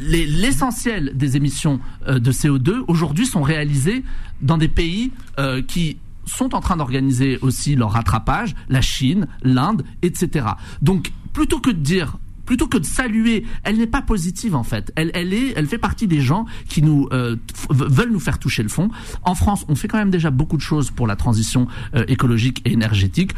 [0.00, 4.02] les- l'essentiel des émissions euh, de CO2 aujourd'hui sont réalisées
[4.40, 9.84] dans des pays euh, qui sont en train d'organiser aussi leur rattrapage, la Chine, l'Inde,
[10.02, 10.46] etc.
[10.82, 12.16] Donc plutôt que de dire
[12.46, 14.92] plutôt que de saluer, elle n'est pas positive en fait.
[14.94, 17.34] Elle, fait partie des gens qui euh,
[17.70, 18.88] veulent nous faire toucher le fond.
[19.24, 21.66] En France, on fait quand même déjà beaucoup de choses pour la transition
[22.06, 23.32] écologique et énergétique.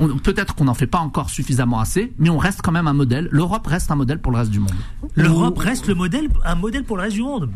[0.00, 2.92] On- Peut-être qu'on n'en fait pas encore suffisamment assez, mais on reste quand même un
[2.92, 3.28] modèle.
[3.30, 4.70] L'Europe reste un modèle pour le reste du monde.
[5.14, 7.48] L'Europe reste le modèle, un modèle pour le reste du monde.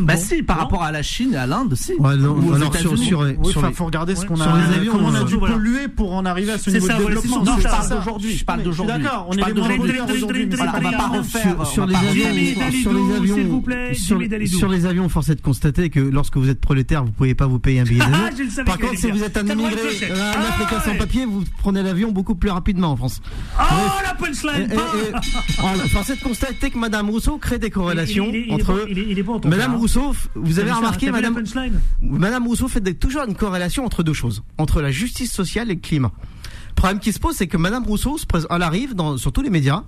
[0.00, 0.62] Bah bon, si, par non.
[0.64, 1.94] rapport à la Chine et à l'Inde, si.
[1.98, 4.48] Ouais, non, Ou aux alors sur, sur, Oui, sur les- faut regarder ce qu'on Sur
[4.52, 5.54] a, les avions, comment on a euh, dû voilà.
[5.54, 7.44] polluer pour en arriver à ce niveau ça, de voilà, développement.
[7.44, 7.52] c'est ça.
[7.56, 8.36] Non, je parle d'aujourd'hui.
[8.36, 9.02] Je parle d'aujourd'hui.
[9.02, 10.46] D'accord, on est d'aujourd'hui.
[10.56, 11.66] Voilà, on va pas refaire.
[11.66, 12.70] sur, les pas avions,
[14.46, 17.46] sur les avions, force est de constater que lorsque vous êtes prolétaire, vous pouvez pas
[17.46, 18.16] vous payer un billet d'avion.
[18.26, 20.10] Ah, je le savais Par contre, si vous êtes un immigré, clocher.
[20.12, 20.98] un Ah, Africain sans ouais.
[21.24, 23.22] Vous prenez l'avion beaucoup plus rapidement en France.
[23.58, 23.62] Oh,
[24.02, 24.68] la Et, punchline
[25.88, 28.88] force est de constater que Madame Rousseau crée des corrélations Il il il entre.
[28.90, 29.76] est- bon, Madame.
[29.76, 31.42] Rousseau, vous avez ça remarqué, la Madame,
[32.02, 35.80] Madame Rousseau fait toujours une corrélation entre deux choses, entre la justice sociale et le
[35.80, 36.12] climat.
[36.68, 38.18] Le problème qui se pose, c'est que Madame Rousseau,
[38.50, 39.84] elle arrive dans, sur tous les médias,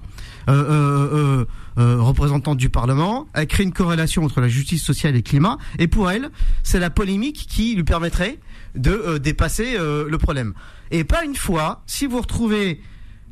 [0.49, 1.45] euh, euh,
[1.79, 5.59] euh, représentante du Parlement, elle crée une corrélation entre la justice sociale et le climat,
[5.79, 6.31] et pour elle,
[6.63, 8.39] c'est la polémique qui lui permettrait
[8.74, 10.55] de euh, dépasser euh, le problème.
[10.90, 12.81] Et pas une fois, si vous retrouvez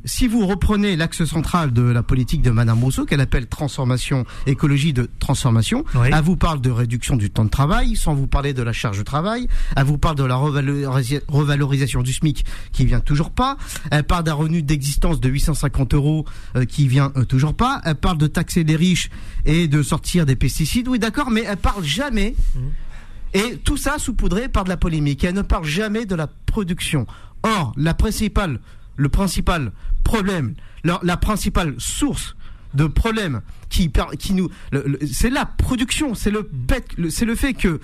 [0.05, 4.93] si vous reprenez l'axe central de la politique de Madame Rousseau, qu'elle appelle transformation, écologie
[4.93, 6.09] de transformation, Oui.
[6.13, 8.99] elle vous parle de réduction du temps de travail, sans vous parler de la charge
[8.99, 13.57] de travail, elle vous parle de la revalorisa- revalorisation du SMIC qui vient toujours pas,
[13.91, 17.95] elle parle d'un revenu d'existence de 850 euros euh, qui vient euh, toujours pas, elle
[17.95, 19.09] parle de taxer les riches
[19.45, 22.35] et de sortir des pesticides, oui d'accord, mais elle parle jamais
[23.33, 25.23] et tout ça saupoudré par de la polémique.
[25.23, 27.05] Elle ne parle jamais de la production.
[27.43, 28.59] Or, la principale,
[28.95, 29.71] le principal
[30.03, 32.35] problème, la, principale source
[32.73, 33.91] de problème qui,
[34.33, 34.49] nous,
[35.11, 37.79] c'est la production, c'est le fait que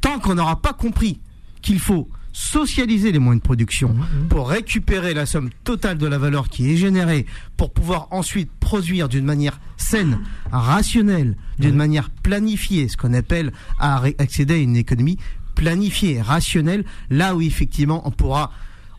[0.00, 1.20] tant qu'on n'aura pas compris
[1.62, 3.94] qu'il faut socialiser les moyens de production
[4.28, 7.26] pour récupérer la somme totale de la valeur qui est générée
[7.56, 14.02] pour pouvoir ensuite produire d'une manière saine, rationnelle, d'une manière planifiée, ce qu'on appelle à
[14.18, 15.18] accéder à une économie
[15.54, 18.52] planifiée, rationnelle, là où effectivement on pourra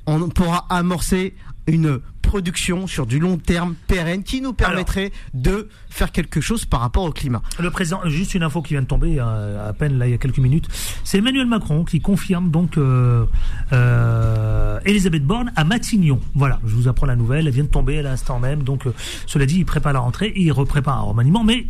[0.05, 1.33] on pourra amorcer
[1.67, 6.79] une production sur du long terme pérenne qui nous permettrait de faire quelque chose par
[6.79, 7.41] rapport au climat.
[7.59, 10.13] Le président, juste une info qui vient de tomber euh, à peine là il y
[10.13, 10.67] a quelques minutes,
[11.03, 13.25] c'est Emmanuel Macron qui confirme donc euh,
[13.71, 16.19] euh, Elisabeth Borne à Matignon.
[16.33, 18.63] Voilà, je vous apprends la nouvelle, elle vient de tomber à l'instant même.
[18.63, 18.93] Donc euh,
[19.27, 21.43] cela dit, il prépare la rentrée et il reprépare un remaniement.
[21.43, 21.67] Mais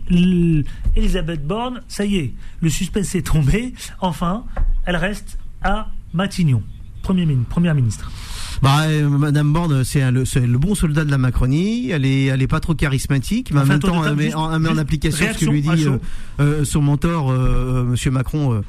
[0.95, 3.74] Elisabeth Borne, ça y est, le suspense est tombé.
[3.99, 4.45] Enfin,
[4.86, 6.64] elle reste à Matignon,
[7.02, 8.11] Premier première ministre.
[8.64, 11.90] Bah, euh, Madame Borne, c'est le, bon soldat de la Macronie.
[11.90, 15.26] Elle est, elle est pas trop charismatique, mais en même temps, elle met, en, application
[15.34, 15.98] ce que lui dit euh,
[16.40, 18.64] euh, son mentor, euh, Monsieur Macron.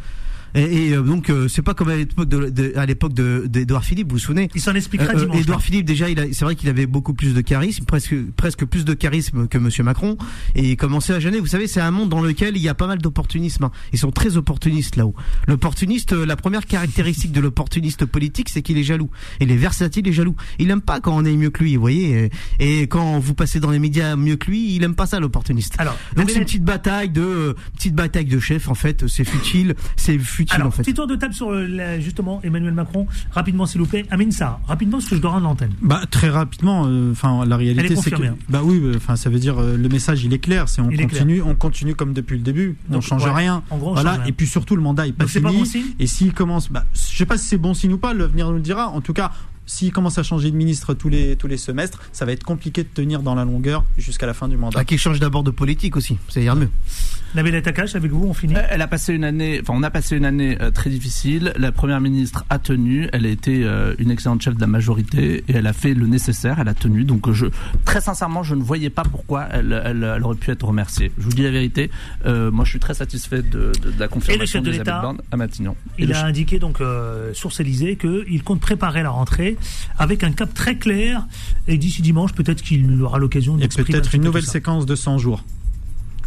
[0.55, 3.45] Et, et, euh, donc, euh, c'est pas comme à l'époque de, de- à l'époque de
[3.47, 5.41] d'Édouard Philippe, vous vous souvenez Il s'en expliquera Euh, dimanche.
[5.41, 8.85] Édouard Philippe, déjà, il c'est vrai qu'il avait beaucoup plus de charisme, presque, presque plus
[8.85, 10.17] de charisme que Monsieur Macron,
[10.55, 11.41] et il commençait à gêner.
[11.41, 13.65] Vous savez, c'est un monde dans lequel il y a pas mal d'opportunisme.
[13.65, 13.71] hein.
[13.93, 15.15] Ils sont très opportunistes là-haut.
[15.49, 19.11] L'opportuniste, la première caractéristique de l'opportuniste politique, c'est qu'il est jaloux.
[19.41, 20.37] Il est versatile et jaloux.
[20.59, 22.31] Il aime pas quand on est mieux que lui, vous voyez.
[22.61, 25.75] Et, quand vous passez dans les médias mieux que lui, il aime pas ça l'opportuniste.
[25.79, 29.07] Alors, donc c'est une petite bataille de, euh, petite bataille de chef en fait.
[29.09, 30.83] C'est futile, c'est futile Alors, en fait.
[30.83, 33.07] petit tour de table sur euh, la- justement Emmanuel Macron.
[33.31, 34.05] Rapidement, s'il vous plaît.
[34.11, 35.73] Amine Sarr, rapidement, parce que je dois rendre l'antenne.
[35.83, 38.37] Bah très rapidement, euh, enfin la réalité c'est que hein.
[38.49, 40.91] bah oui, euh, enfin ça veut dire euh, le message il est clair, c'est on
[40.91, 43.63] Il continue, on continue comme depuis le début, on change ouais, rien.
[43.71, 44.29] en gros, on voilà change rien.
[44.29, 45.61] et puis surtout le mandat est pas Donc, c'est pas fini.
[45.63, 48.15] bon signe et s'il commence, bah je sais pas si c'est bon signe ou pas,
[48.15, 48.89] l'avenir nous le dira.
[48.91, 49.31] En tout cas,
[49.67, 52.83] s'il commence à changer de ministre tous les tous les semestres, ça va être compliqué
[52.83, 54.79] de tenir dans la longueur jusqu'à la fin du mandat.
[54.79, 56.71] Bah, qu'il change d'abord de politique aussi, ça ira mieux.
[57.35, 58.55] Nabil Takash, avec vous, on finit.
[58.71, 61.53] Elle a passé une année, enfin on a passé une année euh, très difficile.
[61.57, 65.43] La première ministre a tenu, elle a été euh, une excellente chef de la majorité
[65.49, 67.03] et elle a fait le nécessaire, elle a tenu.
[67.03, 67.47] Donc euh, je,
[67.85, 71.11] très sincèrement, je ne voyais pas pourquoi elle, elle, elle aurait pu être remerciée.
[71.19, 71.91] Je vous dis la vérité,
[72.25, 75.75] euh, moi je suis très satisfait de, de, de la confirmation de Borne à Matignon.
[75.99, 79.54] Et Il a chef- indiqué donc euh, source Élysée qu'il compte préparer la rentrée
[79.99, 81.27] avec un cap très clair
[81.67, 84.87] et d'ici dimanche peut-être qu'il aura l'occasion Et d'exprimer un peut-être une peu nouvelle séquence
[84.87, 85.45] de 100 jours.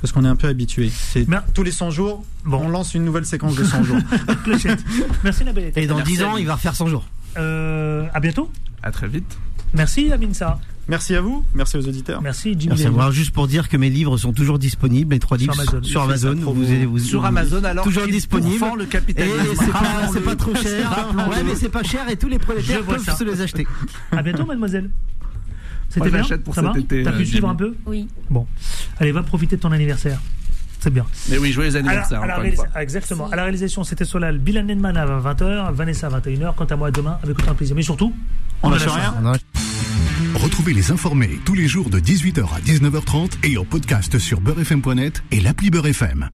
[0.01, 0.91] Parce qu'on est un peu habitué.
[0.93, 3.97] C'est tous les 100 jours, on lance une nouvelle séquence de 100 jours.
[4.43, 4.83] Clochette.
[5.23, 5.83] Merci Takash.
[5.83, 7.05] Et dans Merci 10 ans, il va refaire 100 jours.
[7.37, 8.51] Euh, à bientôt.
[8.83, 9.37] À très vite.
[9.73, 10.59] Merci Amine Sarr.
[10.89, 12.21] Merci à vous, merci aux auditeurs.
[12.21, 12.67] Merci Jimmy.
[12.69, 13.11] Merci à.
[13.11, 15.83] Juste pour dire que mes livres sont toujours disponibles, les trois Sur livres Amazon.
[15.83, 16.35] sur Amazon.
[16.35, 16.61] sa promo.
[16.63, 18.57] Vous, vous- Sur Amazon, alors toujours qu'il disponible.
[18.57, 19.37] pourfend le capitalisme.
[19.51, 20.13] Et c'est pas, Rappelons-le.
[20.13, 21.07] c'est pas trop cher.
[21.29, 23.15] Ouais, mais c'est pas cher et tous les prolétaires peuvent ça.
[23.15, 23.67] se les acheter.
[24.11, 24.89] À bientôt mademoiselle.
[25.89, 27.51] C'était bien j'achète pour Ça cet va été, T'as euh, pu suivre Jimmy.
[27.51, 28.07] un peu Oui.
[28.29, 28.45] Bon.
[28.99, 30.19] Allez, va profiter de ton anniversaire.
[30.79, 31.05] C'est bien.
[31.29, 32.21] Mais oui, joyeux À la- anniversaire.
[32.21, 32.67] à la fois.
[32.81, 33.29] exactement.
[33.31, 36.53] À la réalisation, c'était Solal, Bilan Nenman à 20h, Vanessa à 21h.
[36.55, 37.75] Quant à moi, demain, avec autant de plaisir.
[37.75, 38.13] Mais surtout,
[38.63, 39.13] On lâche la rien.
[40.35, 45.23] Retrouvez les informés tous les jours de 18h à 19h30 et en podcast sur beurrefm.net
[45.31, 46.25] et l'appli Beurrefm.